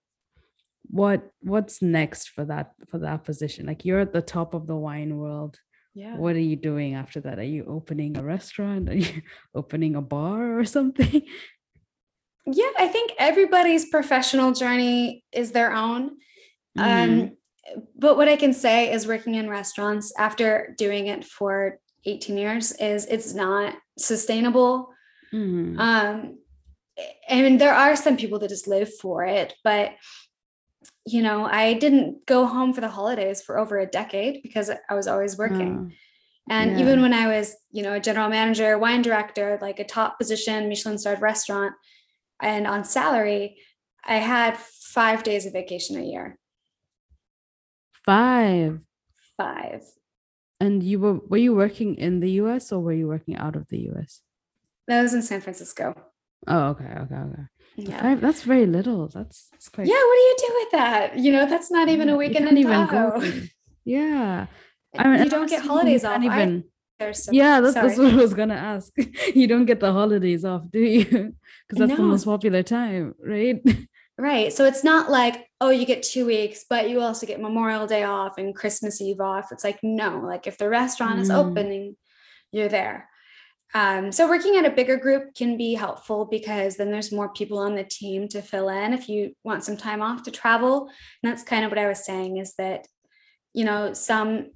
what 0.84 1.30
what's 1.42 1.82
next 1.82 2.30
for 2.30 2.46
that 2.46 2.72
for 2.88 3.00
that 3.00 3.26
position? 3.26 3.66
Like 3.66 3.84
you're 3.84 4.00
at 4.00 4.14
the 4.14 4.22
top 4.22 4.54
of 4.54 4.66
the 4.66 4.78
wine 4.78 5.18
world. 5.18 5.60
Yeah. 5.94 6.16
What 6.16 6.38
are 6.38 6.48
you 6.52 6.56
doing 6.56 6.94
after 6.94 7.20
that? 7.22 7.40
Are 7.40 7.44
you 7.44 7.66
opening 7.66 8.18
a 8.18 8.24
restaurant? 8.24 8.90
Are 8.90 8.96
you 8.96 9.22
opening 9.54 9.96
a 9.96 10.02
bar 10.02 10.58
or 10.58 10.64
something? 10.64 11.22
Yeah, 12.46 12.72
I 12.80 12.88
think 12.88 13.12
everybody's 13.20 13.90
professional 13.90 14.54
journey 14.54 15.26
is 15.34 15.52
their 15.52 15.74
own. 15.74 16.12
Mm-hmm. 16.78 17.22
Um, 17.22 17.32
but 17.98 18.16
what 18.16 18.30
I 18.30 18.38
can 18.38 18.54
say 18.54 18.92
is 18.92 19.08
working 19.08 19.36
in 19.36 19.50
restaurants 19.50 20.14
after 20.18 20.74
doing 20.78 21.08
it 21.08 21.26
for 21.26 21.80
18 22.06 22.38
years 22.38 22.72
is 22.74 23.06
it's 23.06 23.34
not 23.34 23.76
sustainable. 23.98 24.90
Mm-hmm. 25.34 25.80
Um, 25.80 26.38
I 27.30 27.42
mean, 27.42 27.58
there 27.58 27.74
are 27.74 27.96
some 27.96 28.18
people 28.18 28.40
that 28.40 28.50
just 28.50 28.68
live 28.68 28.94
for 28.96 29.26
it, 29.26 29.54
but 29.64 29.94
you 31.06 31.22
know, 31.22 31.46
I 31.46 31.74
didn't 31.74 32.26
go 32.26 32.46
home 32.46 32.74
for 32.74 32.82
the 32.82 32.88
holidays 32.88 33.42
for 33.42 33.58
over 33.58 33.80
a 33.80 33.86
decade 33.86 34.42
because 34.42 34.70
I 34.70 34.94
was 34.94 35.08
always 35.08 35.38
working. 35.38 35.92
Oh, 35.92 35.96
and 36.50 36.72
yeah. 36.72 36.80
even 36.80 37.02
when 37.02 37.14
I 37.14 37.28
was, 37.28 37.56
you 37.72 37.84
know, 37.84 37.94
a 37.94 38.00
general 38.00 38.30
manager, 38.30 38.78
wine 38.78 39.02
director, 39.02 39.58
like 39.62 39.80
a 39.80 39.86
top 39.86 40.18
position, 40.18 40.70
Michelin 40.70 40.98
starred 40.98 41.22
restaurant, 41.22 41.74
and 42.42 42.68
on 42.68 42.84
salary, 42.84 43.58
I 44.06 44.18
had 44.18 44.58
five 44.58 45.24
days 45.24 45.46
of 45.46 45.54
vacation 45.54 45.98
a 45.98 46.04
year. 46.04 46.38
Five. 48.06 48.80
Five. 49.38 49.84
And 50.64 50.82
you 50.82 50.98
were 51.04 51.16
were 51.30 51.44
you 51.48 51.54
working 51.54 51.96
in 51.96 52.22
the 52.22 52.32
US 52.42 52.72
or 52.72 52.80
were 52.80 52.98
you 53.02 53.08
working 53.16 53.36
out 53.36 53.56
of 53.60 53.68
the 53.68 53.80
US? 53.90 54.22
That 54.88 55.02
was 55.02 55.14
in 55.14 55.22
San 55.22 55.42
Francisco. 55.42 55.94
Oh, 56.48 56.64
okay, 56.72 56.92
okay, 57.04 57.16
okay. 57.16 57.46
Yeah. 57.76 58.02
Five, 58.02 58.22
that's 58.22 58.44
very 58.44 58.66
little. 58.66 59.10
That's, 59.10 59.50
that's 59.52 59.68
quite 59.68 59.88
Yeah, 59.88 60.02
what 60.08 60.18
do 60.20 60.26
you 60.30 60.36
do 60.48 60.52
with 60.60 60.72
that? 60.72 61.18
You 61.18 61.32
know, 61.34 61.46
that's 61.46 61.70
not 61.70 61.90
even 61.90 62.08
a 62.08 62.16
weekend 62.16 62.48
in 62.48 62.64
Tahoe. 62.64 63.20
Go 63.20 63.42
yeah. 63.84 64.48
I 64.98 65.08
mean, 65.10 65.24
you 65.24 65.30
don't 65.30 65.50
get 65.50 65.64
holidays 65.66 66.06
off. 66.06 66.22
Even, 66.24 66.64
some, 67.12 67.34
yeah, 67.34 67.60
that's, 67.60 67.74
that's 67.74 67.98
what 67.98 68.14
I 68.14 68.16
was 68.16 68.34
gonna 68.34 68.56
ask. 68.56 68.94
you 69.36 69.48
don't 69.48 69.66
get 69.66 69.82
the 69.82 69.92
holidays 69.92 70.46
off, 70.46 70.64
do 70.72 70.80
you? 70.80 71.06
Because 71.68 71.80
that's 71.80 71.98
no. 71.98 72.04
the 72.04 72.12
most 72.14 72.26
popular 72.26 72.64
time, 72.64 73.16
right? 73.20 73.62
Right. 74.16 74.54
So 74.54 74.66
it's 74.66 74.84
not 74.84 75.10
like, 75.10 75.50
oh, 75.64 75.70
you 75.70 75.86
get 75.86 76.04
two 76.04 76.26
weeks, 76.26 76.66
but 76.70 76.90
you 76.90 77.00
also 77.00 77.26
get 77.26 77.40
Memorial 77.40 77.88
Day 77.88 78.04
off 78.04 78.38
and 78.38 78.54
Christmas 78.54 79.00
Eve 79.00 79.22
off. 79.22 79.50
It's 79.50 79.64
like, 79.64 79.80
no, 79.82 80.20
like 80.20 80.46
if 80.46 80.58
the 80.58 80.68
restaurant 80.68 81.20
mm. 81.20 81.22
is 81.22 81.32
opening, 81.32 81.96
you're 82.52 82.68
there. 82.68 83.08
Um, 83.74 84.12
so 84.12 84.28
working 84.28 84.58
at 84.58 84.66
a 84.66 84.76
bigger 84.76 84.98
group 84.98 85.34
can 85.36 85.56
be 85.56 85.74
helpful 85.74 86.26
because 86.26 86.76
then 86.76 86.92
there's 86.92 87.14
more 87.14 87.30
people 87.30 87.60
on 87.60 87.76
the 87.76 87.86
team 87.86 88.28
to 88.28 88.42
fill 88.42 88.68
in 88.68 88.92
if 88.92 89.08
you 89.08 89.36
want 89.46 89.64
some 89.64 89.78
time 89.78 90.02
off 90.02 90.24
to 90.24 90.32
travel. 90.32 90.90
And 91.24 91.32
that's 91.32 91.44
kind 91.44 91.64
of 91.64 91.72
what 91.72 91.80
I 91.80 91.88
was 91.88 92.06
saying 92.06 92.38
is 92.38 92.56
that, 92.56 92.86
you 93.54 93.64
know, 93.64 93.94
some 93.94 94.52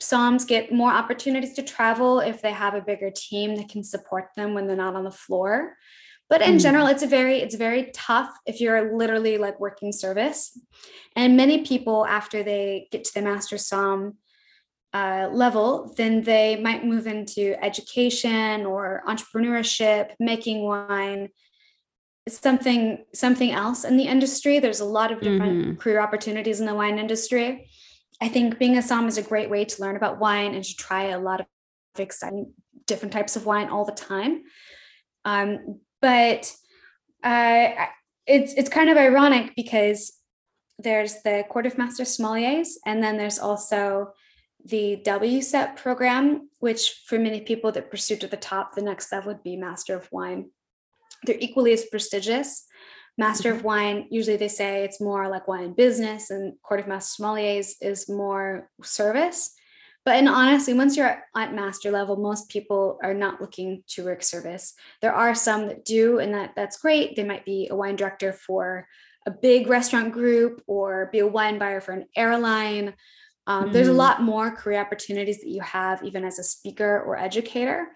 somms 0.00 0.46
get 0.46 0.72
more 0.72 0.90
opportunities 0.90 1.52
to 1.54 1.62
travel 1.62 2.20
if 2.20 2.40
they 2.40 2.52
have 2.52 2.74
a 2.74 2.80
bigger 2.80 3.10
team 3.10 3.56
that 3.56 3.68
can 3.68 3.84
support 3.84 4.28
them 4.36 4.54
when 4.54 4.66
they're 4.66 4.76
not 4.76 4.96
on 4.96 5.04
the 5.04 5.10
floor 5.10 5.74
but 6.28 6.42
in 6.42 6.56
mm. 6.56 6.60
general 6.60 6.86
it's 6.86 7.02
a 7.02 7.06
very 7.06 7.38
it's 7.38 7.54
very 7.54 7.90
tough 7.92 8.30
if 8.46 8.60
you're 8.60 8.96
literally 8.96 9.38
like 9.38 9.60
working 9.60 9.92
service. 9.92 10.58
And 11.14 11.36
many 11.36 11.64
people 11.64 12.06
after 12.06 12.42
they 12.42 12.88
get 12.90 13.04
to 13.04 13.14
the 13.14 13.22
master 13.22 13.56
somm 13.56 14.14
uh, 14.92 15.28
level 15.32 15.92
then 15.96 16.22
they 16.22 16.56
might 16.56 16.84
move 16.84 17.06
into 17.06 17.54
education 17.64 18.66
or 18.66 19.02
entrepreneurship 19.06 20.12
making 20.18 20.62
wine. 20.62 21.28
Something 22.28 23.04
something 23.14 23.52
else 23.52 23.84
in 23.84 23.96
the 23.96 24.08
industry. 24.08 24.58
There's 24.58 24.80
a 24.80 24.84
lot 24.84 25.12
of 25.12 25.20
different 25.20 25.64
mm-hmm. 25.64 25.74
career 25.76 26.00
opportunities 26.00 26.58
in 26.58 26.66
the 26.66 26.74
wine 26.74 26.98
industry. 26.98 27.68
I 28.20 28.28
think 28.28 28.58
being 28.58 28.76
a 28.76 28.80
somm 28.80 29.06
is 29.06 29.18
a 29.18 29.22
great 29.22 29.48
way 29.48 29.64
to 29.64 29.82
learn 29.82 29.94
about 29.94 30.18
wine 30.18 30.54
and 30.54 30.64
to 30.64 30.74
try 30.74 31.04
a 31.04 31.20
lot 31.20 31.40
of 31.40 31.46
exciting 31.98 32.52
different 32.86 33.12
types 33.12 33.36
of 33.36 33.46
wine 33.46 33.68
all 33.68 33.84
the 33.84 33.92
time. 33.92 34.42
Um, 35.24 35.80
but 36.06 36.54
uh, 37.24 37.86
it's 38.28 38.54
it's 38.54 38.68
kind 38.68 38.88
of 38.88 38.96
ironic 38.96 39.56
because 39.56 40.12
there's 40.78 41.14
the 41.24 41.44
Court 41.48 41.66
of 41.66 41.76
Master 41.76 42.04
Sommeliers, 42.04 42.68
and 42.86 43.02
then 43.02 43.16
there's 43.16 43.40
also 43.40 44.12
the 44.64 45.02
WSET 45.04 45.74
program, 45.74 46.48
which 46.60 47.02
for 47.08 47.18
many 47.18 47.40
people 47.40 47.72
that 47.72 47.90
pursue 47.90 48.16
to 48.18 48.28
the 48.28 48.36
top, 48.36 48.74
the 48.74 48.82
next 48.82 49.10
level 49.10 49.32
would 49.32 49.42
be 49.42 49.56
Master 49.56 49.96
of 49.96 50.08
Wine. 50.12 50.50
They're 51.24 51.40
equally 51.40 51.72
as 51.72 51.84
prestigious. 51.86 52.66
Master 53.18 53.50
of 53.50 53.58
mm-hmm. 53.58 53.66
Wine, 53.66 54.06
usually 54.08 54.36
they 54.36 54.46
say 54.60 54.84
it's 54.84 55.00
more 55.00 55.28
like 55.28 55.48
wine 55.48 55.72
business, 55.72 56.30
and 56.30 56.54
Court 56.62 56.78
of 56.78 56.86
Master 56.86 57.20
Sommeliers 57.20 57.72
is 57.80 58.08
more 58.08 58.70
service. 58.84 59.55
But 60.06 60.14
and 60.14 60.28
honestly, 60.28 60.72
once 60.72 60.96
you're 60.96 61.20
at 61.34 61.52
master 61.52 61.90
level, 61.90 62.16
most 62.16 62.48
people 62.48 63.00
are 63.02 63.12
not 63.12 63.40
looking 63.40 63.82
to 63.88 64.04
work 64.04 64.22
service. 64.22 64.72
There 65.02 65.12
are 65.12 65.34
some 65.34 65.66
that 65.66 65.84
do, 65.84 66.20
and 66.20 66.32
that 66.32 66.52
that's 66.54 66.78
great. 66.78 67.16
They 67.16 67.24
might 67.24 67.44
be 67.44 67.66
a 67.68 67.74
wine 67.74 67.96
director 67.96 68.32
for 68.32 68.86
a 69.26 69.32
big 69.32 69.66
restaurant 69.66 70.12
group 70.12 70.62
or 70.68 71.08
be 71.10 71.18
a 71.18 71.26
wine 71.26 71.58
buyer 71.58 71.80
for 71.80 71.90
an 71.90 72.06
airline. 72.14 72.94
Um, 73.48 73.64
mm-hmm. 73.64 73.72
There's 73.72 73.88
a 73.88 73.90
mm-hmm. 73.90 73.98
lot 73.98 74.22
more 74.22 74.54
career 74.54 74.80
opportunities 74.80 75.40
that 75.40 75.50
you 75.50 75.60
have, 75.62 76.04
even 76.04 76.24
as 76.24 76.38
a 76.38 76.44
speaker 76.44 77.02
or 77.02 77.16
educator. 77.16 77.88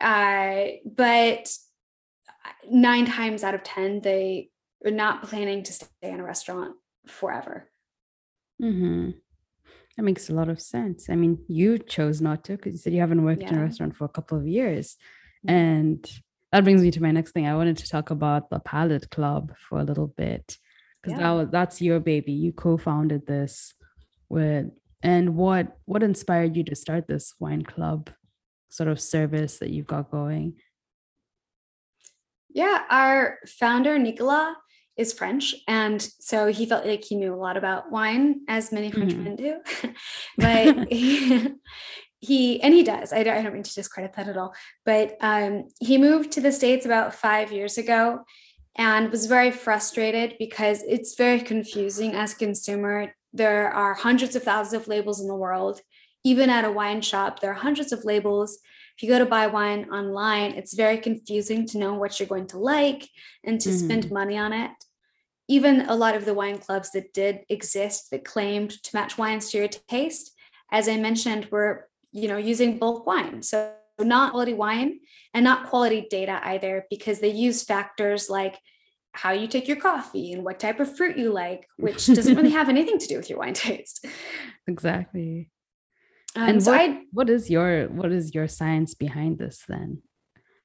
Uh, 0.00 0.64
but 0.86 1.54
nine 2.70 3.04
times 3.04 3.44
out 3.44 3.54
of 3.54 3.62
10, 3.62 4.00
they 4.00 4.48
are 4.86 4.90
not 4.90 5.24
planning 5.24 5.62
to 5.64 5.72
stay 5.74 5.88
in 6.02 6.20
a 6.20 6.24
restaurant 6.24 6.74
forever. 7.06 7.70
Mm-hmm. 8.62 9.10
That 10.02 10.06
makes 10.06 10.28
a 10.28 10.34
lot 10.34 10.48
of 10.48 10.60
sense. 10.60 11.08
I 11.08 11.14
mean, 11.14 11.38
you 11.46 11.78
chose 11.78 12.20
not 12.20 12.42
to 12.46 12.56
because 12.56 12.72
you 12.72 12.78
said 12.78 12.92
you 12.92 12.98
haven't 12.98 13.24
worked 13.24 13.42
yeah. 13.42 13.50
in 13.50 13.58
a 13.58 13.62
restaurant 13.62 13.94
for 13.94 14.04
a 14.04 14.08
couple 14.08 14.36
of 14.36 14.48
years. 14.48 14.96
And 15.46 16.04
that 16.50 16.64
brings 16.64 16.82
me 16.82 16.90
to 16.90 17.00
my 17.00 17.12
next 17.12 17.30
thing. 17.30 17.46
I 17.46 17.54
wanted 17.54 17.76
to 17.76 17.88
talk 17.88 18.10
about 18.10 18.50
the 18.50 18.58
Palette 18.58 19.10
Club 19.10 19.54
for 19.56 19.78
a 19.78 19.84
little 19.84 20.08
bit 20.08 20.58
because 21.00 21.16
yeah. 21.16 21.24
that 21.24 21.30
was, 21.30 21.48
that's 21.50 21.80
your 21.80 22.00
baby. 22.00 22.32
You 22.32 22.52
co-founded 22.52 23.28
this 23.28 23.74
with, 24.28 24.72
and 25.04 25.36
what 25.36 25.76
what 25.84 26.02
inspired 26.02 26.56
you 26.56 26.64
to 26.64 26.74
start 26.74 27.06
this 27.06 27.34
wine 27.38 27.62
club 27.62 28.10
sort 28.70 28.88
of 28.88 29.00
service 29.00 29.58
that 29.58 29.70
you've 29.70 29.86
got 29.86 30.10
going? 30.10 30.54
Yeah, 32.50 32.82
our 32.90 33.38
founder 33.46 34.00
Nicolas 34.00 34.56
is 34.96 35.12
French, 35.12 35.54
and 35.66 36.02
so 36.20 36.46
he 36.46 36.66
felt 36.66 36.86
like 36.86 37.04
he 37.04 37.16
knew 37.16 37.34
a 37.34 37.36
lot 37.36 37.56
about 37.56 37.90
wine, 37.90 38.40
as 38.48 38.72
many 38.72 38.90
Frenchmen 38.90 39.36
mm-hmm. 39.36 39.88
do. 39.88 39.94
but 40.38 40.92
he, 40.92 41.48
he, 42.20 42.60
and 42.60 42.74
he 42.74 42.82
does. 42.82 43.12
I 43.12 43.22
don't, 43.22 43.36
I 43.36 43.42
don't 43.42 43.54
mean 43.54 43.62
to 43.62 43.74
discredit 43.74 44.14
that 44.14 44.28
at 44.28 44.36
all. 44.36 44.54
But 44.84 45.16
um, 45.20 45.68
he 45.80 45.98
moved 45.98 46.32
to 46.32 46.40
the 46.40 46.52
states 46.52 46.84
about 46.84 47.14
five 47.14 47.52
years 47.52 47.78
ago, 47.78 48.24
and 48.76 49.10
was 49.10 49.26
very 49.26 49.50
frustrated 49.50 50.36
because 50.38 50.82
it's 50.84 51.14
very 51.14 51.40
confusing 51.40 52.14
as 52.14 52.32
a 52.32 52.36
consumer. 52.36 53.14
There 53.32 53.70
are 53.70 53.94
hundreds 53.94 54.36
of 54.36 54.42
thousands 54.42 54.82
of 54.82 54.88
labels 54.88 55.20
in 55.20 55.28
the 55.28 55.36
world. 55.36 55.80
Even 56.24 56.50
at 56.50 56.64
a 56.64 56.70
wine 56.70 57.02
shop, 57.02 57.40
there 57.40 57.50
are 57.50 57.54
hundreds 57.54 57.92
of 57.92 58.04
labels 58.04 58.58
if 58.96 59.02
you 59.02 59.08
go 59.08 59.18
to 59.18 59.26
buy 59.26 59.46
wine 59.46 59.88
online, 59.90 60.52
it's 60.52 60.74
very 60.74 60.98
confusing 60.98 61.66
to 61.68 61.78
know 61.78 61.94
what 61.94 62.18
you're 62.18 62.28
going 62.28 62.46
to 62.48 62.58
like 62.58 63.08
and 63.44 63.60
to 63.60 63.70
mm-hmm. 63.70 63.78
spend 63.78 64.10
money 64.10 64.36
on 64.36 64.52
it. 64.52 64.70
Even 65.48 65.82
a 65.82 65.94
lot 65.94 66.14
of 66.14 66.24
the 66.24 66.34
wine 66.34 66.58
clubs 66.58 66.90
that 66.92 67.12
did 67.12 67.40
exist 67.48 68.10
that 68.10 68.24
claimed 68.24 68.70
to 68.82 68.90
match 68.94 69.18
wines 69.18 69.50
to 69.50 69.58
your 69.58 69.68
taste, 69.68 70.32
as 70.70 70.88
I 70.88 70.96
mentioned, 70.96 71.48
were 71.50 71.88
you 72.12 72.28
know 72.28 72.36
using 72.36 72.78
bulk 72.78 73.06
wine. 73.06 73.42
So 73.42 73.72
not 73.98 74.30
quality 74.30 74.54
wine 74.54 75.00
and 75.34 75.44
not 75.44 75.68
quality 75.68 76.06
data 76.08 76.40
either, 76.44 76.86
because 76.90 77.20
they 77.20 77.30
use 77.30 77.64
factors 77.64 78.30
like 78.30 78.58
how 79.12 79.32
you 79.32 79.46
take 79.46 79.68
your 79.68 79.76
coffee 79.76 80.32
and 80.32 80.42
what 80.44 80.58
type 80.58 80.80
of 80.80 80.96
fruit 80.96 81.18
you 81.18 81.32
like, 81.32 81.66
which 81.76 82.06
doesn't 82.06 82.34
really 82.34 82.50
have 82.58 82.68
anything 82.68 82.98
to 82.98 83.06
do 83.06 83.16
with 83.16 83.28
your 83.28 83.38
wine 83.38 83.54
taste. 83.54 84.06
Exactly. 84.66 85.50
Um, 86.34 86.48
and 86.48 86.62
so 86.62 86.72
what, 86.72 86.80
I, 86.80 87.00
what 87.12 87.30
is 87.30 87.50
your 87.50 87.88
what 87.88 88.12
is 88.12 88.34
your 88.34 88.48
science 88.48 88.94
behind 88.94 89.38
this 89.38 89.64
then? 89.68 90.02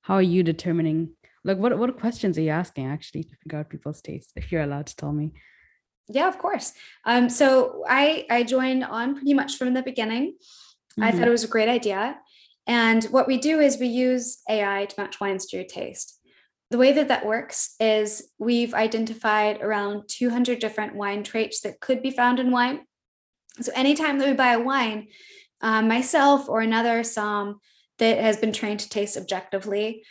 How 0.01 0.15
are 0.15 0.21
you 0.21 0.43
determining 0.43 1.11
like 1.43 1.57
what 1.57 1.77
what 1.77 1.99
questions 1.99 2.37
are 2.37 2.41
you 2.41 2.51
asking 2.51 2.85
actually 2.87 3.23
to 3.23 3.35
figure 3.43 3.59
out 3.59 3.69
people's 3.69 4.01
tastes? 4.01 4.31
if 4.35 4.51
you're 4.51 4.61
allowed 4.61 4.87
to 4.87 4.95
tell 4.95 5.11
me? 5.11 5.33
Yeah, 6.09 6.29
of 6.29 6.37
course. 6.37 6.73
Um, 7.05 7.29
so 7.29 7.83
I 7.87 8.25
I 8.29 8.43
joined 8.43 8.83
on 8.83 9.15
pretty 9.15 9.33
much 9.33 9.57
from 9.57 9.73
the 9.73 9.83
beginning. 9.83 10.33
Mm-hmm. 10.33 11.03
I 11.03 11.11
thought 11.11 11.19
mm-hmm. 11.19 11.27
it 11.27 11.31
was 11.31 11.43
a 11.43 11.49
great 11.49 11.69
idea. 11.69 12.17
And 12.65 13.05
what 13.05 13.27
we 13.27 13.37
do 13.37 13.59
is 13.59 13.77
we 13.77 13.87
use 13.87 14.39
AI 14.49 14.85
to 14.85 15.01
match 15.01 15.21
wines 15.21 15.45
to 15.47 15.57
your 15.57 15.65
taste. 15.65 16.19
The 16.69 16.77
way 16.77 16.91
that 16.91 17.07
that 17.07 17.25
works 17.25 17.75
is 17.79 18.29
we've 18.39 18.73
identified 18.73 19.61
around 19.61 20.09
200 20.09 20.59
different 20.59 20.95
wine 20.95 21.23
traits 21.23 21.61
that 21.61 21.79
could 21.79 22.01
be 22.01 22.11
found 22.11 22.39
in 22.39 22.51
wine. 22.51 22.81
So 23.61 23.71
anytime 23.73 24.19
that 24.19 24.27
we 24.27 24.33
buy 24.33 24.51
a 24.51 24.59
wine, 24.59 25.07
um, 25.61 25.87
myself 25.87 26.47
or 26.49 26.61
another 26.61 27.01
somm 27.01 27.55
that 27.97 28.19
has 28.19 28.37
been 28.37 28.53
trained 28.53 28.79
to 28.79 28.89
taste 28.89 29.17
objectively 29.17 30.03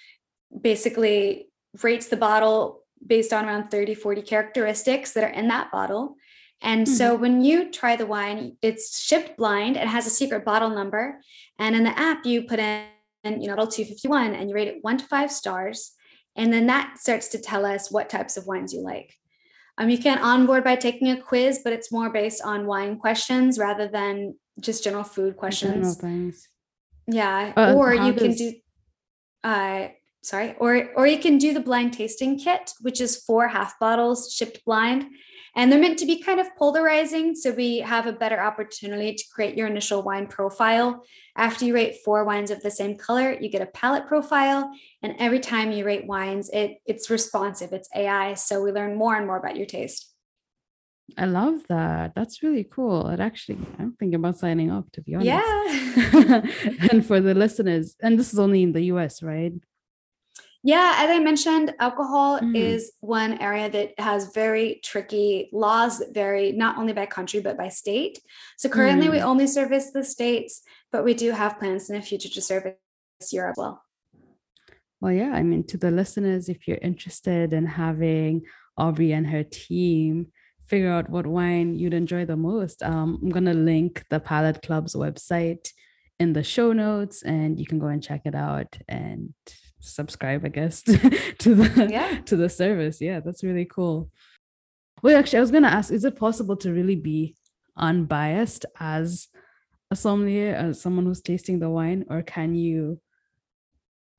basically 0.60 1.48
rates 1.82 2.08
the 2.08 2.16
bottle 2.16 2.82
based 3.06 3.32
on 3.32 3.44
around 3.44 3.70
30 3.70 3.94
40 3.94 4.22
characteristics 4.22 5.12
that 5.12 5.24
are 5.24 5.30
in 5.30 5.48
that 5.48 5.70
bottle 5.70 6.16
and 6.62 6.86
mm-hmm. 6.86 6.94
so 6.94 7.14
when 7.14 7.42
you 7.42 7.70
try 7.70 7.96
the 7.96 8.06
wine 8.06 8.56
it's 8.62 9.00
shipped 9.00 9.36
blind 9.36 9.76
it 9.76 9.86
has 9.86 10.06
a 10.06 10.10
secret 10.10 10.44
bottle 10.44 10.70
number 10.70 11.20
and 11.58 11.76
in 11.76 11.84
the 11.84 11.98
app 11.98 12.24
you 12.24 12.42
put 12.42 12.58
in 12.58 12.86
you 13.24 13.46
know 13.46 13.56
bottle 13.56 13.66
251 13.66 14.34
and 14.34 14.48
you 14.48 14.54
rate 14.54 14.68
it 14.68 14.78
one 14.82 14.96
to 14.96 15.04
five 15.06 15.30
stars 15.30 15.92
and 16.36 16.52
then 16.52 16.66
that 16.66 16.98
starts 16.98 17.28
to 17.28 17.38
tell 17.38 17.64
us 17.64 17.90
what 17.90 18.08
types 18.08 18.36
of 18.36 18.46
wines 18.46 18.72
you 18.72 18.80
like 18.80 19.14
um, 19.78 19.90
you 19.90 19.98
can 19.98 20.18
onboard 20.18 20.64
by 20.64 20.76
taking 20.76 21.10
a 21.10 21.20
quiz 21.20 21.60
but 21.62 21.72
it's 21.72 21.92
more 21.92 22.10
based 22.10 22.40
on 22.42 22.66
wine 22.66 22.98
questions 22.98 23.58
rather 23.58 23.88
than 23.88 24.34
just 24.60 24.84
general 24.84 25.04
food 25.04 25.36
questions. 25.36 25.72
General 25.72 25.94
things. 25.94 26.48
Yeah. 27.06 27.52
Uh, 27.56 27.74
or 27.74 27.94
you 27.94 28.12
does... 28.12 28.22
can 28.22 28.32
do 28.34 28.52
uh 29.44 29.88
sorry, 30.22 30.54
or 30.58 30.90
or 30.96 31.06
you 31.06 31.18
can 31.18 31.38
do 31.38 31.54
the 31.54 31.60
blind 31.60 31.92
tasting 31.92 32.38
kit, 32.38 32.72
which 32.80 33.00
is 33.00 33.16
four 33.16 33.48
half 33.48 33.78
bottles 33.78 34.32
shipped 34.32 34.64
blind. 34.64 35.06
And 35.54 35.72
they're 35.72 35.80
meant 35.80 35.98
to 36.00 36.06
be 36.06 36.20
kind 36.20 36.38
of 36.38 36.54
polarizing. 36.58 37.34
So 37.34 37.50
we 37.50 37.78
have 37.78 38.06
a 38.06 38.12
better 38.12 38.38
opportunity 38.38 39.14
to 39.14 39.24
create 39.32 39.56
your 39.56 39.66
initial 39.66 40.02
wine 40.02 40.26
profile. 40.26 41.02
After 41.34 41.64
you 41.64 41.74
rate 41.74 41.96
four 42.04 42.24
wines 42.24 42.50
of 42.50 42.60
the 42.60 42.70
same 42.70 42.98
color, 42.98 43.32
you 43.32 43.48
get 43.48 43.62
a 43.62 43.66
palette 43.66 44.06
profile. 44.06 44.70
And 45.02 45.14
every 45.18 45.40
time 45.40 45.72
you 45.72 45.86
rate 45.86 46.06
wines, 46.06 46.50
it, 46.50 46.76
it's 46.84 47.08
responsive, 47.08 47.72
it's 47.72 47.88
AI. 47.94 48.34
So 48.34 48.62
we 48.62 48.70
learn 48.70 48.98
more 48.98 49.16
and 49.16 49.26
more 49.26 49.38
about 49.38 49.56
your 49.56 49.64
taste. 49.64 50.12
I 51.16 51.26
love 51.26 51.60
that. 51.68 52.14
That's 52.14 52.42
really 52.42 52.64
cool. 52.64 53.08
It 53.08 53.20
actually, 53.20 53.58
I'm 53.78 53.92
thinking 53.92 54.16
about 54.16 54.38
signing 54.38 54.70
up 54.70 54.90
to 54.92 55.02
be 55.02 55.14
honest. 55.14 55.26
Yeah. 55.26 56.42
and 56.90 57.06
for 57.06 57.20
the 57.20 57.34
listeners, 57.34 57.96
and 58.02 58.18
this 58.18 58.32
is 58.32 58.38
only 58.38 58.62
in 58.62 58.72
the 58.72 58.82
US, 58.92 59.22
right? 59.22 59.52
Yeah, 60.66 60.94
as 60.96 61.10
I 61.10 61.20
mentioned, 61.20 61.74
alcohol 61.78 62.40
mm. 62.40 62.56
is 62.56 62.92
one 62.98 63.38
area 63.38 63.70
that 63.70 64.00
has 64.00 64.32
very 64.34 64.80
tricky 64.82 65.48
laws 65.52 66.00
that 66.00 66.12
vary 66.12 66.50
not 66.50 66.76
only 66.76 66.92
by 66.92 67.06
country 67.06 67.38
but 67.38 67.56
by 67.56 67.68
state. 67.68 68.18
So 68.56 68.68
currently, 68.68 69.06
mm. 69.06 69.12
we 69.12 69.20
only 69.20 69.46
service 69.46 69.92
the 69.92 70.02
states, 70.02 70.62
but 70.90 71.04
we 71.04 71.14
do 71.14 71.30
have 71.30 71.60
plans 71.60 71.88
in 71.88 71.94
the 71.94 72.02
future 72.02 72.28
to 72.28 72.42
service 72.42 72.74
Europe 73.30 73.52
as 73.52 73.58
well. 73.58 73.82
Well, 75.00 75.12
yeah, 75.12 75.30
I 75.30 75.44
mean, 75.44 75.62
to 75.68 75.76
the 75.76 75.92
listeners, 75.92 76.48
if 76.48 76.66
you're 76.66 76.78
interested 76.78 77.52
in 77.52 77.66
having 77.66 78.42
Aubrey 78.76 79.12
and 79.12 79.26
her 79.28 79.44
team 79.44 80.32
figure 80.66 80.90
out 80.90 81.10
what 81.10 81.26
wine 81.26 81.74
you'd 81.74 81.94
enjoy 81.94 82.24
the 82.24 82.36
most, 82.36 82.82
um, 82.82 83.18
I'm 83.22 83.30
going 83.30 83.44
to 83.44 83.54
link 83.54 84.04
the 84.10 84.20
Palette 84.20 84.62
Club's 84.62 84.94
website 84.94 85.68
in 86.18 86.32
the 86.32 86.42
show 86.42 86.72
notes 86.72 87.22
and 87.22 87.58
you 87.58 87.66
can 87.66 87.78
go 87.78 87.86
and 87.86 88.02
check 88.02 88.22
it 88.24 88.34
out 88.34 88.76
and 88.88 89.34
subscribe, 89.80 90.44
I 90.44 90.48
guess, 90.48 90.82
to 90.82 91.54
the 91.54 91.88
yeah. 91.90 92.20
to 92.26 92.36
the 92.36 92.48
service. 92.48 93.00
Yeah, 93.00 93.20
that's 93.20 93.44
really 93.44 93.64
cool. 93.64 94.10
Well, 95.02 95.16
actually, 95.16 95.38
I 95.38 95.42
was 95.42 95.50
gonna 95.50 95.68
ask, 95.68 95.92
is 95.92 96.04
it 96.04 96.16
possible 96.16 96.56
to 96.56 96.72
really 96.72 96.96
be 96.96 97.36
unbiased 97.76 98.66
as 98.80 99.28
a 99.90 99.96
sommelier, 99.96 100.54
as 100.54 100.80
someone 100.80 101.06
who's 101.06 101.20
tasting 101.20 101.58
the 101.58 101.70
wine, 101.70 102.04
or 102.08 102.22
can 102.22 102.54
you 102.54 103.00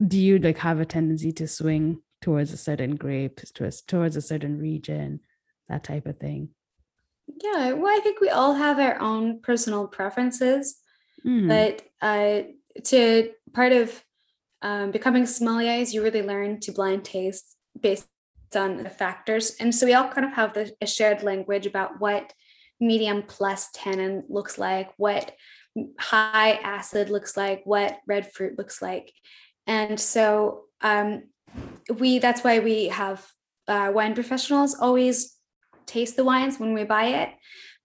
do 0.05 0.19
you 0.19 0.37
like 0.37 0.59
have 0.59 0.79
a 0.79 0.85
tendency 0.85 1.31
to 1.33 1.47
swing 1.47 2.01
towards 2.21 2.53
a 2.53 2.57
certain 2.57 2.95
grape, 2.95 3.41
towards 3.53 3.81
towards 3.81 4.15
a 4.15 4.21
certain 4.21 4.59
region? 4.59 5.19
That 5.69 5.83
type 5.83 6.05
of 6.05 6.17
thing. 6.17 6.49
Yeah, 7.43 7.73
well, 7.73 7.95
I 7.95 7.99
think 8.01 8.21
we 8.21 8.29
all 8.29 8.53
have 8.53 8.79
our 8.79 8.99
own 9.01 9.41
personal 9.41 9.87
preferences, 9.87 10.77
mm. 11.25 11.47
but 11.47 11.81
uh, 12.01 12.47
to 12.85 13.31
part 13.53 13.73
of 13.73 14.03
um, 14.61 14.91
becoming 14.91 15.23
sommeliers, 15.23 15.93
you 15.93 16.01
really 16.01 16.21
learn 16.21 16.59
to 16.61 16.71
blind 16.71 17.03
taste 17.03 17.55
based 17.79 18.07
on 18.55 18.83
the 18.83 18.89
factors, 18.89 19.55
and 19.59 19.75
so 19.75 19.85
we 19.85 19.93
all 19.93 20.07
kind 20.07 20.25
of 20.25 20.33
have 20.33 20.53
the, 20.53 20.73
a 20.81 20.87
shared 20.87 21.21
language 21.21 21.65
about 21.65 21.99
what 21.99 22.31
medium 22.79 23.23
plus 23.23 23.69
tannin 23.73 24.23
looks 24.29 24.57
like, 24.57 24.91
what 24.97 25.33
high 25.99 26.53
acid 26.63 27.09
looks 27.09 27.35
like, 27.35 27.61
what 27.65 27.97
red 28.07 28.31
fruit 28.31 28.57
looks 28.57 28.81
like, 28.81 29.11
and 29.67 29.99
so 29.99 30.63
um, 30.81 31.23
we 31.99 32.19
that's 32.19 32.41
why 32.41 32.59
we 32.59 32.85
have 32.85 33.27
uh, 33.67 33.91
wine 33.93 34.15
professionals 34.15 34.75
always 34.79 35.36
taste 35.87 36.15
the 36.15 36.23
wines 36.23 36.59
when 36.59 36.73
we 36.73 36.83
buy 36.83 37.05
it 37.05 37.29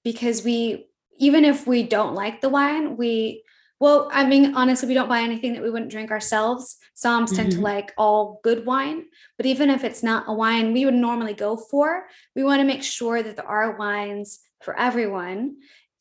because 0.05 0.45
we 0.45 0.87
even 1.19 1.45
if 1.45 1.67
we 1.67 1.83
don't 1.83 2.15
like 2.15 2.41
the 2.41 2.49
wine 2.49 2.97
we 2.97 3.43
well 3.81 4.09
i 4.13 4.25
mean 4.25 4.55
honestly 4.55 4.89
we 4.89 4.95
don't 4.95 5.09
buy 5.09 5.21
anything 5.21 5.53
that 5.55 5.63
we 5.63 5.71
wouldn't 5.71 5.91
drink 5.91 6.11
ourselves 6.11 6.77
Somms 6.97 7.27
mm-hmm. 7.27 7.37
tend 7.37 7.51
to 7.53 7.57
mm-hmm. 7.57 7.65
like 7.65 7.93
all 7.97 8.41
good 8.43 8.67
wine 8.67 9.05
but 9.37 9.47
even 9.47 9.71
if 9.71 9.85
it's 9.85 10.03
not 10.03 10.25
a 10.27 10.33
wine 10.33 10.73
we 10.73 10.85
would 10.85 10.95
normally 10.95 11.35
go 11.35 11.57
for 11.57 12.07
we 12.37 12.45
want 12.45 12.61
to 12.61 12.67
make 12.67 12.83
sure 12.83 13.23
that 13.23 13.37
there 13.37 13.49
are 13.49 13.79
wines 13.79 14.41
for 14.61 14.79
everyone 14.79 15.57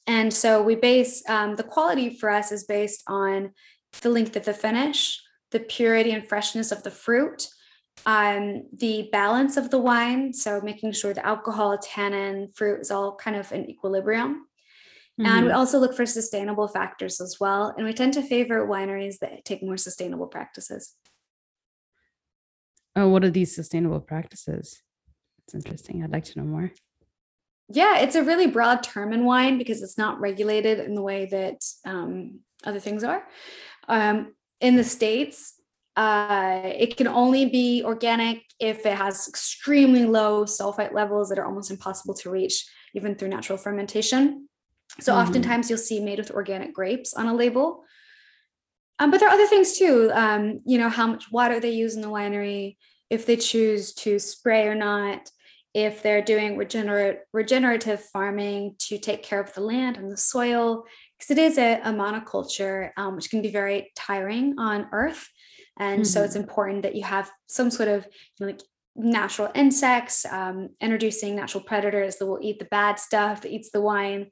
And 0.07 0.33
so 0.33 0.61
we 0.61 0.75
base 0.75 1.23
um, 1.29 1.55
the 1.55 1.63
quality 1.63 2.17
for 2.17 2.29
us 2.29 2.51
is 2.51 2.63
based 2.63 3.03
on 3.07 3.51
the 4.01 4.09
length 4.09 4.35
of 4.35 4.45
the 4.45 4.53
finish, 4.53 5.21
the 5.51 5.59
purity 5.59 6.11
and 6.11 6.27
freshness 6.27 6.71
of 6.71 6.83
the 6.83 6.91
fruit, 6.91 7.47
um, 8.05 8.63
the 8.73 9.09
balance 9.11 9.57
of 9.57 9.69
the 9.69 9.79
wine. 9.79 10.33
So 10.33 10.61
making 10.61 10.93
sure 10.93 11.13
the 11.13 11.25
alcohol, 11.25 11.77
tannin, 11.77 12.49
fruit 12.53 12.81
is 12.81 12.91
all 12.91 13.15
kind 13.15 13.35
of 13.35 13.51
in 13.51 13.69
equilibrium. 13.69 14.47
Mm-hmm. 15.19 15.25
And 15.25 15.45
we 15.45 15.51
mm-hmm. 15.51 15.57
also 15.57 15.79
look 15.79 15.95
for 15.95 16.05
sustainable 16.05 16.67
factors 16.67 17.21
as 17.21 17.37
well. 17.39 17.73
And 17.77 17.85
we 17.85 17.93
tend 17.93 18.13
to 18.13 18.21
favor 18.21 18.67
wineries 18.67 19.19
that 19.19 19.45
take 19.45 19.61
more 19.61 19.77
sustainable 19.77 20.27
practices. 20.27 20.95
Oh, 22.95 23.07
what 23.07 23.23
are 23.23 23.31
these 23.31 23.55
sustainable 23.55 24.01
practices? 24.01 24.81
It's 25.45 25.53
interesting. 25.53 26.03
I'd 26.03 26.11
like 26.11 26.25
to 26.25 26.39
know 26.39 26.45
more. 26.45 26.71
Yeah, 27.69 27.99
it's 27.99 28.15
a 28.15 28.23
really 28.23 28.47
broad 28.47 28.83
term 28.83 29.13
in 29.13 29.23
wine 29.23 29.57
because 29.57 29.81
it's 29.81 29.97
not 29.97 30.19
regulated 30.19 30.79
in 30.79 30.93
the 30.93 31.01
way 31.01 31.25
that 31.27 31.63
um, 31.85 32.39
other 32.65 32.79
things 32.79 33.03
are. 33.03 33.23
Um, 33.87 34.33
in 34.59 34.75
the 34.75 34.83
States, 34.83 35.60
uh, 35.95 36.61
it 36.63 36.95
can 36.95 37.07
only 37.07 37.45
be 37.45 37.83
organic 37.83 38.43
if 38.59 38.85
it 38.85 38.97
has 38.97 39.27
extremely 39.27 40.05
low 40.05 40.45
sulfite 40.45 40.93
levels 40.93 41.29
that 41.29 41.39
are 41.39 41.45
almost 41.45 41.71
impossible 41.71 42.13
to 42.15 42.29
reach, 42.29 42.65
even 42.95 43.15
through 43.15 43.27
natural 43.27 43.57
fermentation. 43.57 44.47
So 44.99 45.13
mm-hmm. 45.13 45.21
oftentimes 45.21 45.69
you'll 45.69 45.79
see 45.79 45.99
made 45.99 46.19
with 46.19 46.31
organic 46.31 46.73
grapes 46.73 47.13
on 47.13 47.27
a 47.27 47.35
label. 47.35 47.83
Um, 48.99 49.11
but 49.11 49.19
there 49.19 49.29
are 49.29 49.33
other 49.33 49.47
things 49.47 49.77
too. 49.77 50.11
Um, 50.13 50.59
you 50.65 50.77
know, 50.77 50.89
how 50.89 51.07
much 51.07 51.31
water 51.31 51.59
they 51.59 51.71
use 51.71 51.95
in 51.95 52.01
the 52.01 52.07
winery, 52.07 52.77
if 53.09 53.25
they 53.25 53.35
choose 53.35 53.93
to 53.95 54.19
spray 54.19 54.67
or 54.67 54.75
not, 54.75 55.29
if 55.73 56.03
they're 56.03 56.21
doing 56.21 56.57
regenerate, 56.57 57.19
regenerative 57.33 58.01
farming 58.01 58.75
to 58.77 58.97
take 58.97 59.23
care 59.23 59.39
of 59.41 59.53
the 59.53 59.61
land 59.61 59.97
and 59.97 60.11
the 60.11 60.17
soil, 60.17 60.83
because 61.17 61.31
it 61.31 61.37
is 61.37 61.57
a, 61.57 61.79
a 61.81 61.91
monoculture, 61.91 62.91
um, 62.97 63.15
which 63.15 63.29
can 63.29 63.41
be 63.41 63.49
very 63.49 63.91
tiring 63.95 64.55
on 64.59 64.87
earth. 64.91 65.29
And 65.77 66.01
mm-hmm. 66.01 66.03
so 66.03 66.23
it's 66.23 66.33
mm-hmm. 66.33 66.43
important 66.43 66.83
that 66.83 66.95
you 66.95 67.03
have 67.03 67.31
some 67.47 67.71
sort 67.71 67.89
of 67.89 68.05
you 68.39 68.45
know, 68.45 68.47
like 68.47 68.61
natural 68.95 69.49
insects, 69.55 70.25
um, 70.25 70.69
introducing 70.81 71.35
natural 71.35 71.63
predators 71.63 72.17
that 72.17 72.25
will 72.25 72.39
eat 72.41 72.59
the 72.59 72.65
bad 72.65 72.99
stuff, 72.99 73.41
that 73.41 73.51
eats 73.51 73.71
the 73.71 73.81
wine 73.81 74.27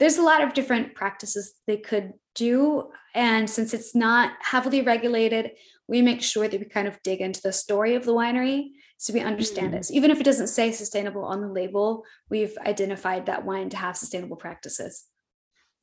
there's 0.00 0.16
a 0.16 0.22
lot 0.22 0.42
of 0.42 0.54
different 0.54 0.94
practices 0.94 1.54
they 1.66 1.76
could 1.76 2.14
do. 2.34 2.90
And 3.14 3.48
since 3.48 3.72
it's 3.74 3.94
not 3.94 4.32
heavily 4.40 4.80
regulated, 4.80 5.52
we 5.86 6.00
make 6.00 6.22
sure 6.22 6.48
that 6.48 6.58
we 6.58 6.66
kind 6.66 6.88
of 6.88 7.00
dig 7.04 7.20
into 7.20 7.42
the 7.42 7.52
story 7.52 7.94
of 7.94 8.06
the 8.06 8.14
winery 8.14 8.70
so 8.96 9.12
we 9.12 9.20
understand 9.20 9.74
mm. 9.74 9.76
it. 9.76 9.84
So 9.84 9.94
even 9.94 10.10
if 10.10 10.18
it 10.18 10.24
doesn't 10.24 10.48
say 10.48 10.72
sustainable 10.72 11.24
on 11.24 11.42
the 11.42 11.48
label, 11.48 12.04
we've 12.30 12.56
identified 12.66 13.26
that 13.26 13.44
wine 13.44 13.68
to 13.70 13.76
have 13.76 13.96
sustainable 13.96 14.36
practices. 14.36 15.04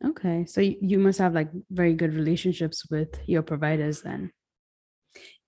Okay. 0.04 0.46
So 0.46 0.62
you 0.62 1.00
must 1.00 1.20
have 1.20 1.34
like 1.34 1.50
very 1.70 1.94
good 1.94 2.14
relationships 2.14 2.90
with 2.90 3.20
your 3.28 3.44
providers 3.44 4.02
then. 4.02 4.32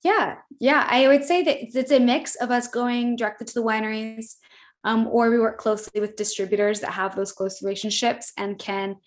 Yeah. 0.03 0.37
Yeah. 0.59 0.87
I 0.89 1.07
would 1.07 1.25
say 1.25 1.43
that 1.43 1.57
it's 1.61 1.91
a 1.91 1.99
mix 1.99 2.35
of 2.35 2.51
us 2.51 2.67
going 2.67 3.15
directly 3.15 3.45
to 3.45 3.53
the 3.53 3.63
wineries, 3.63 4.35
um, 4.83 5.07
or 5.07 5.29
we 5.29 5.39
work 5.39 5.57
closely 5.57 5.99
with 5.99 6.15
distributors 6.15 6.79
that 6.81 6.91
have 6.91 7.15
those 7.15 7.31
close 7.31 7.61
relationships 7.61 8.31
and 8.37 8.57
can 8.57 8.97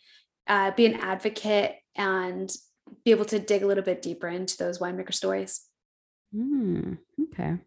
uh, 0.46 0.72
be 0.72 0.86
an 0.86 0.94
advocate 0.94 1.76
and 1.96 2.50
be 3.04 3.10
able 3.10 3.24
to 3.24 3.38
dig 3.38 3.62
a 3.62 3.66
little 3.66 3.84
bit 3.84 4.02
deeper 4.02 4.28
into 4.28 4.56
those 4.56 4.78
winemaker 4.78 5.14
stories. 5.14 5.62
Mm, 6.34 6.98
okay. 7.24 7.58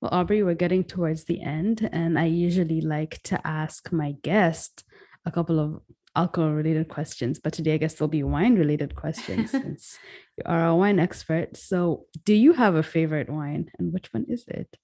Well, 0.00 0.10
Aubrey, 0.12 0.42
we're 0.42 0.54
getting 0.54 0.84
towards 0.84 1.24
the 1.24 1.42
end, 1.42 1.88
and 1.92 2.18
I 2.18 2.24
usually 2.24 2.80
like 2.80 3.20
to 3.24 3.46
ask 3.46 3.92
my 3.92 4.12
guest 4.22 4.84
a 5.26 5.30
couple 5.30 5.60
of 5.60 5.82
alcohol 6.16 6.50
related 6.50 6.88
questions, 6.88 7.38
but 7.38 7.52
today 7.52 7.74
I 7.74 7.76
guess 7.78 7.94
there'll 7.94 8.08
be 8.08 8.22
wine 8.22 8.56
related 8.56 8.94
questions 8.94 9.50
since 9.62 9.98
you 10.36 10.44
are 10.46 10.66
a 10.66 10.76
wine 10.76 10.98
expert. 10.98 11.56
So, 11.56 12.06
do 12.24 12.34
you 12.34 12.52
have 12.54 12.74
a 12.74 12.82
favorite 12.82 13.30
wine, 13.30 13.70
and 13.78 13.92
which 13.92 14.12
one 14.12 14.26
is 14.28 14.44
it? 14.48 14.76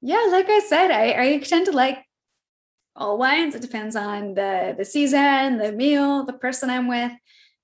yeah, 0.00 0.26
like 0.30 0.48
I 0.48 0.60
said, 0.60 0.90
I, 0.90 1.20
I 1.20 1.38
tend 1.38 1.66
to 1.66 1.72
like 1.72 2.04
all 2.94 3.18
wines. 3.18 3.54
It 3.54 3.62
depends 3.62 3.96
on 3.96 4.34
the 4.34 4.74
the 4.76 4.84
season, 4.84 5.58
the 5.58 5.72
meal, 5.72 6.24
the 6.24 6.32
person 6.32 6.70
I'm 6.70 6.88
with. 6.88 7.12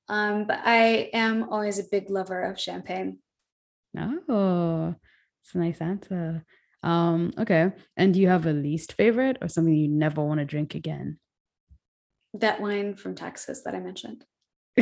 Um, 0.09 0.47
but 0.47 0.61
I 0.65 1.11
am 1.13 1.49
always 1.51 1.79
a 1.79 1.85
big 1.85 2.11
lover 2.11 2.43
of 2.43 2.61
champagne. 2.61 3.19
Oh, 3.97 4.95
it's 5.43 5.55
a 5.55 5.59
nice 5.59 5.81
answer. 5.81 6.45
Um, 6.83 7.33
okay. 7.39 7.71
And 7.97 8.13
do 8.13 8.21
you 8.21 8.29
have 8.29 8.47
a 8.47 8.53
least 8.53 8.95
favorite 8.95 9.39
or 9.41 9.49
something 9.49 9.75
you 9.75 9.89
never 9.89 10.23
want 10.25 10.41
to 10.41 10.45
drink 10.45 10.75
again? 10.75 11.19
That 12.35 12.61
wine 12.61 12.95
from 12.95 13.15
Texas 13.15 13.63
that 13.63 13.75
I 13.75 13.81
mentioned. 13.81 14.25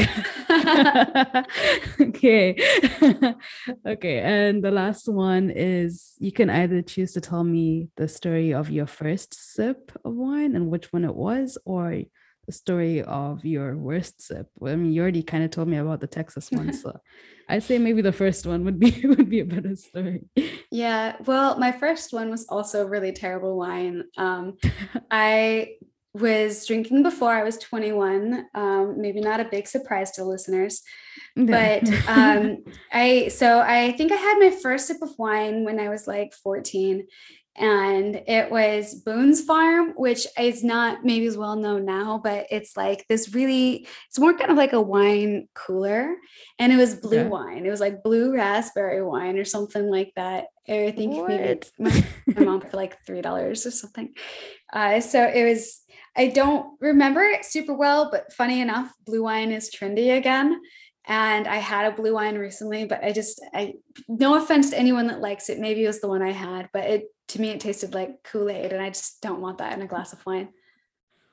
okay. 2.00 2.56
okay. 3.86 4.20
And 4.20 4.62
the 4.62 4.70
last 4.70 5.08
one 5.08 5.50
is 5.50 6.14
you 6.18 6.30
can 6.30 6.48
either 6.48 6.80
choose 6.82 7.12
to 7.14 7.20
tell 7.20 7.42
me 7.42 7.88
the 7.96 8.06
story 8.06 8.54
of 8.54 8.70
your 8.70 8.86
first 8.86 9.34
sip 9.34 9.90
of 10.04 10.14
wine 10.14 10.54
and 10.54 10.70
which 10.70 10.92
one 10.92 11.04
it 11.04 11.14
was, 11.14 11.58
or 11.64 12.02
the 12.46 12.52
story 12.52 13.02
of 13.02 13.44
your 13.44 13.76
worst 13.76 14.22
sip. 14.22 14.48
I 14.64 14.76
mean, 14.76 14.92
you 14.92 15.02
already 15.02 15.22
kind 15.22 15.44
of 15.44 15.50
told 15.50 15.68
me 15.68 15.76
about 15.76 16.00
the 16.00 16.06
Texas 16.06 16.50
one. 16.50 16.72
So 16.80 17.00
I'd 17.48 17.64
say 17.64 17.78
maybe 17.78 18.00
the 18.00 18.12
first 18.12 18.46
one 18.46 18.64
would 18.64 18.78
be 18.78 19.04
would 19.04 19.28
be 19.28 19.40
a 19.40 19.44
better 19.44 19.74
story. 19.74 20.22
Yeah. 20.70 21.16
Well, 21.26 21.58
my 21.58 21.72
first 21.72 22.12
one 22.12 22.30
was 22.30 22.46
also 22.48 22.86
really 22.86 23.12
terrible 23.12 23.56
wine. 23.58 24.04
Um, 24.16 24.56
I 25.10 25.78
was 26.14 26.66
drinking 26.66 27.02
before 27.02 27.30
I 27.30 27.44
was 27.44 27.58
21. 27.58 28.46
Um, 28.54 29.00
maybe 29.00 29.20
not 29.20 29.40
a 29.40 29.44
big 29.44 29.68
surprise 29.68 30.10
to 30.12 30.24
listeners, 30.24 30.82
but 31.36 31.88
um, 32.08 32.64
I 32.92 33.28
so 33.28 33.60
I 33.60 33.92
think 33.92 34.12
I 34.12 34.16
had 34.16 34.38
my 34.38 34.50
first 34.50 34.86
sip 34.86 34.98
of 35.02 35.10
wine 35.18 35.64
when 35.64 35.78
I 35.78 35.88
was 35.88 36.06
like 36.06 36.32
14, 36.42 37.06
and 37.56 38.22
it 38.26 38.50
was 38.50 38.94
Boone's 38.94 39.42
Farm, 39.42 39.92
which 39.96 40.26
is 40.38 40.64
not 40.64 41.04
maybe 41.04 41.26
as 41.26 41.36
well 41.36 41.56
known 41.56 41.84
now, 41.84 42.20
but 42.22 42.46
it's 42.50 42.76
like 42.76 43.04
this 43.08 43.34
really, 43.34 43.86
it's 44.08 44.18
more 44.18 44.32
kind 44.34 44.50
of 44.50 44.56
like 44.56 44.72
a 44.72 44.80
wine 44.80 45.48
cooler, 45.54 46.14
and 46.58 46.72
it 46.72 46.76
was 46.76 46.94
blue 46.94 47.28
wine. 47.28 47.66
It 47.66 47.70
was 47.70 47.80
like 47.80 48.02
blue 48.02 48.34
raspberry 48.34 49.02
wine 49.02 49.38
or 49.38 49.44
something 49.44 49.90
like 49.90 50.12
that. 50.16 50.46
I 50.68 50.92
think 50.92 51.14
what? 51.14 51.28
maybe 51.28 51.60
my, 51.78 52.04
my 52.26 52.44
mom 52.44 52.60
for 52.60 52.76
like 52.76 52.96
three 53.04 53.20
dollars 53.20 53.66
or 53.66 53.72
something. 53.72 54.14
Uh, 54.72 55.00
so 55.00 55.22
it 55.24 55.44
was 55.44 55.82
I 56.16 56.28
don't 56.28 56.76
remember 56.80 57.22
it 57.22 57.44
super 57.44 57.74
well, 57.74 58.10
but 58.10 58.32
funny 58.32 58.60
enough, 58.60 58.92
blue 59.06 59.22
wine 59.22 59.52
is 59.52 59.70
trendy 59.70 60.16
again. 60.16 60.60
And 61.06 61.48
I 61.48 61.56
had 61.56 61.92
a 61.92 61.96
blue 61.96 62.14
wine 62.14 62.36
recently, 62.36 62.84
but 62.84 63.02
I 63.02 63.12
just, 63.12 63.40
I, 63.54 63.74
no 64.08 64.34
offense 64.34 64.70
to 64.70 64.78
anyone 64.78 65.06
that 65.06 65.20
likes 65.20 65.48
it. 65.48 65.58
Maybe 65.58 65.84
it 65.84 65.88
was 65.88 66.00
the 66.00 66.08
one 66.08 66.22
I 66.22 66.32
had, 66.32 66.68
but 66.72 66.84
it, 66.84 67.04
to 67.28 67.40
me, 67.40 67.50
it 67.50 67.60
tasted 67.60 67.94
like 67.94 68.22
Kool 68.22 68.50
Aid. 68.50 68.72
And 68.72 68.82
I 68.82 68.90
just 68.90 69.20
don't 69.22 69.40
want 69.40 69.58
that 69.58 69.72
in 69.72 69.82
a 69.82 69.86
glass 69.86 70.12
of 70.12 70.24
wine. 70.26 70.50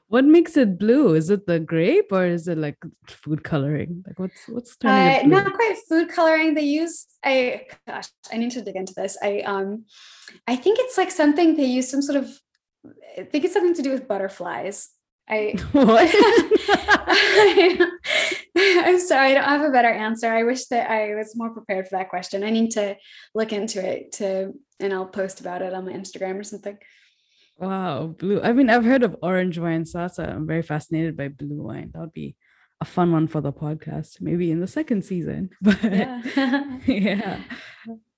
What 0.09 0.23
makes 0.23 0.55
it 0.55 0.79
blue? 0.79 1.15
Is 1.15 1.29
it 1.29 1.47
the 1.47 1.59
grape 1.59 2.11
or 2.11 2.25
is 2.25 2.47
it 2.47 2.57
like 2.57 2.77
food 3.07 3.43
coloring? 3.43 4.05
Like 4.07 4.17
what's 4.17 4.47
what's 4.47 4.77
turning 4.77 5.33
uh, 5.33 5.41
not 5.41 5.53
quite 5.53 5.75
food 5.89 6.07
coloring. 6.07 6.53
They 6.53 6.63
use 6.63 7.05
I 7.25 7.65
gosh, 7.85 8.07
I 8.31 8.37
need 8.37 8.51
to 8.51 8.61
dig 8.61 8.77
into 8.77 8.93
this. 8.95 9.17
I 9.21 9.41
um 9.41 9.83
I 10.47 10.55
think 10.55 10.79
it's 10.79 10.97
like 10.97 11.11
something 11.11 11.57
they 11.57 11.65
use 11.65 11.89
some 11.89 12.01
sort 12.01 12.23
of 12.23 12.39
I 13.17 13.23
think 13.23 13.45
it's 13.45 13.53
something 13.53 13.75
to 13.75 13.81
do 13.81 13.91
with 13.91 14.07
butterflies. 14.07 14.89
I 15.29 15.55
what? 15.71 16.09
I, 17.39 17.89
am 18.55 18.99
sorry, 18.99 19.31
I 19.31 19.33
don't 19.33 19.43
have 19.43 19.61
a 19.61 19.71
better 19.71 19.89
answer. 19.89 20.31
I 20.31 20.43
wish 20.43 20.65
that 20.67 20.89
I 20.89 21.15
was 21.15 21.35
more 21.35 21.49
prepared 21.49 21.87
for 21.87 21.97
that 21.97 22.09
question. 22.09 22.43
I 22.43 22.49
need 22.49 22.71
to 22.71 22.95
look 23.35 23.51
into 23.53 23.85
it 23.85 24.13
to 24.13 24.53
and 24.79 24.93
I'll 24.93 25.05
post 25.05 25.39
about 25.41 25.61
it 25.61 25.73
on 25.73 25.85
my 25.85 25.93
Instagram 25.93 26.39
or 26.39 26.43
something. 26.43 26.77
Wow, 27.57 28.07
blue. 28.07 28.41
I 28.41 28.53
mean, 28.53 28.69
I've 28.69 28.85
heard 28.85 29.03
of 29.03 29.15
orange 29.21 29.57
wine 29.57 29.83
salsa. 29.83 30.29
I'm 30.29 30.45
very 30.45 30.61
fascinated 30.61 31.17
by 31.17 31.29
blue 31.29 31.63
wine. 31.63 31.89
That 31.93 32.01
would 32.01 32.13
be 32.13 32.35
a 32.79 32.85
fun 32.85 33.11
one 33.11 33.27
for 33.27 33.41
the 33.41 33.51
podcast, 33.51 34.21
maybe 34.21 34.51
in 34.51 34.59
the 34.59 34.67
second 34.67 35.03
season. 35.03 35.49
But 35.61 35.83
yeah. 35.83 36.79
yeah. 36.85 37.41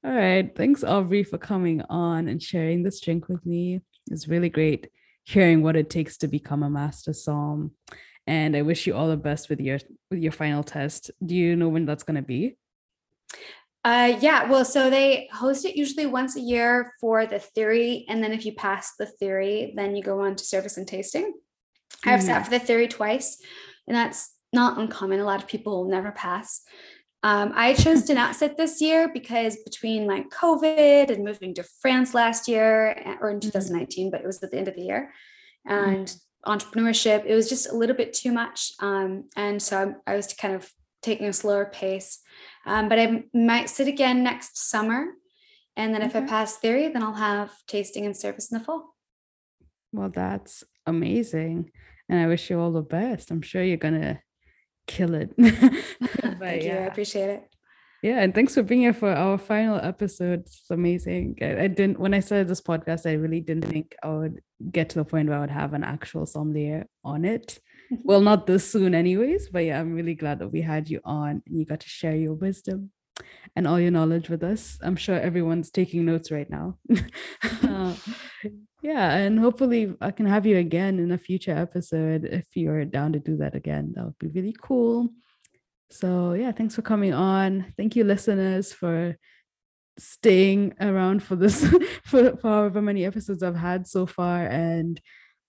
All 0.03 0.11
right. 0.11 0.53
Thanks, 0.53 0.83
Aubrey, 0.83 1.23
for 1.23 1.37
coming 1.37 1.81
on 1.89 2.27
and 2.27 2.41
sharing 2.43 2.83
this 2.83 2.99
drink 2.99 3.29
with 3.29 3.45
me. 3.45 3.81
It's 4.09 4.27
really 4.27 4.49
great 4.49 4.89
hearing 5.23 5.61
what 5.61 5.75
it 5.75 5.89
takes 5.89 6.17
to 6.17 6.27
become 6.27 6.63
a 6.63 6.69
master 6.69 7.11
somm. 7.11 7.71
And 8.25 8.55
I 8.55 8.61
wish 8.61 8.85
you 8.87 8.95
all 8.95 9.07
the 9.07 9.17
best 9.17 9.49
with 9.49 9.59
your 9.59 9.79
with 10.11 10.19
your 10.19 10.31
final 10.31 10.63
test. 10.63 11.11
Do 11.25 11.35
you 11.35 11.55
know 11.55 11.69
when 11.69 11.85
that's 11.85 12.03
going 12.03 12.15
to 12.15 12.21
be? 12.21 12.57
Uh, 13.85 14.17
yeah, 14.19 14.49
well, 14.49 14.65
so 14.65 14.89
they 14.89 15.29
host 15.31 15.63
it 15.65 15.75
usually 15.75 16.05
once 16.05 16.35
a 16.35 16.41
year 16.41 16.93
for 16.99 17.25
the 17.25 17.39
theory, 17.39 18.05
and 18.09 18.21
then 18.21 18.33
if 18.33 18.45
you 18.45 18.53
pass 18.53 18.95
the 18.99 19.05
theory, 19.05 19.73
then 19.75 19.95
you 19.95 20.03
go 20.03 20.19
on 20.21 20.35
to 20.35 20.43
service 20.43 20.77
and 20.77 20.87
tasting. 20.87 21.33
I've 22.05 22.21
sat 22.21 22.43
for 22.43 22.51
the 22.51 22.59
theory 22.59 22.87
twice, 22.87 23.41
and 23.87 23.95
that's 23.95 24.33
not 24.51 24.77
uncommon. 24.77 25.19
A 25.19 25.25
lot 25.25 25.41
of 25.41 25.47
people 25.47 25.83
will 25.83 25.89
never 25.89 26.11
pass. 26.11 26.61
Um, 27.21 27.51
I 27.53 27.73
chose 27.73 28.03
to 28.03 28.13
not 28.13 28.35
sit 28.35 28.55
this 28.55 28.81
year 28.81 29.09
because 29.13 29.57
between 29.57 30.07
like 30.07 30.29
COVID 30.29 31.09
and 31.09 31.25
moving 31.25 31.53
to 31.55 31.63
France 31.63 32.13
last 32.13 32.47
year 32.47 33.17
or 33.19 33.29
in 33.29 33.39
mm-hmm. 33.39 33.49
2019, 33.49 34.09
but 34.09 34.21
it 34.21 34.25
was 34.25 34.41
at 34.41 34.51
the 34.51 34.57
end 34.57 34.67
of 34.69 34.75
the 34.75 34.83
year. 34.83 35.13
And 35.65 36.13
entrepreneurship. 36.45 37.25
It 37.25 37.35
was 37.35 37.49
just 37.49 37.69
a 37.69 37.75
little 37.75 37.95
bit 37.95 38.13
too 38.13 38.31
much. 38.31 38.73
Um, 38.79 39.25
and 39.35 39.61
so 39.61 39.95
I, 40.07 40.13
I, 40.13 40.15
was 40.15 40.33
kind 40.33 40.55
of 40.55 40.71
taking 41.01 41.27
a 41.27 41.33
slower 41.33 41.65
pace. 41.65 42.19
Um, 42.65 42.89
but 42.89 42.99
I 42.99 43.23
might 43.33 43.69
sit 43.69 43.87
again 43.87 44.23
next 44.23 44.57
summer. 44.57 45.07
And 45.75 45.93
then 45.93 46.01
if 46.01 46.15
I 46.15 46.21
pass 46.21 46.57
theory, 46.57 46.89
then 46.89 47.03
I'll 47.03 47.13
have 47.13 47.51
tasting 47.67 48.05
and 48.05 48.15
service 48.15 48.51
in 48.51 48.57
the 48.57 48.63
fall. 48.63 48.95
Well, 49.91 50.09
that's 50.09 50.63
amazing. 50.85 51.71
And 52.09 52.19
I 52.19 52.27
wish 52.27 52.49
you 52.49 52.59
all 52.59 52.71
the 52.71 52.81
best. 52.81 53.31
I'm 53.31 53.41
sure 53.41 53.63
you're 53.63 53.77
going 53.77 53.99
to 54.01 54.19
kill 54.89 55.13
it. 55.13 55.29
but, 55.37 56.39
Thank 56.39 56.63
yeah. 56.63 56.73
you. 56.73 56.79
I 56.79 56.87
appreciate 56.87 57.29
it. 57.29 57.43
Yeah, 58.01 58.21
and 58.21 58.33
thanks 58.33 58.53
for 58.53 58.63
being 58.63 58.81
here 58.81 58.93
for 58.93 59.11
our 59.11 59.37
final 59.37 59.77
episode. 59.77 60.41
It's 60.41 60.71
amazing. 60.71 61.37
I, 61.41 61.63
I, 61.63 61.67
didn't 61.67 61.99
when 61.99 62.13
I 62.13 62.21
started 62.21 62.47
this 62.47 62.61
podcast, 62.61 63.05
I 63.05 63.13
really 63.13 63.41
didn't 63.41 63.65
think 63.65 63.93
I 64.01 64.09
would 64.09 64.41
get 64.71 64.89
to 64.91 64.99
the 64.99 65.05
point 65.05 65.27
where 65.27 65.37
I 65.37 65.41
would 65.41 65.49
have 65.49 65.73
an 65.73 65.83
actual 65.83 66.25
sommelier 66.25 66.87
on 67.03 67.25
it. 67.25 67.59
well, 68.03 68.21
not 68.21 68.47
this 68.47 68.71
soon, 68.71 68.95
anyways. 68.95 69.49
But 69.49 69.65
yeah, 69.65 69.79
I'm 69.81 69.93
really 69.93 70.15
glad 70.15 70.39
that 70.39 70.47
we 70.47 70.61
had 70.61 70.89
you 70.89 71.01
on 71.03 71.43
and 71.45 71.59
you 71.59 71.65
got 71.65 71.81
to 71.81 71.89
share 71.89 72.15
your 72.15 72.35
wisdom 72.35 72.91
and 73.55 73.67
all 73.67 73.79
your 73.79 73.91
knowledge 73.91 74.29
with 74.29 74.43
us. 74.43 74.77
I'm 74.81 74.95
sure 74.95 75.19
everyone's 75.19 75.71
taking 75.71 76.05
notes 76.05 76.31
right 76.31 76.49
now. 76.49 76.77
uh, 77.63 77.93
yeah, 78.81 79.15
and 79.15 79.39
hopefully 79.39 79.95
I 80.01 80.11
can 80.11 80.25
have 80.25 80.45
you 80.45 80.57
again 80.57 80.99
in 80.99 81.11
a 81.11 81.17
future 81.17 81.55
episode 81.55 82.25
if 82.25 82.45
you're 82.55 82.85
down 82.85 83.13
to 83.13 83.19
do 83.19 83.37
that 83.37 83.55
again. 83.55 83.93
That 83.95 84.05
would 84.05 84.19
be 84.19 84.27
really 84.27 84.55
cool. 84.61 85.09
So, 85.91 86.33
yeah, 86.33 86.51
thanks 86.51 86.75
for 86.75 86.83
coming 86.83 87.13
on. 87.13 87.73
Thank 87.75 87.95
you, 87.95 88.03
listeners, 88.03 88.71
for 88.71 89.17
staying 89.97 90.75
around 90.79 91.23
for 91.23 91.35
this, 91.35 91.65
for, 92.05 92.37
for 92.37 92.49
however 92.49 92.81
many 92.81 93.05
episodes 93.05 93.43
I've 93.43 93.55
had 93.55 93.87
so 93.87 94.05
far. 94.05 94.45
And 94.45 95.01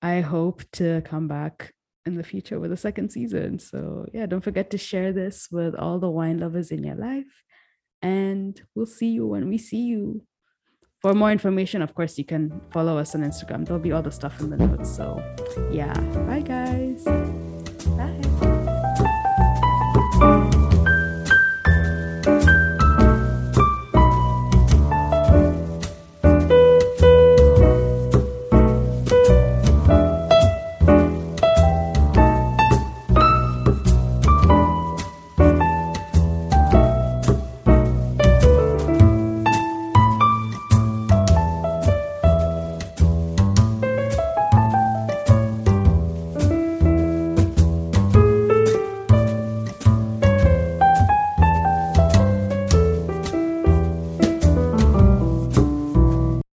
I 0.02 0.20
hope 0.20 0.62
to 0.72 1.02
come 1.02 1.28
back 1.28 1.72
in 2.06 2.14
the 2.14 2.22
future 2.24 2.58
with 2.58 2.72
a 2.72 2.76
second 2.76 3.10
season. 3.10 3.58
So, 3.58 4.06
yeah, 4.14 4.26
don't 4.26 4.40
forget 4.40 4.70
to 4.70 4.78
share 4.78 5.12
this 5.12 5.48
with 5.52 5.74
all 5.74 5.98
the 5.98 6.10
wine 6.10 6.40
lovers 6.40 6.70
in 6.70 6.82
your 6.82 6.96
life. 6.96 7.44
And 8.02 8.60
we'll 8.74 8.86
see 8.86 9.10
you 9.10 9.26
when 9.26 9.48
we 9.48 9.58
see 9.58 9.82
you. 9.82 10.22
For 11.02 11.14
more 11.14 11.32
information, 11.32 11.80
of 11.80 11.94
course, 11.94 12.18
you 12.18 12.24
can 12.24 12.60
follow 12.72 12.98
us 12.98 13.14
on 13.14 13.22
Instagram. 13.22 13.64
There'll 13.64 13.82
be 13.82 13.92
all 13.92 14.02
the 14.02 14.12
stuff 14.12 14.38
in 14.40 14.50
the 14.50 14.56
notes. 14.56 14.94
So, 14.94 15.22
yeah, 15.70 15.98
bye, 16.26 16.40
guys. 16.40 17.04
Bye. 17.96 18.29